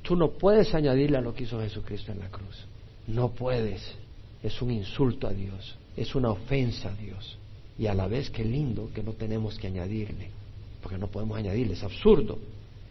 Tú 0.02 0.16
no 0.16 0.32
puedes 0.32 0.74
añadirle 0.74 1.18
a 1.18 1.22
lo 1.22 1.34
que 1.34 1.44
hizo 1.44 1.60
Jesucristo 1.60 2.12
en 2.12 2.20
la 2.20 2.30
cruz. 2.30 2.66
No 3.08 3.30
puedes. 3.30 3.96
Es 4.42 4.62
un 4.62 4.72
insulto 4.72 5.28
a 5.28 5.34
Dios, 5.34 5.76
es 5.98 6.16
una 6.16 6.32
ofensa 6.32 6.90
a 6.90 6.94
Dios. 6.94 7.38
Y 7.78 7.88
a 7.88 7.94
la 7.94 8.08
vez 8.08 8.30
qué 8.30 8.46
lindo 8.46 8.90
que 8.94 9.04
no 9.04 9.14
tenemos 9.14 9.58
que 9.58 9.68
añadirle, 9.68 10.30
porque 10.82 10.98
no 10.98 11.08
podemos 11.08 11.38
añadirle, 11.38 11.74
es 11.74 11.84
absurdo. 11.84 12.38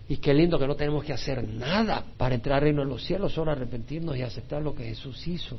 Y 0.09 0.16
qué 0.16 0.33
lindo 0.33 0.59
que 0.59 0.66
no 0.66 0.75
tenemos 0.75 1.05
que 1.05 1.12
hacer 1.12 1.47
nada 1.47 2.05
para 2.16 2.35
entrar 2.35 2.57
al 2.57 2.62
reino 2.62 2.83
de 2.83 2.88
los 2.88 3.05
cielos, 3.05 3.33
solo 3.33 3.51
arrepentirnos 3.51 4.16
y 4.16 4.23
aceptar 4.23 4.62
lo 4.62 4.75
que 4.75 4.85
Jesús 4.85 5.27
hizo. 5.27 5.59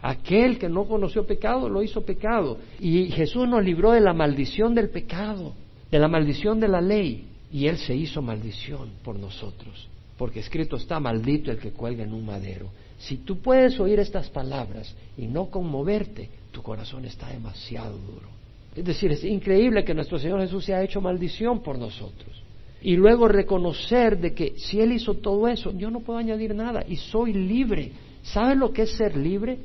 Aquel 0.00 0.58
que 0.58 0.68
no 0.68 0.84
conoció 0.84 1.26
pecado 1.26 1.68
lo 1.68 1.82
hizo 1.82 2.02
pecado. 2.04 2.58
Y 2.80 3.10
Jesús 3.10 3.46
nos 3.48 3.62
libró 3.62 3.92
de 3.92 4.00
la 4.00 4.14
maldición 4.14 4.74
del 4.74 4.88
pecado 4.88 5.52
de 5.90 5.98
la 5.98 6.08
maldición 6.08 6.60
de 6.60 6.68
la 6.68 6.80
ley, 6.80 7.26
y 7.52 7.66
Él 7.66 7.78
se 7.78 7.94
hizo 7.94 8.20
maldición 8.20 8.90
por 9.04 9.18
nosotros, 9.18 9.88
porque 10.18 10.40
escrito 10.40 10.76
está 10.76 10.98
maldito 10.98 11.50
el 11.50 11.58
que 11.58 11.70
cuelga 11.70 12.04
en 12.04 12.12
un 12.12 12.26
madero. 12.26 12.68
Si 12.98 13.18
tú 13.18 13.38
puedes 13.38 13.78
oír 13.78 14.00
estas 14.00 14.28
palabras 14.30 14.94
y 15.16 15.26
no 15.26 15.46
conmoverte, 15.46 16.28
tu 16.50 16.62
corazón 16.62 17.04
está 17.04 17.28
demasiado 17.28 17.96
duro. 17.98 18.28
Es 18.74 18.84
decir, 18.84 19.12
es 19.12 19.24
increíble 19.24 19.84
que 19.84 19.94
nuestro 19.94 20.18
Señor 20.18 20.40
Jesús 20.40 20.64
se 20.64 20.74
ha 20.74 20.82
hecho 20.82 21.00
maldición 21.00 21.62
por 21.62 21.78
nosotros. 21.78 22.42
Y 22.86 22.94
luego 22.94 23.26
reconocer 23.26 24.16
de 24.16 24.32
que 24.32 24.54
si 24.58 24.80
Él 24.80 24.92
hizo 24.92 25.14
todo 25.14 25.48
eso, 25.48 25.72
yo 25.72 25.90
no 25.90 26.02
puedo 26.02 26.20
añadir 26.20 26.54
nada 26.54 26.84
y 26.86 26.94
soy 26.94 27.32
libre. 27.32 27.90
¿Sabes 28.22 28.56
lo 28.56 28.72
que 28.72 28.82
es 28.82 28.92
ser 28.92 29.16
libre? 29.16 29.58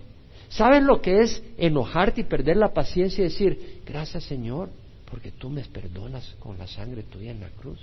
¿Sabes 0.49 0.81
lo 0.81 1.03
que 1.03 1.19
es 1.19 1.43
enojarte 1.55 2.21
y 2.21 2.23
perder 2.23 2.57
la 2.57 2.73
paciencia 2.73 3.21
y 3.21 3.25
decir, 3.25 3.81
gracias 3.85 4.23
Señor, 4.23 4.71
porque 5.05 5.29
tú 5.29 5.51
me 5.51 5.63
perdonas 5.65 6.35
con 6.39 6.57
la 6.57 6.65
sangre 6.65 7.03
tuya 7.03 7.29
en 7.29 7.41
la 7.41 7.49
cruz. 7.49 7.79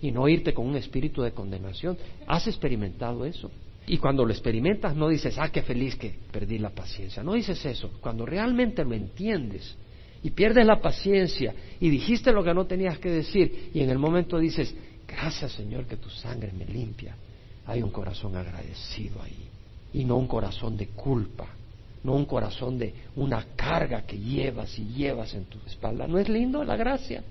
Y 0.00 0.12
no 0.12 0.28
irte 0.28 0.54
con 0.54 0.68
un 0.68 0.76
espíritu 0.76 1.22
de 1.22 1.32
condenación. 1.32 1.98
¿Has 2.28 2.46
experimentado 2.46 3.24
eso? 3.24 3.50
Y 3.88 3.98
cuando 3.98 4.24
lo 4.24 4.30
experimentas 4.30 4.94
no 4.94 5.08
dices, 5.08 5.36
ah, 5.36 5.50
qué 5.50 5.62
feliz 5.62 5.96
que 5.96 6.14
perdí 6.30 6.58
la 6.58 6.70
paciencia. 6.70 7.24
No 7.24 7.32
dices 7.32 7.66
eso. 7.66 7.90
Cuando 8.00 8.24
realmente 8.24 8.84
lo 8.84 8.94
entiendes 8.94 9.76
y 10.22 10.30
pierdes 10.30 10.66
la 10.66 10.80
paciencia 10.80 11.54
y 11.80 11.88
dijiste 11.88 12.32
lo 12.32 12.44
que 12.44 12.54
no 12.54 12.66
tenías 12.66 12.98
que 12.98 13.10
decir 13.10 13.70
y 13.72 13.80
en 13.80 13.90
el 13.90 13.98
momento 13.98 14.38
dices, 14.38 14.74
gracias 15.06 15.52
Señor 15.52 15.86
que 15.86 15.96
tu 15.96 16.10
sangre 16.10 16.52
me 16.52 16.64
limpia. 16.64 17.16
Hay 17.66 17.82
un 17.82 17.90
corazón 17.90 18.36
agradecido 18.36 19.22
ahí 19.22 19.48
y 19.92 20.04
no 20.04 20.16
un 20.16 20.26
corazón 20.26 20.76
de 20.76 20.88
culpa 20.88 21.48
no 22.02 22.14
un 22.14 22.24
corazón 22.24 22.78
de 22.78 22.94
una 23.16 23.44
carga 23.56 24.02
que 24.02 24.18
llevas 24.18 24.78
y 24.78 24.84
llevas 24.86 25.34
en 25.34 25.44
tu 25.44 25.58
espalda. 25.66 26.06
¿No 26.06 26.18
es 26.18 26.28
lindo 26.28 26.64
la 26.64 26.76
gracia? 26.76 27.22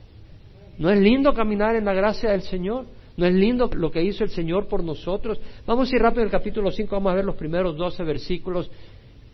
¿No 0.77 0.89
es 0.89 0.99
lindo 0.99 1.33
caminar 1.33 1.75
en 1.75 1.85
la 1.85 1.93
gracia 1.93 2.31
del 2.31 2.43
Señor? 2.43 2.85
¿No 3.17 3.25
es 3.25 3.33
lindo 3.33 3.69
lo 3.73 3.91
que 3.91 4.03
hizo 4.03 4.23
el 4.23 4.29
Señor 4.29 4.67
por 4.67 4.83
nosotros? 4.83 5.39
Vamos 5.65 5.91
a 5.91 5.95
ir 5.95 6.01
rápido 6.01 6.23
al 6.23 6.29
capítulo 6.31 6.71
5, 6.71 6.95
vamos 6.95 7.11
a 7.11 7.15
ver 7.15 7.25
los 7.25 7.35
primeros 7.35 7.75
12 7.75 8.03
versículos. 8.03 8.69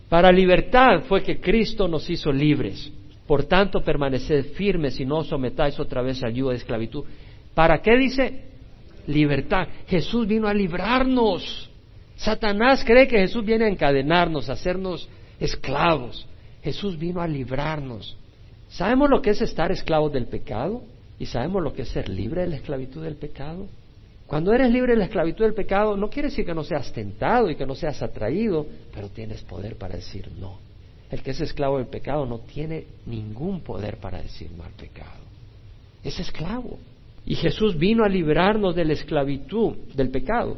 Para 0.09 0.31
libertad 0.31 1.03
fue 1.07 1.21
que 1.21 1.39
Cristo 1.39 1.87
nos 1.87 2.09
hizo 2.09 2.31
libres. 2.31 2.91
Por 3.27 3.45
tanto, 3.45 3.81
permaneced 3.81 4.53
firmes 4.53 4.99
y 4.99 5.05
no 5.05 5.23
sometáis 5.23 5.79
otra 5.79 6.01
vez 6.01 6.21
al 6.23 6.33
yugo 6.33 6.51
de 6.51 6.57
esclavitud. 6.57 7.03
¿Para 7.53 7.81
qué 7.81 7.97
dice? 7.97 8.43
Libertad. 9.07 9.67
Jesús 9.87 10.27
vino 10.27 10.47
a 10.47 10.53
librarnos. 10.53 11.69
Satanás 12.15 12.83
cree 12.85 13.07
que 13.07 13.17
Jesús 13.17 13.43
viene 13.43 13.65
a 13.65 13.69
encadenarnos, 13.69 14.49
a 14.49 14.53
hacernos 14.53 15.09
esclavos. 15.39 16.27
Jesús 16.63 16.97
vino 16.97 17.21
a 17.21 17.27
librarnos. 17.27 18.17
¿Sabemos 18.69 19.09
lo 19.09 19.21
que 19.21 19.31
es 19.31 19.41
estar 19.41 19.71
esclavos 19.71 20.11
del 20.11 20.27
pecado? 20.27 20.83
¿Y 21.19 21.25
sabemos 21.25 21.63
lo 21.63 21.73
que 21.73 21.83
es 21.83 21.89
ser 21.89 22.09
libre 22.09 22.41
de 22.41 22.47
la 22.47 22.55
esclavitud 22.57 23.03
del 23.03 23.15
pecado? 23.15 23.67
Cuando 24.27 24.53
eres 24.53 24.71
libre 24.71 24.93
de 24.93 24.99
la 24.99 25.05
esclavitud 25.05 25.45
del 25.45 25.53
pecado, 25.53 25.95
no 25.95 26.09
quiere 26.09 26.29
decir 26.29 26.45
que 26.45 26.53
no 26.53 26.63
seas 26.63 26.91
tentado 26.91 27.49
y 27.49 27.55
que 27.55 27.65
no 27.65 27.75
seas 27.75 28.01
atraído, 28.01 28.65
pero 28.93 29.09
tienes 29.09 29.43
poder 29.43 29.77
para 29.77 29.95
decir 29.95 30.29
no. 30.39 30.64
El 31.15 31.21
que 31.21 31.31
es 31.31 31.39
esclavo 31.39 31.77
del 31.77 31.87
pecado 31.87 32.25
no 32.25 32.39
tiene 32.39 32.87
ningún 33.05 33.61
poder 33.61 33.97
para 33.97 34.21
decir 34.21 34.51
mal 34.51 34.71
pecado. 34.71 35.23
Es 36.03 36.19
esclavo. 36.19 36.77
Y 37.25 37.35
Jesús 37.35 37.77
vino 37.77 38.03
a 38.03 38.09
liberarnos 38.09 38.75
de 38.75 38.83
la 38.83 38.93
esclavitud, 38.93 39.77
del 39.95 40.09
pecado. 40.09 40.57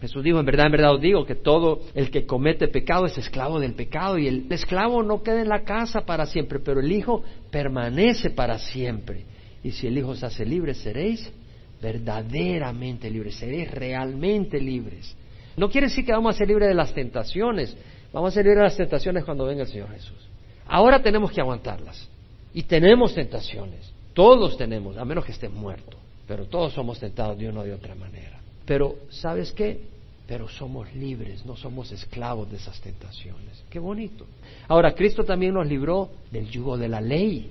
Jesús 0.00 0.22
dijo, 0.22 0.38
en 0.38 0.46
verdad, 0.46 0.66
en 0.66 0.72
verdad 0.72 0.94
os 0.94 1.00
digo 1.00 1.26
que 1.26 1.34
todo 1.34 1.82
el 1.94 2.12
que 2.12 2.26
comete 2.26 2.68
pecado 2.68 3.06
es 3.06 3.18
esclavo 3.18 3.58
del 3.58 3.74
pecado 3.74 4.18
y 4.18 4.28
el 4.28 4.46
esclavo 4.50 5.02
no 5.02 5.20
queda 5.22 5.42
en 5.42 5.48
la 5.48 5.64
casa 5.64 6.02
para 6.02 6.26
siempre, 6.26 6.60
pero 6.60 6.78
el 6.78 6.92
Hijo 6.92 7.24
permanece 7.50 8.30
para 8.30 8.58
siempre. 8.58 9.24
Y 9.64 9.72
si 9.72 9.88
el 9.88 9.98
Hijo 9.98 10.14
se 10.14 10.26
hace 10.26 10.46
libre, 10.46 10.74
seréis 10.74 11.28
verdaderamente 11.80 13.10
libres, 13.10 13.34
seréis 13.34 13.68
realmente 13.72 14.60
libres. 14.60 15.16
No 15.56 15.68
quiere 15.68 15.88
decir 15.88 16.04
que 16.04 16.12
vamos 16.12 16.36
a 16.36 16.38
ser 16.38 16.46
libres 16.46 16.68
de 16.68 16.74
las 16.74 16.94
tentaciones, 16.94 17.76
vamos 18.12 18.30
a 18.30 18.34
ser 18.34 18.44
libres 18.44 18.60
de 18.60 18.64
las 18.64 18.76
tentaciones 18.76 19.24
cuando 19.24 19.44
venga 19.44 19.62
el 19.62 19.68
Señor 19.68 19.90
Jesús. 19.90 20.28
Ahora 20.66 21.02
tenemos 21.02 21.32
que 21.32 21.40
aguantarlas 21.40 22.08
y 22.54 22.62
tenemos 22.62 23.14
tentaciones, 23.14 23.92
todos 24.14 24.56
tenemos, 24.56 24.96
a 24.96 25.04
menos 25.04 25.24
que 25.24 25.32
estén 25.32 25.54
muertos, 25.54 25.98
pero 26.26 26.46
todos 26.46 26.72
somos 26.72 26.98
tentados 26.98 27.38
de 27.38 27.48
una 27.48 27.60
o 27.60 27.64
de 27.64 27.74
otra 27.74 27.94
manera. 27.94 28.40
Pero, 28.64 28.96
¿sabes 29.10 29.52
qué? 29.52 29.80
Pero 30.26 30.48
somos 30.48 30.94
libres, 30.94 31.44
no 31.44 31.56
somos 31.56 31.90
esclavos 31.92 32.50
de 32.50 32.56
esas 32.56 32.80
tentaciones. 32.80 33.64
Qué 33.68 33.78
bonito. 33.78 34.26
Ahora, 34.68 34.94
Cristo 34.94 35.24
también 35.24 35.54
nos 35.54 35.66
libró 35.66 36.10
del 36.30 36.48
yugo 36.48 36.78
de 36.78 36.88
la 36.88 37.00
ley. 37.00 37.50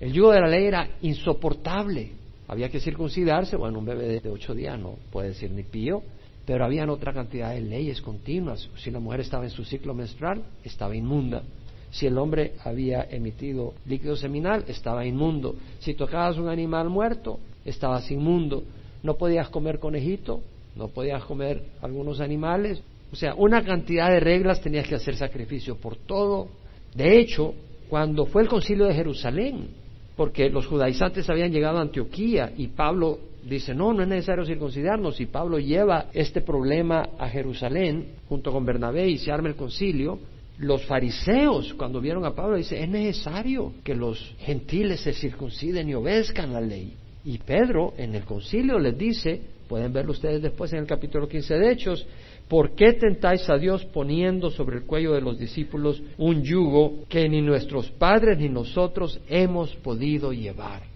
El 0.00 0.12
yugo 0.12 0.32
de 0.32 0.40
la 0.40 0.48
ley 0.48 0.66
era 0.66 0.88
insoportable. 1.02 2.12
Había 2.48 2.68
que 2.70 2.80
circuncidarse, 2.80 3.56
bueno, 3.56 3.78
un 3.78 3.84
bebé 3.84 4.20
de 4.20 4.30
ocho 4.30 4.54
días 4.54 4.78
no 4.78 4.96
puede 5.12 5.28
decir 5.28 5.50
ni 5.50 5.62
pío, 5.62 6.02
pero 6.48 6.64
habían 6.64 6.88
otra 6.88 7.12
cantidad 7.12 7.50
de 7.50 7.60
leyes 7.60 8.00
continuas. 8.00 8.70
Si 8.78 8.90
la 8.90 9.00
mujer 9.00 9.20
estaba 9.20 9.44
en 9.44 9.50
su 9.50 9.66
ciclo 9.66 9.92
menstrual, 9.92 10.42
estaba 10.64 10.96
inmunda. 10.96 11.42
Si 11.90 12.06
el 12.06 12.16
hombre 12.16 12.54
había 12.64 13.02
emitido 13.10 13.74
líquido 13.84 14.16
seminal, 14.16 14.64
estaba 14.66 15.04
inmundo. 15.04 15.56
Si 15.78 15.92
tocabas 15.92 16.38
un 16.38 16.48
animal 16.48 16.88
muerto, 16.88 17.38
estabas 17.66 18.10
inmundo. 18.10 18.64
No 19.02 19.18
podías 19.18 19.50
comer 19.50 19.78
conejito, 19.78 20.40
no 20.74 20.88
podías 20.88 21.22
comer 21.24 21.62
algunos 21.82 22.18
animales. 22.18 22.80
O 23.12 23.16
sea, 23.16 23.34
una 23.34 23.62
cantidad 23.62 24.08
de 24.08 24.18
reglas 24.18 24.62
tenías 24.62 24.88
que 24.88 24.94
hacer 24.94 25.16
sacrificio 25.16 25.76
por 25.76 25.96
todo. 25.96 26.48
De 26.94 27.18
hecho, 27.18 27.52
cuando 27.90 28.24
fue 28.24 28.40
el 28.40 28.48
concilio 28.48 28.86
de 28.86 28.94
Jerusalén, 28.94 29.68
porque 30.16 30.48
los 30.48 30.66
judaizantes 30.66 31.28
habían 31.28 31.52
llegado 31.52 31.76
a 31.76 31.82
Antioquía 31.82 32.54
y 32.56 32.68
Pablo 32.68 33.18
dice, 33.48 33.74
no, 33.74 33.92
no 33.92 34.02
es 34.02 34.08
necesario 34.08 34.44
circuncidarnos. 34.44 35.20
Y 35.20 35.26
Pablo 35.26 35.58
lleva 35.58 36.06
este 36.12 36.40
problema 36.40 37.08
a 37.18 37.28
Jerusalén 37.28 38.14
junto 38.28 38.52
con 38.52 38.64
Bernabé 38.64 39.08
y 39.08 39.18
se 39.18 39.32
arma 39.32 39.48
el 39.48 39.56
concilio. 39.56 40.18
Los 40.58 40.84
fariseos, 40.86 41.72
cuando 41.74 42.00
vieron 42.00 42.24
a 42.24 42.34
Pablo, 42.34 42.56
dicen, 42.56 42.82
es 42.82 42.88
necesario 42.88 43.74
que 43.84 43.94
los 43.94 44.34
gentiles 44.40 45.00
se 45.00 45.12
circunciden 45.12 45.88
y 45.88 45.94
obedezcan 45.94 46.52
la 46.52 46.60
ley. 46.60 46.94
Y 47.24 47.38
Pedro 47.38 47.94
en 47.96 48.14
el 48.14 48.24
concilio 48.24 48.78
les 48.78 48.96
dice, 48.96 49.40
pueden 49.68 49.92
verlo 49.92 50.12
ustedes 50.12 50.42
después 50.42 50.72
en 50.72 50.80
el 50.80 50.86
capítulo 50.86 51.28
15 51.28 51.54
de 51.54 51.70
Hechos, 51.70 52.06
¿por 52.48 52.74
qué 52.74 52.94
tentáis 52.94 53.48
a 53.50 53.58
Dios 53.58 53.84
poniendo 53.84 54.50
sobre 54.50 54.78
el 54.78 54.84
cuello 54.84 55.12
de 55.12 55.20
los 55.20 55.38
discípulos 55.38 56.02
un 56.16 56.42
yugo 56.42 57.04
que 57.08 57.28
ni 57.28 57.42
nuestros 57.42 57.90
padres 57.90 58.38
ni 58.38 58.48
nosotros 58.48 59.20
hemos 59.28 59.74
podido 59.76 60.32
llevar? 60.32 60.87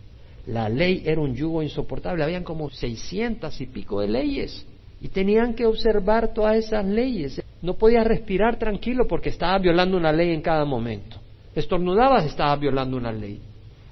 La 0.47 0.68
ley 0.68 1.03
era 1.05 1.20
un 1.20 1.34
yugo 1.34 1.62
insoportable, 1.62 2.24
habían 2.24 2.43
como 2.43 2.68
seiscientas 2.70 3.61
y 3.61 3.66
pico 3.66 4.01
de 4.01 4.09
leyes 4.09 4.66
y 5.01 5.09
tenían 5.09 5.55
que 5.55 5.66
observar 5.66 6.32
todas 6.34 6.57
esas 6.57 6.84
leyes. 6.84 7.43
No 7.61 7.74
podía 7.74 8.03
respirar 8.03 8.59
tranquilo 8.59 9.07
porque 9.07 9.28
estaba 9.28 9.59
violando 9.59 9.97
una 9.97 10.12
ley 10.12 10.32
en 10.32 10.43
cada 10.43 10.64
momento. 10.64 11.16
Estornudabas, 11.55 12.24
estaba 12.24 12.57
violando 12.57 12.97
una 12.97 13.12
ley. 13.12 13.40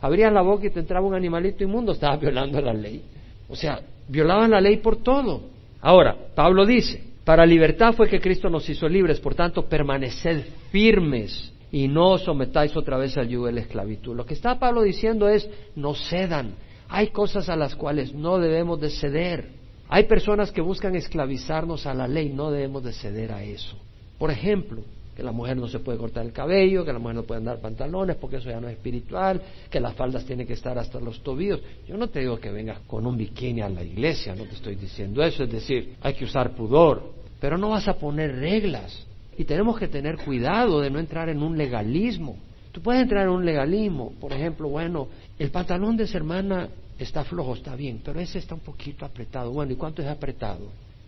Abrías 0.01 0.33
la 0.33 0.43
boca 0.43 0.67
y 0.67 0.71
te 0.71 0.81
entraba 0.81 1.07
un 1.07 1.15
animalito 1.15 1.63
inmundo, 1.63 1.93
estaba 1.93 2.17
violando 2.17 2.61
la 2.61 2.73
ley. 2.73 3.03
O 3.49 3.55
sea, 3.55 3.81
violaban 4.09 4.51
la 4.51 4.61
ley 4.61 4.79
por 4.79 5.03
todo. 5.03 5.43
Ahora, 5.81 6.17
Pablo 6.35 6.67
dice, 6.67 7.03
para 7.25 7.47
libertad 7.47 7.93
fue 7.93 8.09
que 8.09 8.21
Cristo 8.21 8.49
nos 8.49 8.69
hizo 8.69 8.89
libres, 8.89 9.21
por 9.21 9.35
tanto, 9.35 9.69
permaneced 9.69 10.45
firmes 10.71 11.53
y 11.73 11.89
no 11.89 12.13
os 12.13 12.25
sometáis 12.25 12.77
otra 12.77 12.97
vez 12.97 13.17
al 13.17 13.29
yugo 13.29 13.47
de 13.47 13.53
la 13.53 13.61
esclavitud. 13.61 14.17
Lo 14.17 14.27
que 14.27 14.35
está 14.35 14.59
Pablo 14.59 14.83
diciendo 14.83 15.29
es, 15.29 15.49
no 15.77 15.95
cedan. 15.95 16.55
Hay 16.89 17.09
cosas 17.09 17.49
a 17.49 17.57
las 17.57 17.77
cuales 17.77 18.15
no 18.15 18.39
debemos 18.39 18.81
de 18.81 18.91
ceder. 18.91 19.51
Hay 19.89 20.05
personas 20.05 20.51
que 20.51 20.61
buscan 20.61 20.95
esclavizarnos 20.97 21.87
a 21.87 21.95
la 21.95 22.09
ley, 22.09 22.31
no 22.31 22.51
debemos 22.51 22.83
de 22.85 22.93
ceder 22.93 23.33
a 23.33 23.43
eso. 23.43 23.77
Por 24.19 24.31
ejemplo, 24.31 24.83
que 25.17 25.23
la 25.23 25.33
mujer 25.33 25.57
no 25.57 25.69
se 25.69 25.81
puede 25.81 25.99
cortar 25.99 26.25
el 26.25 26.33
cabello, 26.33 26.85
que 26.85 26.93
la 26.93 26.99
mujer 26.99 27.17
no 27.17 27.23
puede 27.25 27.39
andar 27.39 27.61
pantalones 27.61 28.17
porque 28.17 28.37
eso 28.37 28.49
ya 28.49 28.61
no 28.61 28.69
es 28.69 28.77
espiritual, 28.77 29.41
que 29.69 29.81
las 29.81 29.95
faldas 29.95 30.25
tienen 30.25 30.47
que 30.47 30.55
estar 30.55 30.79
hasta 30.79 30.99
los 30.99 31.23
tobillos. 31.23 31.61
Yo 31.87 31.97
no 31.97 32.09
te 32.09 32.21
digo 32.21 32.39
que 32.39 32.51
vengas 32.51 32.81
con 32.87 33.07
un 33.07 33.17
bikini 33.17 33.61
a 33.61 33.69
la 33.69 33.83
iglesia, 33.83 34.35
no 34.35 34.45
te 34.45 34.55
estoy 34.55 34.77
diciendo 34.77 35.23
eso, 35.23 35.45
es 35.45 35.51
decir, 35.51 35.97
hay 36.01 36.15
que 36.15 36.25
usar 36.25 36.55
pudor, 36.55 37.13
pero 37.41 37.59
no 37.59 37.71
vas 37.71 37.87
a 37.89 37.95
poner 37.95 38.37
reglas. 38.37 39.07
Y 39.41 39.45
tenemos 39.47 39.79
que 39.79 39.89
tener 39.89 40.19
cuidado 40.19 40.83
de 40.83 40.91
no 40.91 40.99
entrar 40.99 41.31
en 41.31 41.43
un 41.43 41.57
legalismo. 41.57 42.37
Tú 42.73 42.83
puedes 42.83 43.01
entrar 43.01 43.23
en 43.23 43.31
un 43.31 43.47
legalismo, 43.47 44.13
por 44.21 44.35
ejemplo, 44.35 44.69
bueno, 44.69 45.09
el 45.39 45.51
pantalón 45.51 45.97
de 45.97 46.05
esa 46.05 46.19
hermana 46.19 46.69
está 46.99 47.25
flojo, 47.25 47.55
está 47.55 47.75
bien, 47.75 48.03
pero 48.05 48.21
ese 48.21 48.39
está 48.39 48.55
un 48.55 48.61
poquito 48.61 49.07
apretado. 49.07 49.51
Bueno, 49.51 49.73
¿y 49.73 49.77
cuánto 49.77 50.03
es 50.03 50.09
apretado? 50.09 50.67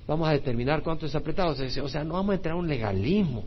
Vamos 0.08 0.26
a 0.26 0.32
determinar 0.32 0.82
cuánto 0.82 1.04
es 1.04 1.14
apretado. 1.14 1.50
O 1.82 1.88
sea, 1.90 2.04
no 2.04 2.14
vamos 2.14 2.32
a 2.32 2.36
entrar 2.36 2.54
en 2.54 2.60
un 2.60 2.68
legalismo. 2.68 3.44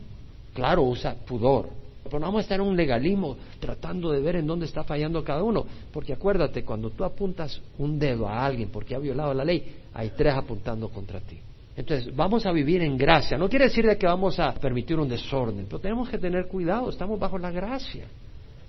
Claro, 0.54 0.84
usa 0.84 1.16
pudor. 1.16 1.68
Pero 2.04 2.20
no 2.20 2.26
vamos 2.26 2.38
a 2.38 2.42
estar 2.42 2.60
en 2.60 2.66
un 2.66 2.76
legalismo 2.76 3.36
tratando 3.58 4.12
de 4.12 4.20
ver 4.20 4.36
en 4.36 4.46
dónde 4.46 4.66
está 4.66 4.84
fallando 4.84 5.24
cada 5.24 5.42
uno. 5.42 5.66
Porque 5.92 6.12
acuérdate, 6.12 6.62
cuando 6.62 6.90
tú 6.90 7.02
apuntas 7.02 7.60
un 7.78 7.98
dedo 7.98 8.28
a 8.28 8.46
alguien 8.46 8.68
porque 8.68 8.94
ha 8.94 9.00
violado 9.00 9.34
la 9.34 9.44
ley, 9.44 9.78
hay 9.92 10.12
tres 10.16 10.32
apuntando 10.32 10.88
contra 10.90 11.18
ti. 11.18 11.40
Entonces, 11.76 12.14
vamos 12.16 12.46
a 12.46 12.52
vivir 12.52 12.80
en 12.82 12.96
gracia. 12.96 13.36
No 13.36 13.48
quiere 13.48 13.66
decir 13.66 13.86
de 13.86 13.98
que 13.98 14.06
vamos 14.06 14.40
a 14.40 14.54
permitir 14.54 14.98
un 14.98 15.08
desorden, 15.08 15.66
pero 15.66 15.78
tenemos 15.78 16.08
que 16.08 16.18
tener 16.18 16.46
cuidado, 16.46 16.88
estamos 16.88 17.20
bajo 17.20 17.38
la 17.38 17.50
gracia. 17.50 18.06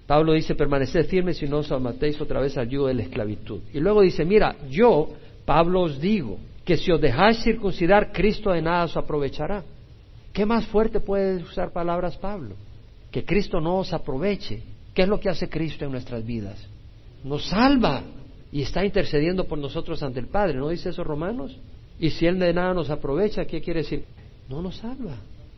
Pablo 0.06 0.34
dice, 0.34 0.56
permaneced 0.56 1.08
firmes 1.08 1.42
y 1.42 1.48
no 1.48 1.60
os 1.60 1.72
amatéis 1.72 2.20
otra 2.20 2.40
vez 2.40 2.58
al 2.58 2.68
yugo 2.68 2.88
de 2.88 2.94
la 2.94 3.04
esclavitud. 3.04 3.60
Y 3.74 3.80
luego 3.80 4.02
dice, 4.02 4.26
mira, 4.26 4.56
yo, 4.70 5.10
Pablo, 5.46 5.82
os 5.82 6.00
digo 6.00 6.38
que 6.66 6.78
si 6.78 6.92
os 6.92 7.00
dejáis 7.00 7.42
circuncidar, 7.44 8.12
Cristo 8.12 8.52
de 8.52 8.62
nada 8.62 8.86
os 8.86 8.98
aprovechará. 8.98 9.64
¿Qué 10.34 10.46
más 10.46 10.66
fuerte 10.68 11.00
puede 11.00 11.44
usar 11.44 11.72
palabras 11.72 12.18
Pablo? 12.18 12.56
Que 13.12 13.24
Cristo 13.24 13.60
no 13.60 13.78
os 13.78 13.94
aproveche. 13.94 14.62
¿Qué 14.94 15.04
es 15.04 15.08
lo 15.08 15.20
que 15.20 15.30
hace 15.30 15.50
Cristo 15.50 15.86
en 15.86 15.92
nuestras 15.92 16.26
vidas? 16.26 16.58
Nos 17.24 17.48
salva 17.48 18.04
y 18.52 18.62
está 18.62 18.86
intercediendo 18.86 19.46
por 19.46 19.58
nosotros 19.58 20.04
ante 20.04 20.20
el 20.20 20.28
Padre. 20.28 20.58
¿No 20.58 20.70
dice 20.70 20.90
eso 20.90 21.04
Romanos? 21.04 21.58
Y 22.00 22.12
si 22.12 22.26
Él 22.26 22.40
de 22.40 22.54
nada 22.54 22.74
nos 22.74 22.90
aprovecha, 22.90 23.46
¿qué 23.46 23.62
quiere 23.62 23.82
decir? 23.82 24.06
No 24.50 24.62
nos 24.62 24.78
salva. 24.78 25.18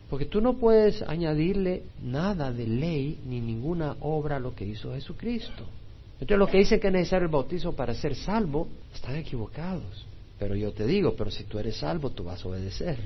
Porque 0.10 0.26
tú 0.26 0.42
no 0.42 0.58
puedes 0.58 1.02
añadirle 1.04 1.84
nada 2.02 2.52
de 2.52 2.66
ley 2.66 3.20
ni 3.26 3.40
ninguna 3.40 3.96
obra 4.00 4.38
a 4.38 4.40
lo 4.40 4.56
que 4.56 4.66
hizo 4.66 4.94
Jesucristo. 4.94 5.66
Entonces, 6.14 6.38
los 6.38 6.50
que 6.50 6.58
dicen 6.58 6.80
que 6.80 6.88
es 6.88 6.94
necesario 6.94 7.26
el 7.26 7.32
bautismo 7.32 7.74
para 7.74 7.94
ser 7.94 8.16
salvo, 8.16 8.68
están 8.94 9.16
equivocados. 9.16 10.06
Pero 10.40 10.56
yo 10.56 10.72
te 10.72 10.86
digo, 10.86 11.14
pero 11.16 11.30
si 11.30 11.44
tú 11.44 11.60
eres 11.60 11.78
salvo, 11.78 12.10
tú 12.10 12.24
vas 12.24 12.44
a 12.44 12.48
obedecer. 12.48 12.98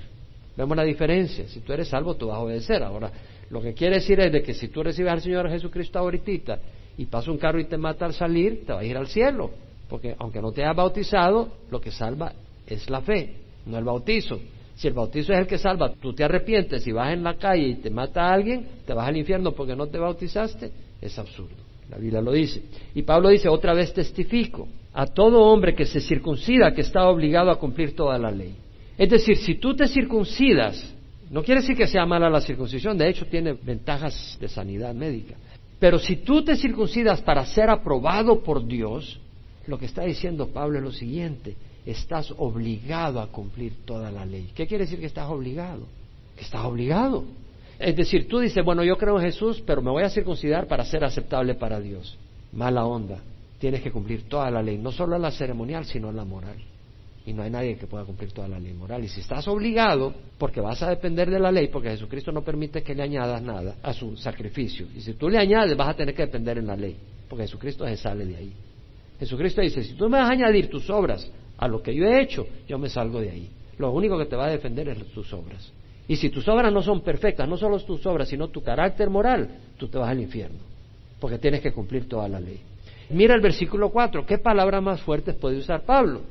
Vemos 0.55 0.77
la 0.77 0.84
diferencia. 0.84 1.47
Si 1.47 1.59
tú 1.59 1.73
eres 1.73 1.89
salvo, 1.89 2.15
tú 2.15 2.27
vas 2.27 2.38
a 2.38 2.41
obedecer. 2.41 2.81
Ahora, 2.84 3.11
lo 3.49 3.61
que 3.61 3.73
quiere 3.73 3.95
decir 3.95 4.19
es 4.19 4.31
de 4.31 4.41
que 4.41 4.53
si 4.53 4.69
tú 4.69 4.84
recibes 4.84 5.11
al 5.11 5.21
Señor 5.21 5.49
Jesucristo 5.49 5.99
ahorita 5.99 6.59
y 6.97 7.05
pasa 7.05 7.31
un 7.31 7.38
carro 7.38 7.59
y 7.59 7.65
te 7.65 7.77
mata 7.77 8.05
al 8.05 8.13
salir, 8.13 8.65
te 8.65 8.71
vas 8.71 8.81
a 8.81 8.86
ir 8.86 8.95
al 8.95 9.07
cielo. 9.07 9.51
Porque 9.89 10.15
aunque 10.17 10.41
no 10.41 10.51
te 10.51 10.63
hayas 10.63 10.75
bautizado, 10.75 11.49
lo 11.69 11.81
que 11.81 11.91
salva 11.91 12.34
es 12.68 12.89
la 12.89 13.01
fe, 13.01 13.36
no 13.66 13.78
el 13.78 13.84
bautizo. 13.84 14.39
Si 14.76 14.88
el 14.88 14.93
bautizo 14.93 15.34
es 15.34 15.39
el 15.39 15.47
que 15.47 15.57
salva, 15.57 15.93
tú 15.93 16.14
te 16.14 16.24
arrepientes 16.24 16.86
y 16.88 16.91
vas 16.91 17.14
en 17.14 17.24
la 17.24 17.36
calle 17.36 17.68
y 17.68 17.76
te 17.76 17.89
mata 17.89 18.28
a 18.28 18.34
alguien, 18.34 18.66
te 18.86 18.93
vas 18.93 19.07
al 19.07 19.18
infierno 19.18 19.51
porque 19.51 19.76
no 19.76 19.88
te 19.88 19.99
bautizaste, 19.99 20.72
es 20.99 21.20
absurdo. 21.20 21.55
La 21.89 21.97
Biblia 21.97 22.22
lo 22.22 22.32
dice. 22.32 22.64
Y 22.95 23.03
Pablo 23.03 23.30
dice, 23.30 23.49
otra 23.49 23.74
vez 23.74 23.93
testifico, 23.93 24.68
a 24.93 25.05
todo 25.05 25.41
hombre 25.41 25.76
que 25.76 25.86
se 25.86 25.99
circuncida 25.99 26.74
que 26.74 26.82
está 26.82 27.07
obligado 27.07 27.51
a 27.51 27.59
cumplir 27.59 27.95
toda 27.95 28.18
la 28.18 28.32
ley. 28.32 28.55
Es 28.97 29.09
decir, 29.09 29.38
si 29.38 29.55
tú 29.55 29.76
te 29.76 29.88
circuncidas, 29.88 30.93
no 31.30 31.43
quiere 31.43 31.61
decir 31.61 31.76
que 31.76 31.88
sea 31.88 32.05
mala 32.05 32.30
la 32.30 32.41
circuncisión, 32.41 32.97
de 32.97 33.09
hecho 33.09 33.26
tiene 33.26 33.53
ventajas 33.53 34.38
de 34.39 34.47
sanidad 34.47 34.93
médica. 34.93 35.36
Pero 35.80 35.99
si 35.99 36.18
tú 36.18 36.43
te 36.43 36.55
circuncidas 36.55 37.22
para 37.22 37.45
ser 37.45 37.70
aprobado 37.70 38.41
por 38.43 38.66
Dios, 38.66 39.20
lo 39.68 39.78
que 39.78 39.86
está 39.86 40.03
diciendo 40.03 40.47
Pablo 40.47 40.78
es 40.78 40.84
lo 40.84 40.91
siguiente, 40.91 41.55
estás 41.86 42.34
obligado 42.38 43.19
a 43.19 43.27
cumplir 43.27 43.86
toda 43.86 44.11
la 44.11 44.25
ley. 44.25 44.51
¿Qué 44.55 44.67
quiere 44.67 44.86
decir 44.86 44.99
que 44.99 45.05
estás 45.05 45.29
obligado? 45.29 45.86
Que 46.36 46.43
estás 46.43 46.63
obligado. 46.65 47.25
Es 47.79 47.95
decir, 47.95 48.27
tú 48.27 48.39
dices, 48.39 48.63
bueno, 48.63 48.84
yo 48.84 48.97
creo 48.97 49.19
en 49.19 49.25
Jesús, 49.25 49.61
pero 49.65 49.81
me 49.81 49.91
voy 49.91 50.03
a 50.03 50.09
circuncidar 50.09 50.67
para 50.67 50.86
ser 50.86 51.03
aceptable 51.03 51.55
para 51.55 51.79
Dios. 51.79 52.17
Mala 52.53 52.86
onda. 52.86 53.19
Tienes 53.59 53.81
que 53.81 53.91
cumplir 53.91 54.23
toda 54.29 54.49
la 54.51 54.61
ley, 54.61 54.77
no 54.77 54.91
solo 54.91 55.17
la 55.17 55.31
ceremonial, 55.31 55.86
sino 55.86 56.11
la 56.11 56.25
moral. 56.25 56.57
y 57.25 57.34
no 57.34 57.43
hay 57.43 57.49
nadie 57.49 57.77
que 57.77 57.88
pueda 57.88 58.03
cumplir 58.03 58.31
toda 58.34 58.47
la 58.47 58.59
ley 58.59 58.73
moral. 58.73 59.03
Y 59.03 59.07
si 59.07 59.21
estás 59.21 59.47
obligado, 59.47 60.13
porque 60.38 60.59
vas 60.59 60.81
a 60.84 60.89
depender 60.89 61.29
de 61.29 61.39
la 61.39 61.51
ley, 61.51 61.69
porque 61.69 61.89
Jesucristo 61.89 62.31
no 62.31 62.43
permite 62.43 62.84
que 62.84 62.93
le 62.93 63.03
añadas 63.03 63.41
nada 63.41 63.77
a 63.81 63.93
su 63.93 64.17
sacrificio. 64.17 64.88
Y 64.95 65.01
si 65.01 65.13
tú 65.13 65.29
le 65.29 65.38
añades, 65.38 65.77
vas 65.77 65.89
a 65.89 65.93
tener 65.93 66.13
que 66.13 66.23
depender 66.23 66.57
en 66.57 66.67
la 66.67 66.75
ley, 66.75 66.97
porque 67.29 67.43
Jesucristo 67.43 67.86
se 67.86 67.95
sale 67.95 68.25
de 68.25 68.36
ahí. 68.36 68.53
Jesucristo 69.19 69.61
dice, 69.61 69.84
si 69.84 69.93
tú 69.93 70.09
me 70.09 70.17
vas 70.17 70.29
a 70.29 70.34
añadir 70.34 70.69
tus 70.69 70.89
obras 70.89 71.29
a 71.58 71.68
lo 71.68 71.82
que 71.82 71.93
yo 71.93 72.06
he 72.06 72.22
hecho, 72.22 72.47
yo 72.68 72.78
me 72.78 72.89
salgo 72.89 73.22
de 73.22 73.30
ahí. 73.30 73.49
Lo 73.78 73.91
único 73.91 74.18
que 74.18 74.26
te 74.26 74.36
va 74.36 74.45
a 74.45 74.49
defender 74.49 74.89
es 74.89 74.97
tus 75.08 75.32
obras. 75.34 75.72
Y 76.08 76.16
si 76.18 76.30
tus 76.30 76.47
obras 76.47 76.72
no 76.72 76.82
son 76.82 77.01
perfectas, 77.01 77.47
no 77.47 77.58
solo 77.58 77.80
tus 77.80 78.06
obras, 78.06 78.28
sino 78.28 78.49
tu 78.49 78.62
carácter 78.62 79.10
moral, 79.10 79.49
tú 79.78 79.88
te 79.88 79.97
vas 79.97 80.10
al 80.10 80.20
infierno, 80.20 80.60
porque 81.20 81.38
tienes 81.38 81.62
que 81.62 81.72
cumplir 81.72 82.08
toda 82.08 82.28
la 82.28 82.39
ley. 82.39 82.60
Mira 83.10 83.36
el 83.36 83.41
versículo 83.41 83.89
4, 83.89 84.26
¿qué 84.26 84.38
palabras 84.38 84.84
más 84.84 85.01
fuertes 85.01 85.36
puede 85.36 85.58
usar 85.58 85.84
Pablo? 85.84 86.22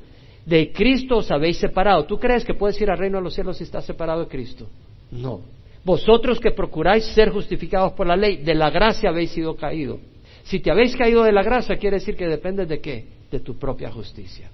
De 0.45 0.73
Cristo 0.73 1.19
os 1.19 1.31
habéis 1.31 1.59
separado. 1.59 2.05
¿Tú 2.05 2.19
crees 2.19 2.45
que 2.45 2.55
puedes 2.55 2.81
ir 2.81 2.91
al 2.91 2.99
reino 2.99 3.19
de 3.19 3.25
los 3.25 3.35
cielos 3.35 3.57
si 3.57 3.65
estás 3.65 3.85
separado 3.85 4.21
de 4.21 4.29
Cristo? 4.29 4.67
No. 5.11 5.41
Vosotros 5.85 6.39
que 6.41 6.51
procuráis 6.51 7.05
ser 7.15 7.31
justificados 7.31 7.93
por 7.93 8.07
la 8.07 8.17
ley, 8.17 8.39
de 8.39 8.55
la 8.55 8.71
gracia 8.71 9.11
habéis 9.11 9.31
sido 9.31 9.57
caídos. 9.57 10.01
Si 10.45 10.61
te 10.61 10.71
habéis 10.71 10.97
caído 10.97 11.23
de 11.23 11.33
la 11.33 11.43
gracia, 11.43 11.77
quiere 11.77 11.99
decir 11.99 12.17
que 12.17 12.27
dependes 12.27 12.69
de 12.69 12.81
qué? 12.81 13.07
De 13.31 13.41
tu 13.41 13.59
propia 13.59 13.91
justicia. 13.91 14.51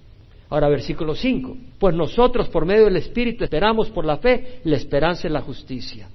Ahora, 0.50 0.68
versículo 0.68 1.14
5. 1.14 1.56
Pues 1.78 1.94
nosotros, 1.94 2.48
por 2.48 2.64
medio 2.64 2.84
del 2.84 2.96
Espíritu, 2.96 3.44
esperamos 3.44 3.90
por 3.90 4.04
la 4.04 4.16
fe 4.18 4.60
la 4.64 4.76
esperanza 4.76 5.26
en 5.26 5.34
la 5.34 5.42
justicia. 5.42 6.08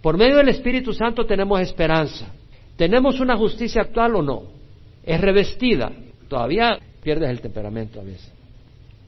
Por 0.00 0.16
medio 0.16 0.36
del 0.36 0.50
Espíritu 0.50 0.92
Santo 0.92 1.26
tenemos 1.26 1.60
esperanza. 1.60 2.32
¿Tenemos 2.76 3.18
una 3.20 3.36
justicia 3.36 3.82
actual 3.82 4.16
o 4.16 4.22
no? 4.22 4.42
Es 5.04 5.20
revestida. 5.20 5.90
Todavía 6.28 6.78
pierdes 7.02 7.30
el 7.30 7.40
temperamento 7.40 8.00
a 8.00 8.04
veces. 8.04 8.32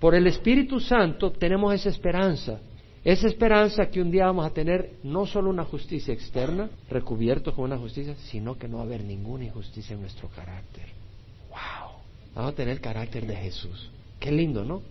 Por 0.01 0.15
el 0.15 0.27
Espíritu 0.27 0.81
Santo 0.81 1.31
tenemos 1.33 1.75
esa 1.75 1.89
esperanza. 1.89 2.61
Esa 3.05 3.29
esperanza 3.29 3.87
que 3.87 4.01
un 4.01 4.11
día 4.11 4.27
vamos 4.27 4.45
a 4.45 4.51
tener 4.51 4.95
no 5.05 5.25
solo 5.25 5.51
una 5.51 5.65
justicia 5.65 6.13
externa, 6.13 6.69
recubierto 6.91 7.55
con 7.55 7.65
una 7.65 7.79
justicia, 7.79 8.15
sino 8.17 8.59
que 8.59 8.69
no 8.69 8.79
va 8.79 8.83
a 8.83 8.87
haber 8.87 9.05
ninguna 9.05 9.45
injusticia 9.45 9.95
en 9.95 10.01
nuestro 10.01 10.29
carácter. 10.29 10.87
¡Wow! 11.49 11.93
Vamos 12.35 12.53
a 12.53 12.57
tener 12.57 12.75
el 12.75 12.81
carácter 12.81 13.27
de 13.27 13.37
Jesús. 13.37 13.91
Qué 14.19 14.31
lindo, 14.33 14.65
¿no? 14.65 14.83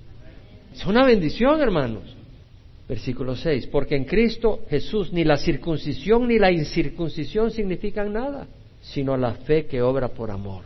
Es 0.74 0.86
una 0.86 1.06
bendición, 1.06 1.62
hermanos. 1.62 2.16
Versículo 2.88 3.36
6. 3.36 3.68
Porque 3.68 3.96
en 3.96 4.06
Cristo 4.06 4.62
Jesús 4.70 5.12
ni 5.12 5.24
la 5.24 5.38
circuncisión 5.38 6.28
ni 6.28 6.40
la 6.40 6.52
incircuncisión 6.52 7.52
significan 7.52 8.14
nada, 8.14 8.48
sino 8.82 9.18
la 9.18 9.34
fe 9.34 9.66
que 9.66 9.82
obra 9.82 10.10
por 10.10 10.32
amor. 10.32 10.64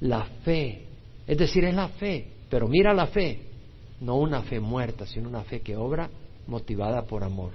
La 0.00 0.24
fe. 0.44 0.82
Es 1.26 1.38
decir, 1.38 1.64
es 1.64 1.74
la 1.74 1.88
fe. 1.88 2.26
Pero 2.48 2.68
mira 2.68 2.92
la 2.92 3.06
fe 3.06 3.40
no 4.00 4.16
una 4.16 4.42
fe 4.42 4.60
muerta, 4.60 5.06
sino 5.06 5.28
una 5.28 5.42
fe 5.42 5.60
que 5.60 5.76
obra 5.76 6.10
motivada 6.46 7.02
por 7.02 7.24
amor. 7.24 7.52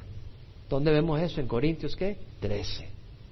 ¿Dónde 0.70 0.92
vemos 0.92 1.22
eso? 1.22 1.42
En 1.42 1.48
Corintios 1.48 1.96
qué? 1.96 2.18
13. 2.40 2.88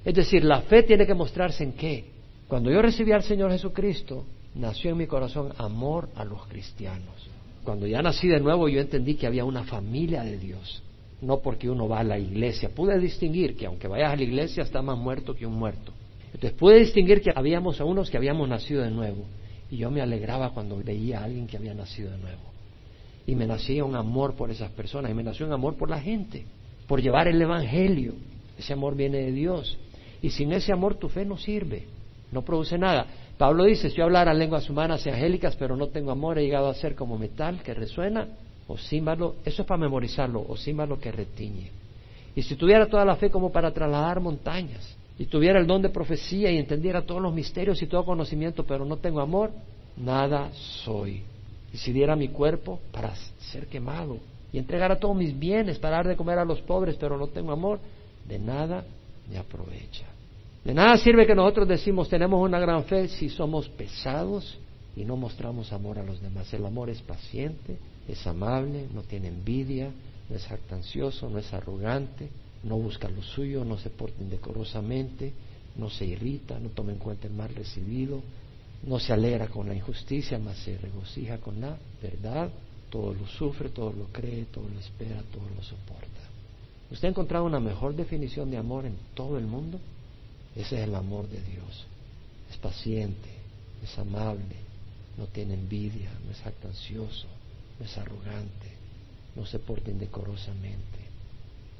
Es 0.06 0.14
decir, 0.14 0.44
la 0.44 0.62
fe 0.62 0.84
tiene 0.84 1.06
que 1.06 1.14
mostrarse 1.14 1.64
en 1.64 1.74
qué. 1.74 2.06
Cuando 2.48 2.72
yo 2.72 2.82
recibí 2.82 3.12
al 3.12 3.24
Señor 3.24 3.52
Jesucristo, 3.52 4.26
nació 4.56 4.92
en 4.92 4.98
mi 4.98 5.08
corazón 5.08 5.54
amor 5.58 6.10
a 6.16 6.24
los 6.26 6.46
cristianos. 6.48 7.30
Cuando 7.64 7.88
ya 7.88 8.02
nací 8.02 8.28
de 8.28 8.40
nuevo, 8.40 8.68
yo 8.70 8.82
entendí 8.82 9.16
que 9.16 9.28
había 9.28 9.46
una 9.46 9.64
familia 9.64 10.24
de 10.24 10.38
Dios, 10.38 10.82
no 11.22 11.40
porque 11.40 11.70
uno 11.70 11.88
va 11.88 12.00
a 12.00 12.04
la 12.04 12.18
iglesia. 12.18 12.70
Pude 12.70 12.98
distinguir 13.00 13.56
que 13.56 13.66
aunque 13.66 13.88
vayas 13.88 14.14
a 14.14 14.16
la 14.16 14.24
iglesia 14.24 14.64
está 14.64 14.82
más 14.82 14.98
muerto 14.98 15.36
que 15.36 15.46
un 15.46 15.54
muerto. 15.54 15.92
Entonces 16.34 16.54
pude 16.54 16.80
distinguir 16.80 17.22
que 17.22 17.32
habíamos 17.36 17.80
a 17.82 17.86
unos 17.86 18.10
que 18.10 18.18
habíamos 18.18 18.48
nacido 18.48 18.84
de 18.84 18.92
nuevo. 18.92 19.26
Y 19.70 19.78
yo 19.78 19.92
me 19.92 20.02
alegraba 20.02 20.52
cuando 20.52 20.78
veía 20.78 21.20
a 21.20 21.26
alguien 21.26 21.48
que 21.48 21.58
había 21.58 21.74
nacido 21.74 22.12
de 22.12 22.18
nuevo 22.18 22.50
y 23.30 23.36
me 23.36 23.46
nacía 23.46 23.86
un 23.86 23.96
amor 23.96 24.34
por 24.34 24.50
esas 24.50 24.72
personas 24.72 25.12
y 25.12 25.14
me 25.14 25.22
nació 25.22 25.46
un 25.46 25.54
amor 25.54 25.78
por 25.78 25.88
la 25.88 26.02
gente, 26.02 26.46
por 26.88 27.00
llevar 27.00 27.28
el 27.28 27.40
Evangelio. 27.40 28.16
Ese 28.58 28.74
amor 28.74 28.96
viene 28.96 29.20
de 29.20 29.32
Dios. 29.32 29.78
Y 30.20 30.32
sin 30.32 30.52
ese 30.52 30.74
amor 30.74 30.96
tu 30.96 31.10
fe 31.10 31.26
no 31.26 31.38
sirve, 31.38 31.86
no 32.32 32.42
produce 32.42 32.80
nada. 32.80 33.06
Pablo 33.40 33.64
dice, 33.64 33.90
si 33.90 33.96
yo 33.96 34.04
hablara 34.04 34.36
lenguas 34.36 34.70
humanas 34.70 35.04
y 35.06 35.10
angélicas, 35.10 35.56
pero 35.56 35.76
no 35.76 35.88
tengo 35.88 36.12
amor, 36.12 36.38
he 36.38 36.44
llegado 36.44 36.68
a 36.68 36.76
ser 36.76 36.94
como 36.94 37.18
metal 37.18 37.64
que 37.64 37.74
resuena, 37.74 38.28
o 38.68 38.78
símbolo, 38.78 39.38
eso 39.44 39.64
es 39.64 39.68
para 39.68 39.80
memorizarlo, 39.80 40.46
o 40.48 40.56
símbolo 40.56 41.00
que 41.00 41.12
retiñe. 41.12 41.72
Y 42.36 42.44
si 42.44 42.56
tuviera 42.56 42.86
toda 42.86 43.04
la 43.04 43.16
fe 43.16 43.32
como 43.32 43.52
para 43.52 43.72
trasladar 43.72 44.20
montañas, 44.20 44.96
y 45.18 45.26
tuviera 45.26 45.60
el 45.60 45.66
don 45.66 45.82
de 45.82 45.90
profecía 45.90 46.52
y 46.52 46.58
entendiera 46.58 47.02
todos 47.02 47.22
los 47.22 47.34
misterios 47.34 47.82
y 47.82 47.88
todo 47.88 48.06
conocimiento, 48.06 48.64
pero 48.64 48.86
no 48.86 48.98
tengo 48.98 49.20
amor, 49.20 49.52
nada 49.98 50.52
soy 50.54 51.24
y 51.74 51.78
si 51.78 51.92
diera 51.92 52.16
mi 52.16 52.30
cuerpo 52.30 52.80
para 52.92 53.14
ser 53.52 53.68
quemado 53.68 54.18
y 54.52 54.58
entregara 54.58 54.98
todos 54.98 55.16
mis 55.16 55.38
bienes 55.38 55.78
para 55.78 55.98
dar 55.98 56.08
de 56.08 56.16
comer 56.16 56.40
a 56.40 56.46
los 56.46 56.62
pobres, 56.62 56.96
pero 57.00 57.18
no 57.18 57.28
tengo 57.28 57.52
amor, 57.52 57.80
de 58.28 58.40
nada 58.40 58.84
me 59.30 59.38
aprovecha. 59.38 60.06
De 60.64 60.74
nada 60.74 60.98
sirve 60.98 61.26
que 61.26 61.36
nosotros 61.36 61.68
decimos 61.68 62.10
tenemos 62.10 62.42
una 62.42 62.60
gran 62.60 62.84
fe 62.86 63.08
si 63.08 63.30
somos 63.30 63.70
pesados 63.70 64.58
y 64.96 65.06
no 65.06 65.16
mostramos 65.16 65.72
amor 65.72 66.00
a 66.00 66.04
los 66.04 66.22
demás. 66.22 66.54
El 66.54 66.66
amor 66.66 66.90
es 66.90 67.02
paciente, 67.02 67.78
es 68.08 68.26
amable, 68.28 68.88
no 68.94 69.04
tiene 69.04 69.30
envidia, 69.30 69.92
no 70.30 70.36
es 70.36 70.46
jactancioso, 70.46 71.30
no 71.30 71.40
es 71.40 71.54
arrogante, 71.54 72.30
no 72.64 72.78
busca 72.78 73.08
lo 73.08 73.22
suyo, 73.22 73.64
no 73.64 73.78
se 73.78 73.90
porta 73.90 74.22
indecorosamente, 74.22 75.32
no 75.78 75.90
se 75.90 76.06
irrita, 76.06 76.60
no 76.60 76.70
toma 76.70 76.92
en 76.92 76.98
cuenta 76.98 77.28
el 77.28 77.34
mal 77.34 77.54
recibido, 77.56 78.22
no 78.84 79.00
se 79.00 79.14
alegra 79.14 79.48
con 79.48 79.68
la 79.68 79.76
injusticia, 79.76 80.38
mas 80.40 80.58
se 80.58 80.78
regocija 80.78 81.38
con 81.38 81.62
la 81.62 81.78
verdad. 82.02 82.50
Todo 82.90 83.14
lo 83.14 83.28
sufre, 83.28 83.70
todo 83.70 83.94
lo 83.94 84.06
cree, 84.06 84.46
todo 84.46 84.68
lo 84.68 84.80
espera, 84.80 85.22
todo 85.32 85.44
lo 85.56 85.64
soporta. 85.64 86.08
¿Usted 86.92 87.08
ha 87.08 87.12
encontrado 87.12 87.46
una 87.46 87.60
mejor 87.60 87.96
definición 87.96 88.50
de 88.50 88.58
amor 88.58 88.86
en 88.86 88.96
todo 89.14 89.38
el 89.38 89.46
mundo? 89.46 89.80
Ese 90.56 90.78
es 90.78 90.88
el 90.88 90.96
amor 90.96 91.28
de 91.30 91.42
Dios. 91.42 91.86
Es 92.50 92.58
paciente, 92.58 93.30
es 93.84 93.98
amable, 93.98 94.56
no 95.18 95.28
tiene 95.28 95.54
envidia, 95.54 96.12
no 96.26 96.32
es 96.32 96.38
jactancioso, 96.40 97.28
no 97.80 97.86
es 97.86 97.98
arrogante, 97.98 98.72
no 99.36 99.46
se 99.46 99.60
porta 99.60 99.92
indecorosamente, 99.92 101.00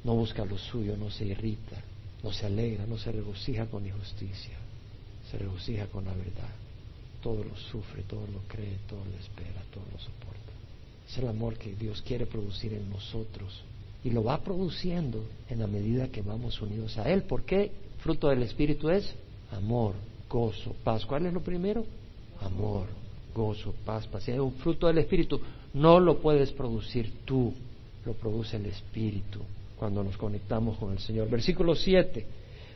no 0.04 0.14
busca 0.14 0.44
lo 0.44 0.56
suyo, 0.56 0.96
no 0.96 1.10
se 1.10 1.26
irrita, 1.26 1.82
no 2.22 2.32
se 2.32 2.46
alegra, 2.46 2.86
no 2.86 2.98
se 2.98 3.12
regocija 3.12 3.66
con 3.66 3.84
injusticia, 3.84 4.56
se 5.30 5.38
regocija 5.38 5.86
con 5.86 6.04
la 6.04 6.14
verdad 6.14 6.50
todo 7.22 7.44
lo 7.44 7.56
sufre, 7.56 8.02
todo 8.02 8.26
lo 8.26 8.40
cree, 8.48 8.78
todo 8.88 9.04
lo 9.04 9.16
espera, 9.18 9.62
todo 9.72 9.84
lo 9.92 9.98
soporta. 9.98 10.52
Es 11.08 11.18
el 11.18 11.28
amor 11.28 11.58
que 11.58 11.74
Dios 11.74 12.02
quiere 12.02 12.26
producir 12.26 12.72
en 12.72 12.88
nosotros 12.88 13.62
y 14.02 14.10
lo 14.10 14.24
va 14.24 14.42
produciendo 14.42 15.24
en 15.48 15.58
la 15.58 15.66
medida 15.66 16.08
que 16.08 16.22
vamos 16.22 16.60
unidos 16.62 16.96
a 16.98 17.10
Él. 17.10 17.22
¿Por 17.24 17.44
qué? 17.44 17.72
Fruto 18.02 18.28
del 18.28 18.42
Espíritu 18.42 18.88
es 18.88 19.14
amor, 19.52 19.94
gozo, 20.28 20.74
paz. 20.82 21.04
¿Cuál 21.04 21.26
es 21.26 21.32
lo 21.32 21.40
primero? 21.40 21.84
Amor, 22.40 22.86
gozo, 23.34 23.74
paz, 23.84 24.06
paz. 24.06 24.24
Si 24.24 24.30
hay 24.30 24.38
un 24.38 24.52
fruto 24.54 24.86
del 24.86 24.98
Espíritu, 24.98 25.40
no 25.74 26.00
lo 26.00 26.18
puedes 26.18 26.50
producir 26.52 27.12
tú, 27.24 27.52
lo 28.04 28.14
produce 28.14 28.56
el 28.56 28.66
Espíritu 28.66 29.40
cuando 29.76 30.02
nos 30.02 30.16
conectamos 30.16 30.78
con 30.78 30.92
el 30.92 30.98
Señor. 30.98 31.28
Versículo 31.28 31.74
7. 31.74 32.26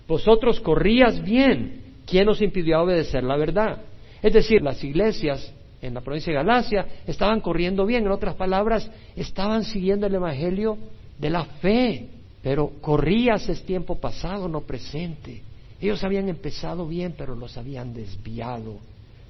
Vosotros 0.07 0.61
corrías 0.61 1.23
bien. 1.23 1.83
¿Quién 2.07 2.29
os 2.29 2.43
impidió 2.43 2.83
obedecer 2.83 3.25
la 3.25 3.37
verdad? 3.37 3.83
Es 4.23 4.33
decir, 4.33 4.63
las 4.63 4.83
iglesias 4.85 5.53
en 5.81 5.95
la 5.95 6.01
provincia 6.01 6.33
de 6.33 6.39
Galacia 6.39 6.87
estaban 7.07 7.41
corriendo 7.41 7.87
bien, 7.87 8.05
en 8.05 8.11
otras 8.11 8.35
palabras, 8.35 8.91
estaban 9.17 9.65
siguiendo 9.65 10.07
el 10.07 10.15
Evangelio 10.15 10.79
de 11.19 11.31
la 11.31 11.45
fe, 11.45 12.09
pero 12.45 12.73
corrías 12.83 13.49
es 13.49 13.65
tiempo 13.65 13.97
pasado, 13.97 14.49
no 14.49 14.61
presente. 14.61 15.41
Ellos 15.81 16.05
habían 16.05 16.29
empezado 16.29 16.87
bien, 16.87 17.15
pero 17.17 17.35
los 17.35 17.57
habían 17.57 17.95
desviado. 17.95 18.75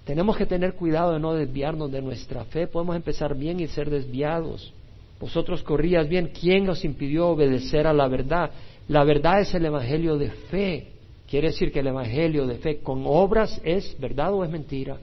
Tenemos 0.05 0.37
que 0.37 0.47
tener 0.47 0.75
cuidado 0.75 1.13
de 1.13 1.21
no 1.21 1.33
desviarnos 1.33 1.93
de 1.93 2.03
nuestra 2.03 2.45
fe. 2.47 2.67
Podemos 2.67 2.97
empezar 2.97 3.37
bien 3.37 3.61
y 3.61 3.69
ser 3.69 3.89
desviados. 3.89 4.73
Vosotros 5.21 5.63
corrías 5.63 6.09
bien. 6.09 6.33
¿Quién 6.39 6.69
os 6.69 6.85
impidió 6.85 7.29
obedecer 7.29 7.87
a 7.87 7.93
la 7.93 8.09
verdad? 8.09 8.51
La 8.89 9.05
verdad 9.05 9.43
es 9.43 9.55
el 9.55 9.65
Evangelio 9.65 10.17
de 10.19 10.31
fe. 10.31 10.89
Quiere 11.31 11.49
decir 11.49 11.71
que 11.71 11.81
el 11.81 11.87
Evangelio 11.87 12.49
de 12.49 12.57
fe 12.57 12.79
con 12.79 13.05
obras 13.07 13.61
es 13.65 13.97
verdad 14.01 14.35
o 14.35 14.43
es 14.43 14.51
mentira. 14.51 14.99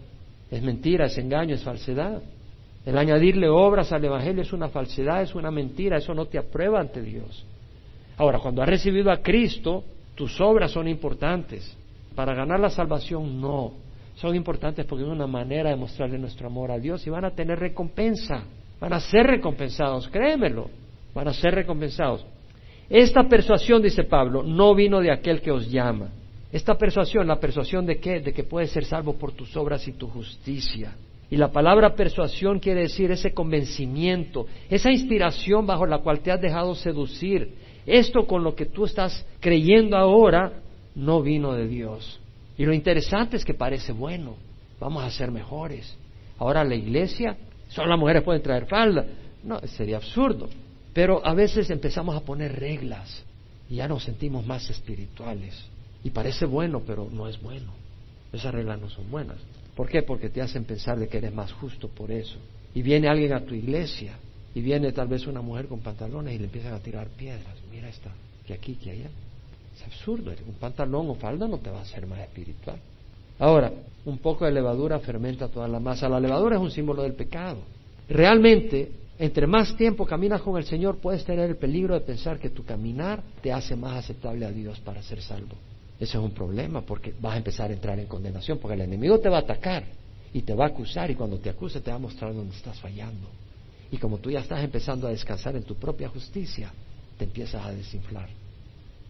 Es 0.52 0.62
mentira, 0.62 1.06
es 1.06 1.18
engaño, 1.18 1.56
es 1.56 1.64
falsedad. 1.64 2.22
El 2.86 2.98
añadirle 2.98 3.48
obras 3.48 3.94
al 3.94 4.04
Evangelio 4.04 4.42
es 4.42 4.52
una 4.52 4.68
falsedad, 4.68 5.22
es 5.22 5.34
una 5.34 5.50
mentira, 5.50 5.98
eso 5.98 6.14
no 6.14 6.26
te 6.26 6.38
aprueba 6.38 6.82
ante 6.82 7.02
Dios. 7.02 7.46
Ahora, 8.18 8.40
cuando 8.40 8.62
has 8.62 8.70
recibido 8.70 9.12
a 9.12 9.18
Cristo, 9.18 9.84
tus 10.16 10.40
obras 10.42 10.72
son 10.72 10.88
importantes. 10.88 11.78
Para 12.16 12.34
ganar 12.34 12.60
la 12.60 12.70
salvación, 12.70 13.40
no. 13.42 13.74
Son 14.16 14.36
importantes 14.36 14.86
porque 14.86 15.04
es 15.04 15.10
una 15.10 15.28
manera 15.28 15.70
de 15.70 15.76
mostrarle 15.76 16.20
nuestro 16.20 16.48
amor 16.48 16.72
a 16.72 16.78
Dios 16.78 17.06
y 17.08 17.10
van 17.10 17.26
a 17.26 17.32
tener 17.32 17.60
recompensa. 17.60 18.44
Van 18.80 18.94
a 18.94 19.00
ser 19.00 19.26
recompensados, 19.26 20.08
créemelo. 20.10 20.70
Van 21.14 21.28
a 21.28 21.34
ser 21.34 21.56
recompensados. 21.56 22.26
Esta 22.90 23.24
persuasión, 23.24 23.82
dice 23.82 24.04
Pablo, 24.04 24.44
no 24.44 24.76
vino 24.76 25.00
de 25.00 25.12
aquel 25.12 25.42
que 25.42 25.52
os 25.52 25.72
llama. 25.72 26.10
Esta 26.52 26.78
persuasión, 26.78 27.28
la 27.28 27.40
persuasión 27.40 27.86
de 27.86 28.00
qué? 28.00 28.20
De 28.20 28.34
que 28.34 28.44
puedes 28.44 28.72
ser 28.72 28.84
salvo 28.84 29.14
por 29.14 29.32
tus 29.32 29.56
obras 29.56 29.88
y 29.88 29.94
tu 29.94 30.08
justicia. 30.10 30.94
Y 31.30 31.38
la 31.38 31.50
palabra 31.50 31.96
persuasión 31.96 32.60
quiere 32.60 32.82
decir 32.82 33.10
ese 33.10 33.34
convencimiento, 33.34 34.48
esa 34.70 34.92
inspiración 34.92 35.66
bajo 35.66 35.86
la 35.86 36.00
cual 36.00 36.20
te 36.20 36.30
has 36.30 36.42
dejado 36.42 36.76
seducir. 36.76 37.54
Esto 37.86 38.28
con 38.28 38.44
lo 38.44 38.56
que 38.56 38.66
tú 38.66 38.86
estás 38.86 39.26
creyendo 39.40 39.98
ahora 39.98 40.54
no 40.96 41.22
vino 41.22 41.54
de 41.54 41.68
Dios. 41.68 42.20
Y 42.58 42.66
lo 42.66 42.74
interesante 42.74 43.38
es 43.38 43.46
que 43.46 43.54
parece 43.54 43.92
bueno, 43.92 44.36
vamos 44.80 45.04
a 45.04 45.10
ser 45.10 45.32
mejores. 45.32 45.96
Ahora 46.38 46.64
la 46.64 46.76
iglesia, 46.76 47.38
solo 47.70 47.90
las 47.90 48.00
mujeres 48.00 48.24
pueden 48.24 48.42
traer 48.42 48.66
falda. 48.68 49.06
No, 49.44 49.60
sería 49.62 49.98
absurdo. 49.98 50.50
Pero 50.94 51.26
a 51.26 51.34
veces 51.34 51.70
empezamos 51.70 52.16
a 52.16 52.22
poner 52.22 52.60
reglas 52.60 53.24
y 53.70 53.76
ya 53.76 53.88
nos 53.88 54.04
sentimos 54.04 54.46
más 54.46 54.70
espirituales. 54.70 55.66
Y 56.04 56.10
parece 56.10 56.46
bueno, 56.46 56.82
pero 56.86 57.10
no 57.12 57.28
es 57.28 57.42
bueno. 57.42 57.72
Esas 58.34 58.54
reglas 58.54 58.80
no 58.80 58.90
son 58.90 59.10
buenas. 59.10 59.38
¿Por 59.76 59.88
qué? 59.88 60.04
Porque 60.04 60.30
te 60.30 60.42
hacen 60.42 60.66
pensar 60.66 61.00
de 61.00 61.08
que 61.08 61.18
eres 61.18 61.34
más 61.34 61.52
justo 61.54 61.88
por 61.88 62.12
eso. 62.12 62.38
Y 62.74 62.82
viene 62.82 63.08
alguien 63.08 63.34
a 63.34 63.42
tu 63.42 63.54
iglesia 63.54 64.14
y 64.54 64.62
viene 64.62 64.92
tal 64.92 65.08
vez 65.08 65.26
una 65.28 65.42
mujer 65.42 65.68
con 65.68 65.80
pantalones 65.80 66.36
y 66.36 66.40
le 66.40 66.46
empiezan 66.46 66.74
a 66.74 66.80
tirar 66.80 67.08
piedras. 67.10 67.56
Mira 67.72 67.90
esta, 67.90 68.12
que 68.46 68.54
aquí, 68.54 68.76
que 68.76 68.92
allá. 68.92 69.10
Es 69.76 69.84
absurdo. 69.86 70.32
Un 70.46 70.56
pantalón 70.56 71.10
o 71.10 71.16
falda 71.16 71.48
no 71.48 71.58
te 71.60 71.70
va 71.70 71.80
a 71.80 71.84
hacer 71.84 72.06
más 72.06 72.20
espiritual. 72.20 72.78
Ahora, 73.40 73.72
un 74.06 74.18
poco 74.18 74.46
de 74.46 74.52
levadura 74.52 75.00
fermenta 75.00 75.48
toda 75.48 75.68
la 75.68 75.80
masa. 75.80 76.10
La 76.10 76.20
levadura 76.20 76.58
es 76.58 76.62
un 76.62 76.72
símbolo 76.72 77.04
del 77.04 77.14
pecado. 77.14 77.60
Realmente, 78.10 78.92
entre 79.18 79.48
más 79.48 79.76
tiempo 79.78 80.06
caminas 80.06 80.42
con 80.42 80.58
el 80.58 80.66
Señor, 80.66 80.98
puedes 80.98 81.24
tener 81.24 81.50
el 81.50 81.56
peligro 81.56 81.94
de 81.94 82.02
pensar 82.02 82.38
que 82.38 82.50
tu 82.50 82.66
caminar 82.66 83.24
te 83.42 83.52
hace 83.52 83.76
más 83.76 83.98
aceptable 83.98 84.46
a 84.46 84.52
Dios 84.52 84.80
para 84.82 85.02
ser 85.02 85.22
salvo. 85.22 85.56
Eso 86.00 86.18
es 86.18 86.24
un 86.24 86.32
problema 86.32 86.82
porque 86.82 87.14
vas 87.22 87.36
a 87.36 87.38
empezar 87.38 87.70
a 87.70 87.74
entrar 87.74 88.00
en 88.00 88.08
condenación, 88.08 88.58
porque 88.58 88.76
el 88.76 88.82
enemigo 88.82 89.20
te 89.20 89.30
va 89.30 89.38
a 89.38 89.42
atacar 89.42 89.86
y 90.34 90.42
te 90.42 90.54
va 90.54 90.66
a 90.66 90.68
acusar 90.70 91.12
y 91.12 91.16
cuando 91.16 91.38
te 91.38 91.50
acuse 91.50 91.80
te 91.80 91.92
va 91.92 91.98
a 91.98 92.00
mostrar 92.00 92.34
dónde 92.34 92.56
estás 92.56 92.80
fallando. 92.80 93.28
Y 93.92 93.98
como 93.98 94.18
tú 94.20 94.32
ya 94.32 94.40
estás 94.40 94.64
empezando 94.64 95.08
a 95.08 95.12
descansar 95.12 95.56
en 95.56 95.64
tu 95.64 95.76
propia 95.76 96.08
justicia, 96.08 96.72
te 97.18 97.26
empiezas 97.26 97.66
a 97.66 97.72
desinflar, 97.72 98.30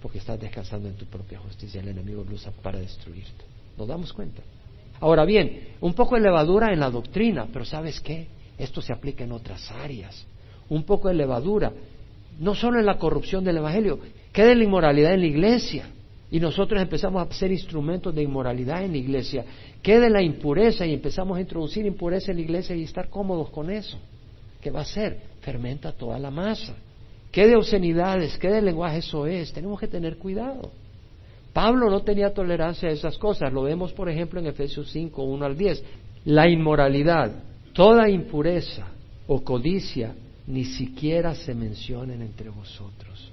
porque 0.02 0.18
estás 0.18 0.40
descansando 0.40 0.90
en 0.90 0.96
tu 0.96 1.06
propia 1.06 1.40
justicia. 1.40 1.82
El 1.82 1.90
enemigo 1.90 2.26
lo 2.28 2.36
usa 2.36 2.52
para 2.64 2.80
destruirte. 2.80 3.46
¿Nos 3.78 3.88
damos 3.88 4.12
cuenta? 4.12 4.42
Ahora 5.00 5.24
bien, 5.24 5.70
un 5.82 5.94
poco 5.94 6.16
de 6.16 6.22
levadura 6.22 6.74
en 6.74 6.80
la 6.80 6.90
doctrina, 6.90 7.48
pero 7.52 7.64
¿sabes 7.64 8.02
qué? 8.02 8.28
Esto 8.58 8.82
se 8.82 8.94
aplica 8.94 9.24
en 9.24 9.32
otras 9.32 9.72
áreas. 9.72 10.26
Un 10.70 10.84
poco 10.84 11.08
de 11.08 11.16
levadura, 11.16 11.72
no 12.40 12.56
solo 12.56 12.80
en 12.80 12.86
la 12.86 12.98
corrupción 12.98 13.44
del 13.44 13.58
Evangelio, 13.58 14.00
¿qué 14.32 14.44
de 14.44 14.56
la 14.56 14.64
inmoralidad 14.64 15.14
en 15.14 15.22
la 15.22 15.28
iglesia? 15.28 15.86
Y 16.32 16.40
nosotros 16.40 16.82
empezamos 16.82 17.28
a 17.28 17.34
ser 17.34 17.52
instrumentos 17.52 18.16
de 18.16 18.24
inmoralidad 18.24 18.84
en 18.84 18.92
la 18.92 18.98
iglesia. 18.98 19.46
¿Qué 19.82 20.00
de 20.00 20.10
la 20.10 20.22
impureza? 20.22 20.86
Y 20.86 20.94
empezamos 20.94 21.38
a 21.38 21.42
introducir 21.42 21.86
impureza 21.86 22.32
en 22.32 22.38
la 22.38 22.44
iglesia 22.44 22.76
y 22.76 22.84
estar 22.84 23.10
cómodos 23.10 23.50
con 23.50 23.70
eso. 23.70 23.98
¿Qué 24.62 24.72
va 24.72 24.80
a 24.80 24.84
hacer? 24.84 25.22
Fermenta 25.42 25.92
toda 25.92 26.20
la 26.20 26.32
masa. 26.32 26.76
¿Qué 27.32 27.48
de 27.48 27.56
obscenidades? 27.56 28.38
¿Qué 28.38 28.50
de 28.50 28.62
lenguaje 28.62 29.00
eso 29.00 29.26
es? 29.26 29.52
Tenemos 29.52 29.80
que 29.80 29.88
tener 29.88 30.18
cuidado. 30.18 30.72
Pablo 31.54 31.90
no 31.90 32.02
tenía 32.02 32.34
tolerancia 32.34 32.90
a 32.90 32.92
esas 32.92 33.18
cosas. 33.18 33.52
Lo 33.52 33.64
vemos, 33.64 33.92
por 33.94 34.10
ejemplo, 34.10 34.40
en 34.40 34.48
Efesios 34.48 34.90
5, 34.92 35.24
1 35.24 35.46
al 35.46 35.58
10. 35.58 35.84
La 36.26 36.48
inmoralidad, 36.48 37.32
toda 37.74 38.10
impureza 38.10 38.88
o 39.28 39.44
codicia 39.44 40.14
ni 40.48 40.66
siquiera 40.66 41.36
se 41.36 41.54
mencionen 41.54 42.22
entre 42.22 42.50
vosotros 42.50 43.32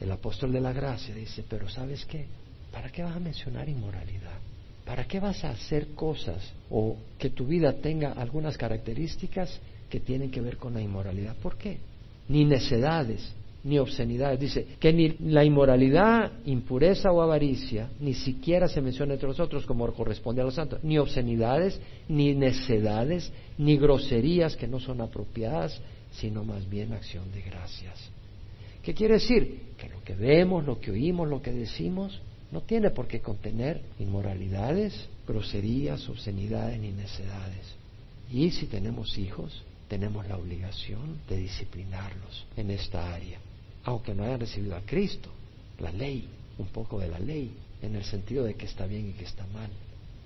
el 0.00 0.10
apóstol 0.10 0.52
de 0.52 0.60
la 0.60 0.72
gracia 0.72 1.14
dice, 1.14 1.44
pero 1.48 1.68
¿sabes 1.68 2.04
qué? 2.04 2.26
¿Para 2.72 2.90
qué 2.90 3.02
vas 3.02 3.16
a 3.16 3.20
mencionar 3.20 3.68
inmoralidad? 3.68 4.38
¿Para 4.84 5.04
qué 5.04 5.18
vas 5.18 5.42
a 5.44 5.50
hacer 5.50 5.88
cosas 5.94 6.52
o 6.70 6.96
que 7.18 7.30
tu 7.30 7.46
vida 7.46 7.72
tenga 7.72 8.12
algunas 8.12 8.56
características 8.56 9.58
que 9.88 10.00
tienen 10.00 10.30
que 10.30 10.40
ver 10.40 10.56
con 10.56 10.74
la 10.74 10.80
inmoralidad? 10.80 11.36
¿Por 11.36 11.56
qué? 11.56 11.78
Ni 12.28 12.44
necedades, 12.44 13.32
ni 13.64 13.78
obscenidades. 13.78 14.38
Dice 14.38 14.66
que 14.78 14.92
ni 14.92 15.16
la 15.20 15.44
inmoralidad, 15.44 16.32
impureza 16.44 17.10
o 17.12 17.20
avaricia, 17.20 17.90
ni 18.00 18.14
siquiera 18.14 18.68
se 18.68 18.80
menciona 18.80 19.14
entre 19.14 19.28
nosotros 19.28 19.66
como 19.66 19.92
corresponde 19.92 20.42
a 20.42 20.44
los 20.44 20.54
santos, 20.54 20.82
ni 20.82 20.98
obscenidades, 20.98 21.80
ni 22.08 22.34
necedades, 22.34 23.32
ni 23.58 23.76
groserías 23.76 24.56
que 24.56 24.68
no 24.68 24.80
son 24.80 25.00
apropiadas, 25.00 25.80
sino 26.12 26.44
más 26.44 26.68
bien 26.68 26.92
acción 26.92 27.30
de 27.32 27.42
gracias. 27.42 28.10
¿Qué 28.82 28.94
quiere 28.94 29.14
decir? 29.14 29.60
Que 29.76 29.88
lo 29.88 30.02
que 30.04 30.14
vemos, 30.14 30.64
lo 30.64 30.80
que 30.80 30.92
oímos, 30.92 31.28
lo 31.28 31.42
que 31.42 31.52
decimos, 31.52 32.20
no 32.52 32.60
tiene 32.60 32.90
por 32.90 33.08
qué 33.08 33.20
contener 33.20 33.80
inmoralidades, 33.98 35.08
groserías, 35.26 36.08
obscenidades 36.08 36.78
ni 36.78 36.92
necedades. 36.92 37.74
Y 38.32 38.50
si 38.52 38.66
tenemos 38.66 39.18
hijos, 39.18 39.64
tenemos 39.88 40.26
la 40.26 40.36
obligación 40.36 41.20
de 41.28 41.36
disciplinarlos 41.36 42.46
en 42.56 42.70
esta 42.70 43.14
área, 43.14 43.38
aunque 43.84 44.14
no 44.14 44.24
hayan 44.24 44.40
recibido 44.40 44.76
a 44.76 44.80
Cristo, 44.80 45.30
la 45.78 45.92
ley, 45.92 46.28
un 46.58 46.66
poco 46.68 46.98
de 46.98 47.08
la 47.08 47.18
ley, 47.18 47.52
en 47.82 47.94
el 47.94 48.04
sentido 48.04 48.44
de 48.44 48.54
que 48.54 48.66
está 48.66 48.86
bien 48.86 49.10
y 49.10 49.12
que 49.12 49.24
está 49.24 49.46
mal. 49.48 49.70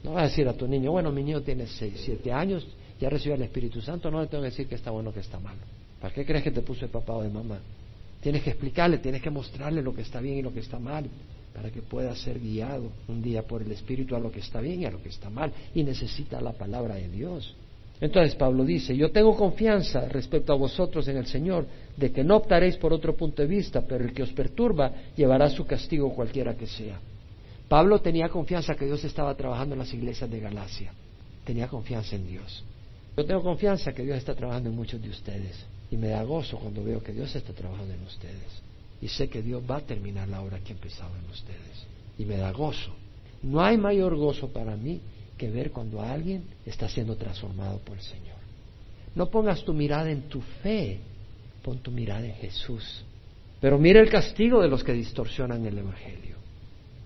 No 0.02 0.12
vas 0.12 0.24
a 0.24 0.28
decir 0.28 0.48
a 0.48 0.54
tu 0.54 0.66
niño, 0.66 0.92
bueno, 0.92 1.12
mi 1.12 1.22
niño 1.22 1.42
tiene 1.42 1.66
seis, 1.66 2.00
siete 2.04 2.32
años, 2.32 2.66
ya 3.00 3.10
recibió 3.10 3.34
el 3.34 3.42
Espíritu 3.42 3.80
Santo, 3.80 4.10
no 4.10 4.20
le 4.20 4.28
tengo 4.28 4.42
que 4.42 4.50
decir 4.50 4.66
que 4.66 4.76
está 4.76 4.90
bueno 4.90 5.10
o 5.10 5.12
que 5.12 5.20
está 5.20 5.38
malo. 5.38 5.60
¿Para 6.00 6.14
qué 6.14 6.24
crees 6.24 6.44
que 6.44 6.50
te 6.50 6.62
puso 6.62 6.84
el 6.84 6.90
papá 6.90 7.14
o 7.14 7.22
de 7.22 7.28
mamá? 7.28 7.58
Tienes 8.22 8.42
que 8.42 8.50
explicarle, 8.50 8.98
tienes 8.98 9.22
que 9.22 9.30
mostrarle 9.30 9.82
lo 9.82 9.94
que 9.94 10.02
está 10.02 10.20
bien 10.20 10.38
y 10.38 10.42
lo 10.42 10.52
que 10.52 10.60
está 10.60 10.78
mal, 10.78 11.08
para 11.54 11.70
que 11.70 11.82
pueda 11.82 12.14
ser 12.14 12.38
guiado 12.38 12.90
un 13.08 13.22
día 13.22 13.46
por 13.46 13.62
el 13.62 13.72
Espíritu 13.72 14.14
a 14.14 14.20
lo 14.20 14.30
que 14.30 14.40
está 14.40 14.60
bien 14.60 14.82
y 14.82 14.84
a 14.86 14.90
lo 14.90 15.02
que 15.02 15.08
está 15.08 15.28
mal, 15.28 15.52
y 15.74 15.82
necesita 15.82 16.40
la 16.40 16.52
palabra 16.52 16.94
de 16.94 17.08
Dios. 17.08 17.54
Entonces 18.00 18.34
Pablo 18.34 18.64
dice, 18.64 18.96
yo 18.96 19.10
tengo 19.10 19.36
confianza 19.36 20.08
respecto 20.08 20.52
a 20.52 20.56
vosotros 20.56 21.06
en 21.08 21.18
el 21.18 21.26
Señor, 21.26 21.66
de 21.96 22.10
que 22.10 22.24
no 22.24 22.36
optaréis 22.36 22.76
por 22.76 22.92
otro 22.92 23.14
punto 23.14 23.42
de 23.42 23.48
vista, 23.48 23.82
pero 23.82 24.04
el 24.04 24.14
que 24.14 24.22
os 24.22 24.32
perturba 24.32 24.90
llevará 25.16 25.50
su 25.50 25.66
castigo 25.66 26.14
cualquiera 26.14 26.56
que 26.56 26.66
sea. 26.66 26.98
Pablo 27.68 28.00
tenía 28.00 28.28
confianza 28.28 28.74
que 28.74 28.86
Dios 28.86 29.04
estaba 29.04 29.34
trabajando 29.34 29.74
en 29.74 29.80
las 29.80 29.92
iglesias 29.92 30.30
de 30.30 30.40
Galacia, 30.40 30.92
tenía 31.44 31.68
confianza 31.68 32.16
en 32.16 32.26
Dios. 32.26 32.64
Yo 33.16 33.26
tengo 33.26 33.42
confianza 33.42 33.92
que 33.92 34.02
Dios 34.02 34.16
está 34.16 34.34
trabajando 34.34 34.70
en 34.70 34.76
muchos 34.76 35.02
de 35.02 35.10
ustedes. 35.10 35.66
Y 35.90 35.96
me 35.96 36.08
da 36.08 36.22
gozo 36.22 36.58
cuando 36.58 36.82
veo 36.82 37.02
que 37.02 37.12
Dios 37.12 37.34
está 37.34 37.52
trabajando 37.52 37.92
en 37.92 38.02
ustedes. 38.02 38.62
Y 39.02 39.08
sé 39.08 39.28
que 39.28 39.42
Dios 39.42 39.62
va 39.68 39.76
a 39.76 39.80
terminar 39.80 40.28
la 40.28 40.40
obra 40.40 40.60
que 40.60 40.72
ha 40.72 40.76
empezado 40.76 41.10
en 41.16 41.30
ustedes. 41.30 41.86
Y 42.16 42.24
me 42.24 42.36
da 42.36 42.52
gozo. 42.52 42.92
No 43.42 43.60
hay 43.60 43.76
mayor 43.76 44.16
gozo 44.16 44.48
para 44.48 44.76
mí 44.76 45.00
que 45.40 45.48
ver 45.48 45.70
cuando 45.70 46.02
alguien 46.02 46.44
está 46.66 46.86
siendo 46.86 47.16
transformado 47.16 47.78
por 47.78 47.96
el 47.96 48.02
Señor. 48.02 48.36
No 49.14 49.30
pongas 49.30 49.64
tu 49.64 49.72
mirada 49.72 50.10
en 50.10 50.28
tu 50.28 50.42
fe, 50.62 50.98
pon 51.62 51.78
tu 51.78 51.90
mirada 51.90 52.26
en 52.26 52.34
Jesús. 52.34 53.02
Pero 53.58 53.78
mira 53.78 54.00
el 54.00 54.10
castigo 54.10 54.60
de 54.60 54.68
los 54.68 54.84
que 54.84 54.92
distorsionan 54.92 55.64
el 55.64 55.78
Evangelio. 55.78 56.36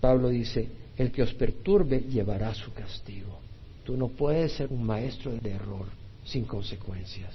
Pablo 0.01 0.27
dice, 0.27 0.67
el 0.97 1.13
que 1.13 1.23
os 1.23 1.33
perturbe 1.33 2.01
llevará 2.01 2.53
su 2.53 2.73
castigo. 2.73 3.39
Tú 3.85 3.95
no 3.95 4.09
puedes 4.09 4.51
ser 4.51 4.67
un 4.69 4.83
maestro 4.83 5.31
de 5.31 5.51
error 5.51 5.85
sin 6.25 6.43
consecuencias. 6.43 7.33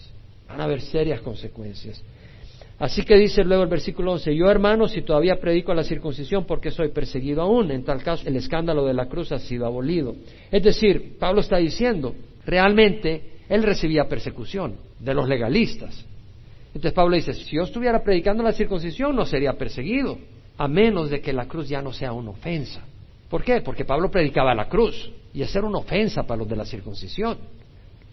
Van 0.48 0.60
a 0.60 0.64
haber 0.64 0.82
serias 0.82 1.22
consecuencias. 1.22 2.02
Así 2.80 3.02
que 3.02 3.14
dice 3.16 3.44
luego 3.44 3.62
el 3.62 3.68
versículo 3.68 4.12
11, 4.12 4.34
yo 4.34 4.50
hermano, 4.50 4.88
si 4.88 5.02
todavía 5.02 5.38
predico 5.38 5.74
la 5.74 5.84
circuncisión, 5.84 6.46
porque 6.46 6.70
soy 6.70 6.88
perseguido 6.88 7.42
aún? 7.42 7.70
En 7.70 7.84
tal 7.84 8.02
caso, 8.02 8.26
el 8.26 8.36
escándalo 8.36 8.86
de 8.86 8.94
la 8.94 9.04
cruz 9.04 9.32
ha 9.32 9.38
sido 9.38 9.66
abolido. 9.66 10.16
Es 10.50 10.62
decir, 10.62 11.18
Pablo 11.18 11.42
está 11.42 11.58
diciendo, 11.58 12.14
realmente 12.46 13.32
él 13.50 13.64
recibía 13.64 14.08
persecución 14.08 14.76
de 14.98 15.12
los 15.12 15.28
legalistas. 15.28 16.06
Entonces 16.68 16.92
Pablo 16.94 17.16
dice, 17.16 17.34
si 17.34 17.54
yo 17.54 17.64
estuviera 17.64 18.02
predicando 18.02 18.42
la 18.42 18.52
circuncisión, 18.52 19.14
no 19.14 19.26
sería 19.26 19.52
perseguido, 19.52 20.16
a 20.56 20.66
menos 20.66 21.10
de 21.10 21.20
que 21.20 21.34
la 21.34 21.44
cruz 21.44 21.68
ya 21.68 21.82
no 21.82 21.92
sea 21.92 22.14
una 22.14 22.30
ofensa. 22.30 22.80
¿Por 23.28 23.44
qué? 23.44 23.60
Porque 23.60 23.84
Pablo 23.84 24.10
predicaba 24.10 24.54
la 24.54 24.70
cruz, 24.70 25.12
y 25.34 25.42
es 25.42 25.54
era 25.54 25.66
una 25.66 25.78
ofensa 25.78 26.22
para 26.22 26.38
los 26.38 26.48
de 26.48 26.56
la 26.56 26.64
circuncisión. 26.64 27.36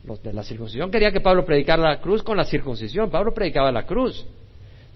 Los 0.04 0.22
de 0.22 0.34
la 0.34 0.44
circuncisión 0.44 0.92
quería 0.92 1.14
que 1.14 1.22
Pablo 1.22 1.46
predicara 1.46 1.84
la 1.84 2.02
cruz 2.02 2.22
con 2.22 2.36
la 2.36 2.44
circuncisión. 2.44 3.10
Pablo 3.10 3.34
predicaba 3.34 3.72
la 3.72 3.86
cruz. 3.86 4.26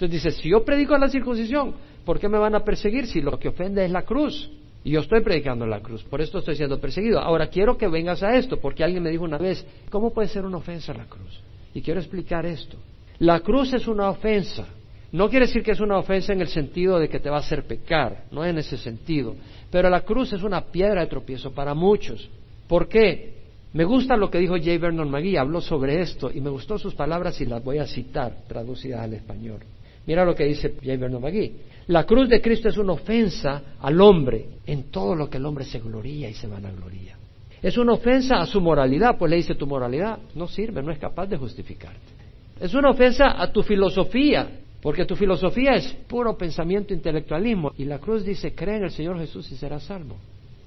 Entonces 0.02 0.24
dice, 0.24 0.42
si 0.42 0.50
yo 0.50 0.66
predico 0.66 0.98
la 0.98 1.10
circuncisión, 1.10 1.76
¿por 2.04 2.20
qué 2.20 2.28
me 2.28 2.40
van 2.40 2.56
a 2.56 2.64
perseguir 2.64 3.06
si 3.06 3.22
lo 3.22 3.38
que 3.38 3.50
ofende 3.50 3.86
es 3.86 3.92
la 3.92 4.02
cruz? 4.02 4.50
Y 4.84 4.90
yo 4.90 5.02
estoy 5.02 5.22
predicando 5.22 5.68
la 5.68 5.80
cruz, 5.80 6.04
por 6.04 6.22
esto 6.22 6.40
estoy 6.40 6.56
siendo 6.56 6.80
perseguido. 6.80 7.20
Ahora 7.20 7.48
quiero 7.48 7.78
que 7.78 7.88
vengas 7.88 8.24
a 8.24 8.36
esto, 8.36 8.58
porque 8.58 8.84
alguien 8.84 9.04
me 9.04 9.12
dijo 9.12 9.24
una 9.24 9.38
vez, 9.38 9.64
¿cómo 9.92 10.12
puede 10.12 10.28
ser 10.28 10.44
una 10.44 10.58
ofensa 10.58 10.92
la 10.92 11.06
cruz? 11.06 11.40
Y 11.76 11.84
quiero 11.84 12.00
explicar 12.00 12.48
esto. 12.48 12.78
La 13.20 13.42
cruz 13.42 13.74
es 13.74 13.88
una 13.88 14.10
ofensa. 14.10 14.66
No 15.12 15.30
quiere 15.30 15.46
decir 15.46 15.62
que 15.62 15.74
es 15.74 15.80
una 15.80 16.00
ofensa 16.00 16.34
en 16.34 16.42
el 16.42 16.48
sentido 16.48 16.98
de 16.98 17.08
que 17.08 17.20
te 17.20 17.30
va 17.30 17.38
a 17.38 17.42
hacer 17.42 17.66
pecar, 17.66 18.24
no 18.32 18.44
en 18.44 18.58
ese 18.58 18.78
sentido. 18.78 19.36
Pero 19.70 19.88
la 19.88 20.02
cruz 20.02 20.34
es 20.34 20.42
una 20.42 20.62
piedra 20.62 21.02
de 21.02 21.08
tropiezo 21.08 21.52
para 21.52 21.76
muchos. 21.76 22.28
¿Por 22.68 22.88
qué? 22.88 23.36
Me 23.74 23.84
gusta 23.84 24.18
lo 24.18 24.32
que 24.32 24.40
dijo 24.40 24.58
J. 24.58 24.80
Vernon 24.80 25.12
McGee, 25.12 25.38
habló 25.38 25.62
sobre 25.62 26.02
esto 26.02 26.32
y 26.34 26.42
me 26.42 26.50
gustó 26.50 26.80
sus 26.80 26.96
palabras 26.96 27.40
y 27.40 27.46
las 27.46 27.64
voy 27.64 27.78
a 27.78 27.86
citar, 27.86 28.38
traducidas 28.48 29.02
al 29.02 29.14
español. 29.14 29.60
Mira 30.06 30.26
lo 30.26 30.36
que 30.36 30.46
dice 30.46 30.76
J. 30.82 30.98
Vernon. 30.98 31.24
La 31.88 32.06
cruz 32.06 32.30
de 32.30 32.42
Cristo 32.42 32.70
es 32.70 32.78
una 32.78 32.94
ofensa 32.94 33.76
al 33.80 34.00
hombre 34.02 34.46
en 34.66 34.92
todo 34.92 35.16
lo 35.16 35.30
que 35.30 35.38
el 35.38 35.46
hombre 35.46 35.66
se 35.66 35.80
gloría 35.80 36.30
y 36.30 36.34
se 36.34 36.48
vanagloría. 36.48 37.18
Es 37.62 37.78
una 37.78 37.94
ofensa 37.94 38.42
a 38.42 38.46
su 38.46 38.60
moralidad, 38.60 39.18
pues 39.18 39.30
le 39.30 39.38
dice 39.38 39.56
tu 39.56 39.68
moralidad 39.68 40.18
no 40.34 40.48
sirve, 40.48 40.82
no 40.82 40.92
es 40.92 40.98
capaz 40.98 41.28
de 41.28 41.38
justificarte. 41.38 42.00
Es 42.60 42.74
una 42.74 42.90
ofensa 42.90 43.42
a 43.42 43.52
tu 43.52 43.62
filosofía, 43.64 44.48
porque 44.82 45.06
tu 45.06 45.16
filosofía 45.16 45.74
es 45.74 45.94
puro 46.08 46.38
pensamiento 46.38 46.94
intelectualismo. 46.94 47.72
Y 47.78 47.86
la 47.86 48.00
cruz 48.00 48.24
dice, 48.24 48.54
cree 48.56 48.78
en 48.78 48.84
el 48.86 48.92
Señor 48.92 49.20
Jesús 49.20 49.52
y 49.52 49.56
serás 49.56 49.84
salvo. 49.84 50.16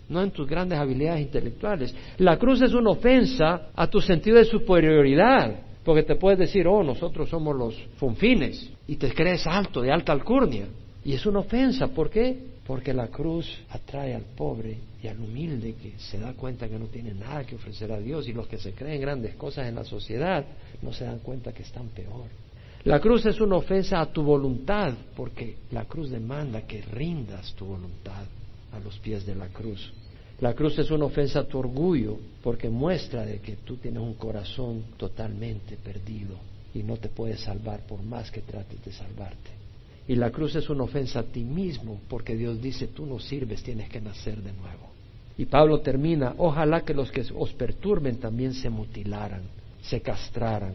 No 0.09 0.22
en 0.22 0.30
tus 0.30 0.47
grandes 0.47 0.78
habilidades 0.78 1.22
intelectuales. 1.22 1.95
La 2.18 2.37
cruz 2.37 2.62
es 2.62 2.74
una 2.74 2.91
ofensa 2.91 3.70
a 3.74 3.87
tu 3.89 4.01
sentido 4.01 4.37
de 4.37 4.45
superioridad. 4.45 5.61
Porque 5.85 6.03
te 6.03 6.16
puedes 6.16 6.39
decir, 6.39 6.66
oh, 6.66 6.82
nosotros 6.82 7.28
somos 7.28 7.55
los 7.55 7.74
funfines. 7.97 8.70
Y 8.87 8.97
te 8.97 9.12
crees 9.12 9.47
alto, 9.47 9.82
de 9.82 9.93
alta 9.93 10.12
alcurnia. 10.12 10.66
Y 11.05 11.12
es 11.12 11.26
una 11.26 11.41
ofensa. 11.41 11.89
¿Por 11.89 12.11
qué? 12.11 12.55
Porque 12.66 12.95
la 12.95 13.09
cruz 13.09 13.47
atrae 13.68 14.14
al 14.14 14.24
pobre 14.35 14.78
y 15.03 15.07
al 15.07 15.20
humilde 15.20 15.74
que 15.74 15.99
se 15.99 16.18
da 16.18 16.32
cuenta 16.32 16.66
que 16.66 16.78
no 16.78 16.87
tiene 16.87 17.12
nada 17.12 17.45
que 17.45 17.57
ofrecer 17.57 17.93
a 17.93 18.01
Dios 18.01 18.26
y 18.26 18.32
los 18.32 18.47
que 18.47 18.57
se 18.57 18.72
creen 18.72 19.03
grandes 19.03 19.35
cosas 19.35 19.68
en 19.68 19.74
la 19.74 19.85
sociedad 19.85 20.47
no 20.80 20.95
se 20.95 21.05
dan 21.05 21.18
cuenta 21.18 21.53
que 21.53 21.62
están 21.62 21.89
peor. 21.89 22.24
La 22.85 23.01
cruz 23.01 23.26
es 23.26 23.39
una 23.41 23.57
ofensa 23.57 24.01
a 24.01 24.12
tu 24.12 24.22
voluntad 24.22 24.95
porque 25.14 25.57
la 25.70 25.85
cruz 25.85 26.11
demanda 26.11 26.62
que 26.62 26.80
rindas 26.80 27.55
tu 27.55 27.66
voluntad 27.66 28.24
a 28.72 28.78
los 28.80 28.99
pies 28.99 29.26
de 29.26 29.35
la 29.35 29.49
cruz. 29.49 29.93
La 30.45 30.53
cruz 30.53 30.78
es 30.78 30.90
una 30.90 31.07
ofensa 31.07 31.38
a 31.40 31.45
tu 31.45 31.59
orgullo 31.59 32.18
porque 32.42 32.68
muestra 32.68 33.24
de 33.24 33.38
que 33.38 33.57
tú 33.64 33.78
tienes 33.78 34.03
un 34.03 34.12
corazón 34.12 34.84
totalmente 34.99 35.78
perdido 35.78 36.36
y 36.74 36.82
no 36.82 36.99
te 36.99 37.09
puedes 37.09 37.40
salvar 37.40 37.86
por 37.86 38.03
más 38.03 38.30
que 38.30 38.42
trates 38.42 38.84
de 38.84 38.92
salvarte. 38.92 39.53
Y 40.07 40.16
la 40.16 40.30
cruz 40.30 40.55
es 40.55 40.68
una 40.68 40.84
ofensa 40.84 41.20
a 41.20 41.22
ti 41.22 41.42
mismo, 41.42 41.99
porque 42.11 42.36
Dios 42.36 42.61
dice, 42.61 42.88
tú 42.88 43.07
no 43.07 43.18
sirves, 43.20 43.62
tienes 43.62 43.88
que 43.88 44.03
nacer 44.03 44.42
de 44.42 44.53
nuevo. 44.53 44.90
Y 45.38 45.47
Pablo 45.47 45.80
termina, 45.80 46.34
ojalá 46.36 46.82
que 46.82 46.92
los 46.92 47.11
que 47.11 47.24
os 47.34 47.55
perturben 47.55 48.18
también 48.18 48.53
se 48.53 48.68
mutilaran, 48.68 49.45
se 49.80 50.03
castraran. 50.03 50.74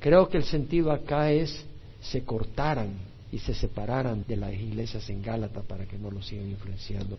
Creo 0.00 0.28
que 0.28 0.38
el 0.38 0.44
sentido 0.44 0.90
acá 0.90 1.30
es 1.30 1.64
se 2.00 2.24
cortaran 2.24 2.94
y 3.30 3.38
se 3.38 3.54
separaran 3.54 4.24
de 4.26 4.34
las 4.34 4.54
iglesias 4.54 5.08
en 5.08 5.22
Gálata 5.22 5.62
para 5.62 5.86
que 5.86 5.98
no 5.98 6.10
los 6.10 6.26
sigan 6.26 6.50
influenciando. 6.50 7.16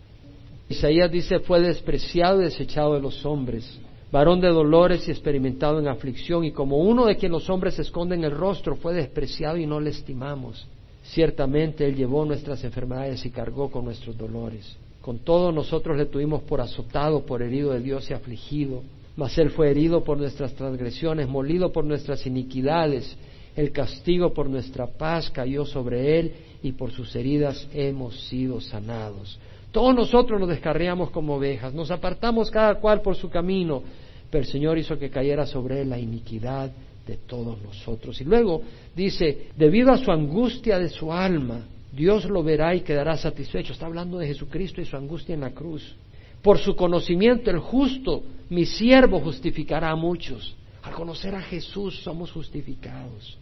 Isaías 0.70 1.10
dice, 1.10 1.40
fue 1.40 1.60
despreciado 1.60 2.40
y 2.40 2.44
desechado 2.44 2.94
de 2.94 3.00
los 3.00 3.26
hombres, 3.26 3.80
varón 4.12 4.40
de 4.40 4.46
dolores 4.46 5.06
y 5.08 5.10
experimentado 5.10 5.80
en 5.80 5.88
aflicción, 5.88 6.44
y 6.44 6.52
como 6.52 6.78
uno 6.78 7.06
de 7.06 7.16
quien 7.16 7.32
los 7.32 7.50
hombres 7.50 7.76
esconden 7.80 8.22
el 8.22 8.30
rostro, 8.30 8.76
fue 8.76 8.94
despreciado 8.94 9.56
y 9.56 9.66
no 9.66 9.80
le 9.80 9.90
estimamos. 9.90 10.64
Ciertamente 11.02 11.84
Él 11.84 11.96
llevó 11.96 12.24
nuestras 12.24 12.62
enfermedades 12.62 13.26
y 13.26 13.30
cargó 13.30 13.68
con 13.68 13.84
nuestros 13.84 14.16
dolores. 14.16 14.76
Con 15.00 15.18
todo 15.18 15.50
nosotros 15.50 15.96
le 15.96 16.06
tuvimos 16.06 16.42
por 16.42 16.60
azotado, 16.60 17.26
por 17.26 17.42
herido 17.42 17.72
de 17.72 17.80
Dios 17.80 18.08
y 18.08 18.14
afligido. 18.14 18.84
Mas 19.16 19.36
Él 19.38 19.50
fue 19.50 19.72
herido 19.72 20.04
por 20.04 20.18
nuestras 20.18 20.54
transgresiones, 20.54 21.28
molido 21.28 21.72
por 21.72 21.84
nuestras 21.84 22.24
iniquidades. 22.26 23.16
El 23.56 23.72
castigo 23.72 24.32
por 24.32 24.48
nuestra 24.48 24.86
paz 24.86 25.30
cayó 25.30 25.66
sobre 25.66 26.20
Él 26.20 26.32
y 26.62 26.70
por 26.72 26.92
sus 26.92 27.16
heridas 27.16 27.66
hemos 27.74 28.28
sido 28.28 28.60
sanados. 28.60 29.36
Todos 29.72 29.94
nosotros 29.94 30.40
nos 30.40 30.48
descarriamos 30.48 31.10
como 31.10 31.36
ovejas, 31.36 31.72
nos 31.72 31.90
apartamos 31.90 32.50
cada 32.50 32.76
cual 32.76 33.02
por 33.02 33.16
su 33.16 33.30
camino, 33.30 33.82
pero 34.30 34.42
el 34.44 34.50
Señor 34.50 34.78
hizo 34.78 34.98
que 34.98 35.10
cayera 35.10 35.46
sobre 35.46 35.82
Él 35.82 35.90
la 35.90 35.98
iniquidad 35.98 36.70
de 37.06 37.16
todos 37.16 37.60
nosotros. 37.62 38.20
Y 38.20 38.24
luego 38.24 38.62
dice, 38.94 39.48
debido 39.56 39.92
a 39.92 39.98
su 39.98 40.10
angustia 40.10 40.78
de 40.78 40.88
su 40.88 41.12
alma, 41.12 41.66
Dios 41.92 42.24
lo 42.24 42.42
verá 42.42 42.74
y 42.74 42.80
quedará 42.80 43.16
satisfecho. 43.16 43.72
Está 43.72 43.86
hablando 43.86 44.18
de 44.18 44.28
Jesucristo 44.28 44.80
y 44.80 44.84
su 44.84 44.96
angustia 44.96 45.34
en 45.34 45.40
la 45.40 45.50
cruz. 45.50 45.94
Por 46.42 46.58
su 46.58 46.74
conocimiento, 46.74 47.50
el 47.50 47.58
justo, 47.58 48.22
mi 48.48 48.64
siervo, 48.64 49.20
justificará 49.20 49.90
a 49.90 49.96
muchos. 49.96 50.54
Al 50.82 50.92
conocer 50.94 51.34
a 51.34 51.42
Jesús 51.42 52.00
somos 52.02 52.30
justificados. 52.32 53.36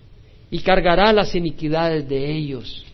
Y 0.50 0.60
cargará 0.60 1.12
las 1.12 1.34
iniquidades 1.34 2.08
de 2.08 2.32
ellos. 2.32 2.84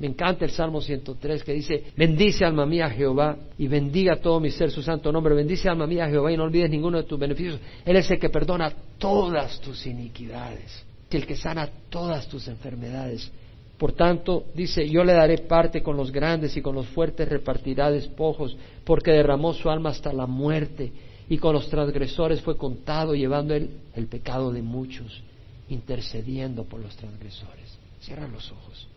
Me 0.00 0.06
encanta 0.06 0.46
el 0.46 0.50
Salmo 0.50 0.80
103 0.80 1.44
que 1.44 1.52
dice, 1.52 1.92
bendice 1.94 2.42
alma 2.42 2.64
mía 2.64 2.88
Jehová 2.88 3.36
y 3.58 3.68
bendiga 3.68 4.16
todo 4.16 4.40
mi 4.40 4.50
ser 4.50 4.70
su 4.70 4.82
santo 4.82 5.12
nombre. 5.12 5.34
Bendice 5.34 5.68
alma 5.68 5.86
mía 5.86 6.08
Jehová 6.08 6.32
y 6.32 6.38
no 6.38 6.44
olvides 6.44 6.70
ninguno 6.70 6.96
de 6.96 7.04
tus 7.04 7.18
beneficios. 7.18 7.60
Él 7.84 7.96
es 7.96 8.10
el 8.10 8.18
que 8.18 8.30
perdona 8.30 8.72
todas 8.96 9.60
tus 9.60 9.86
iniquidades, 9.86 10.86
el 11.10 11.26
que 11.26 11.36
sana 11.36 11.68
todas 11.90 12.26
tus 12.28 12.48
enfermedades. 12.48 13.30
Por 13.76 13.92
tanto, 13.92 14.46
dice, 14.54 14.88
yo 14.88 15.04
le 15.04 15.12
daré 15.12 15.36
parte 15.36 15.82
con 15.82 15.98
los 15.98 16.10
grandes 16.10 16.56
y 16.56 16.62
con 16.62 16.74
los 16.74 16.86
fuertes 16.86 17.28
repartirá 17.28 17.90
despojos, 17.90 18.56
porque 18.84 19.10
derramó 19.10 19.52
su 19.52 19.68
alma 19.68 19.90
hasta 19.90 20.14
la 20.14 20.26
muerte 20.26 20.90
y 21.28 21.36
con 21.36 21.52
los 21.52 21.68
transgresores 21.68 22.40
fue 22.40 22.56
contado, 22.56 23.14
llevando 23.14 23.54
él 23.54 23.68
el 23.94 24.06
pecado 24.06 24.50
de 24.50 24.62
muchos, 24.62 25.22
intercediendo 25.68 26.64
por 26.64 26.80
los 26.80 26.96
transgresores. 26.96 27.78
Cierra 28.00 28.26
los 28.28 28.50
ojos 28.50 28.88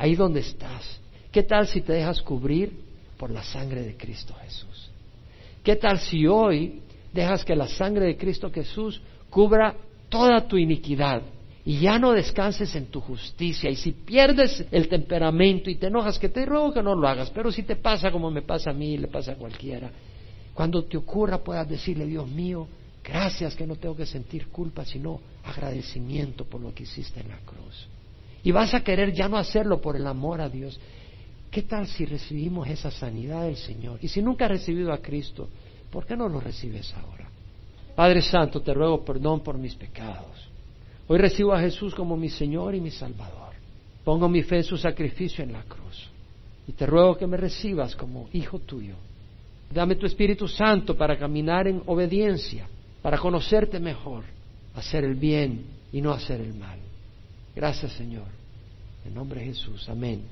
ahí 0.00 0.16
donde 0.16 0.40
estás. 0.40 0.98
¿Qué 1.30 1.42
tal 1.42 1.68
si 1.68 1.82
te 1.82 1.92
dejas 1.92 2.22
cubrir 2.22 2.72
por 3.18 3.30
la 3.30 3.42
sangre 3.42 3.82
de 3.82 3.96
Cristo 3.98 4.34
Jesús? 4.42 4.90
¿Qué 5.62 5.76
tal 5.76 5.98
si 6.00 6.26
hoy 6.26 6.80
dejas 7.12 7.44
que 7.44 7.54
la 7.54 7.68
sangre 7.68 8.06
de 8.06 8.16
Cristo 8.16 8.50
Jesús 8.50 9.00
cubra 9.28 9.76
toda 10.08 10.48
tu 10.48 10.56
iniquidad 10.56 11.20
y 11.66 11.80
ya 11.80 11.98
no 11.98 12.12
descanses 12.12 12.74
en 12.76 12.86
tu 12.86 13.02
justicia? 13.02 13.68
Y 13.68 13.76
si 13.76 13.92
pierdes 13.92 14.64
el 14.70 14.88
temperamento 14.88 15.68
y 15.68 15.74
te 15.74 15.88
enojas, 15.88 16.18
que 16.18 16.30
te 16.30 16.46
ruego 16.46 16.72
que 16.72 16.82
no 16.82 16.94
lo 16.94 17.06
hagas, 17.06 17.30
pero 17.30 17.52
si 17.52 17.62
te 17.62 17.76
pasa 17.76 18.10
como 18.10 18.30
me 18.30 18.40
pasa 18.40 18.70
a 18.70 18.74
mí, 18.74 18.96
le 18.96 19.08
pasa 19.08 19.32
a 19.32 19.36
cualquiera, 19.36 19.90
cuando 20.54 20.82
te 20.84 20.96
ocurra 20.96 21.44
puedas 21.44 21.68
decirle, 21.68 22.06
Dios 22.06 22.26
mío, 22.26 22.66
gracias 23.04 23.54
que 23.54 23.66
no 23.66 23.76
tengo 23.76 23.94
que 23.94 24.06
sentir 24.06 24.48
culpa, 24.48 24.82
sino 24.86 25.20
agradecimiento 25.44 26.46
por 26.46 26.62
lo 26.62 26.74
que 26.74 26.84
hiciste 26.84 27.20
en 27.20 27.28
la 27.28 27.38
cruz. 27.40 27.86
Y 28.42 28.52
vas 28.52 28.74
a 28.74 28.82
querer 28.82 29.12
ya 29.12 29.28
no 29.28 29.36
hacerlo 29.36 29.80
por 29.80 29.96
el 29.96 30.06
amor 30.06 30.40
a 30.40 30.48
Dios. 30.48 30.78
¿Qué 31.50 31.62
tal 31.62 31.86
si 31.86 32.04
recibimos 32.04 32.68
esa 32.68 32.90
sanidad 32.90 33.44
del 33.44 33.56
Señor? 33.56 33.98
Y 34.00 34.08
si 34.08 34.22
nunca 34.22 34.44
has 34.44 34.52
recibido 34.52 34.92
a 34.92 34.98
Cristo, 34.98 35.48
¿por 35.90 36.06
qué 36.06 36.16
no 36.16 36.28
lo 36.28 36.40
recibes 36.40 36.94
ahora? 36.94 37.28
Padre 37.94 38.22
Santo, 38.22 38.62
te 38.62 38.72
ruego 38.72 39.04
perdón 39.04 39.40
por 39.40 39.58
mis 39.58 39.74
pecados. 39.74 40.48
Hoy 41.08 41.18
recibo 41.18 41.52
a 41.52 41.60
Jesús 41.60 41.94
como 41.94 42.16
mi 42.16 42.28
Señor 42.28 42.74
y 42.74 42.80
mi 42.80 42.90
Salvador. 42.90 43.52
Pongo 44.04 44.28
mi 44.28 44.42
fe 44.42 44.58
en 44.58 44.64
su 44.64 44.78
sacrificio 44.78 45.42
en 45.42 45.52
la 45.52 45.62
cruz. 45.64 46.08
Y 46.68 46.72
te 46.72 46.86
ruego 46.86 47.16
que 47.16 47.26
me 47.26 47.36
recibas 47.36 47.96
como 47.96 48.28
hijo 48.32 48.60
tuyo. 48.60 48.94
Dame 49.72 49.96
tu 49.96 50.06
Espíritu 50.06 50.48
Santo 50.48 50.96
para 50.96 51.18
caminar 51.18 51.66
en 51.66 51.82
obediencia, 51.86 52.68
para 53.02 53.18
conocerte 53.18 53.80
mejor, 53.80 54.24
hacer 54.74 55.04
el 55.04 55.14
bien 55.14 55.64
y 55.92 56.00
no 56.00 56.12
hacer 56.12 56.40
el 56.40 56.54
mal. 56.54 56.78
Gracias, 57.54 57.92
Señor. 57.92 58.26
En 59.04 59.14
nombre 59.14 59.40
de 59.40 59.46
Jesús. 59.46 59.88
Amén. 59.88 60.22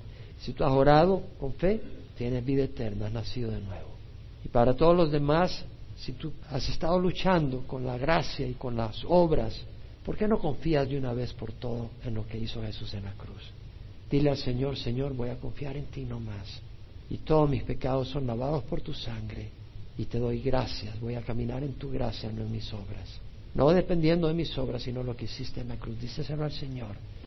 Si 0.40 0.52
tú 0.52 0.64
has 0.64 0.72
orado 0.72 1.22
con 1.38 1.54
fe, 1.54 1.80
tienes 2.16 2.44
vida 2.44 2.64
eterna, 2.64 3.06
has 3.06 3.12
nacido 3.12 3.50
de 3.50 3.60
nuevo. 3.60 3.88
Y 4.44 4.48
para 4.48 4.74
todos 4.74 4.96
los 4.96 5.10
demás, 5.10 5.64
si 5.96 6.12
tú 6.12 6.32
has 6.50 6.68
estado 6.68 6.98
luchando 6.98 7.66
con 7.66 7.84
la 7.84 7.98
gracia 7.98 8.46
y 8.46 8.54
con 8.54 8.76
las 8.76 9.04
obras, 9.08 9.60
¿por 10.04 10.16
qué 10.16 10.28
no 10.28 10.38
confías 10.38 10.88
de 10.88 10.96
una 10.96 11.12
vez 11.12 11.32
por 11.32 11.52
todo 11.52 11.90
en 12.04 12.14
lo 12.14 12.26
que 12.26 12.38
hizo 12.38 12.62
Jesús 12.62 12.94
en 12.94 13.04
la 13.04 13.12
cruz? 13.14 13.42
Dile 14.10 14.30
al 14.30 14.36
Señor, 14.36 14.76
Señor, 14.76 15.14
voy 15.14 15.30
a 15.30 15.38
confiar 15.38 15.76
en 15.76 15.86
ti 15.86 16.04
no 16.04 16.20
más. 16.20 16.60
Y 17.10 17.18
todos 17.18 17.48
mis 17.48 17.62
pecados 17.62 18.08
son 18.08 18.26
lavados 18.26 18.64
por 18.64 18.80
tu 18.80 18.94
sangre. 18.94 19.50
Y 19.96 20.04
te 20.04 20.18
doy 20.18 20.40
gracias. 20.40 20.98
Voy 21.00 21.14
a 21.14 21.22
caminar 21.22 21.62
en 21.62 21.74
tu 21.74 21.90
gracia, 21.90 22.30
no 22.30 22.42
en 22.42 22.52
mis 22.52 22.72
obras. 22.72 23.20
No 23.54 23.70
dependiendo 23.70 24.28
de 24.28 24.34
mis 24.34 24.56
obras, 24.58 24.82
sino 24.82 25.02
lo 25.02 25.16
que 25.16 25.24
hiciste 25.24 25.60
en 25.60 25.68
la 25.68 25.76
cruz. 25.76 26.00
Díselo 26.00 26.44
al 26.44 26.52
Señor. 26.52 26.96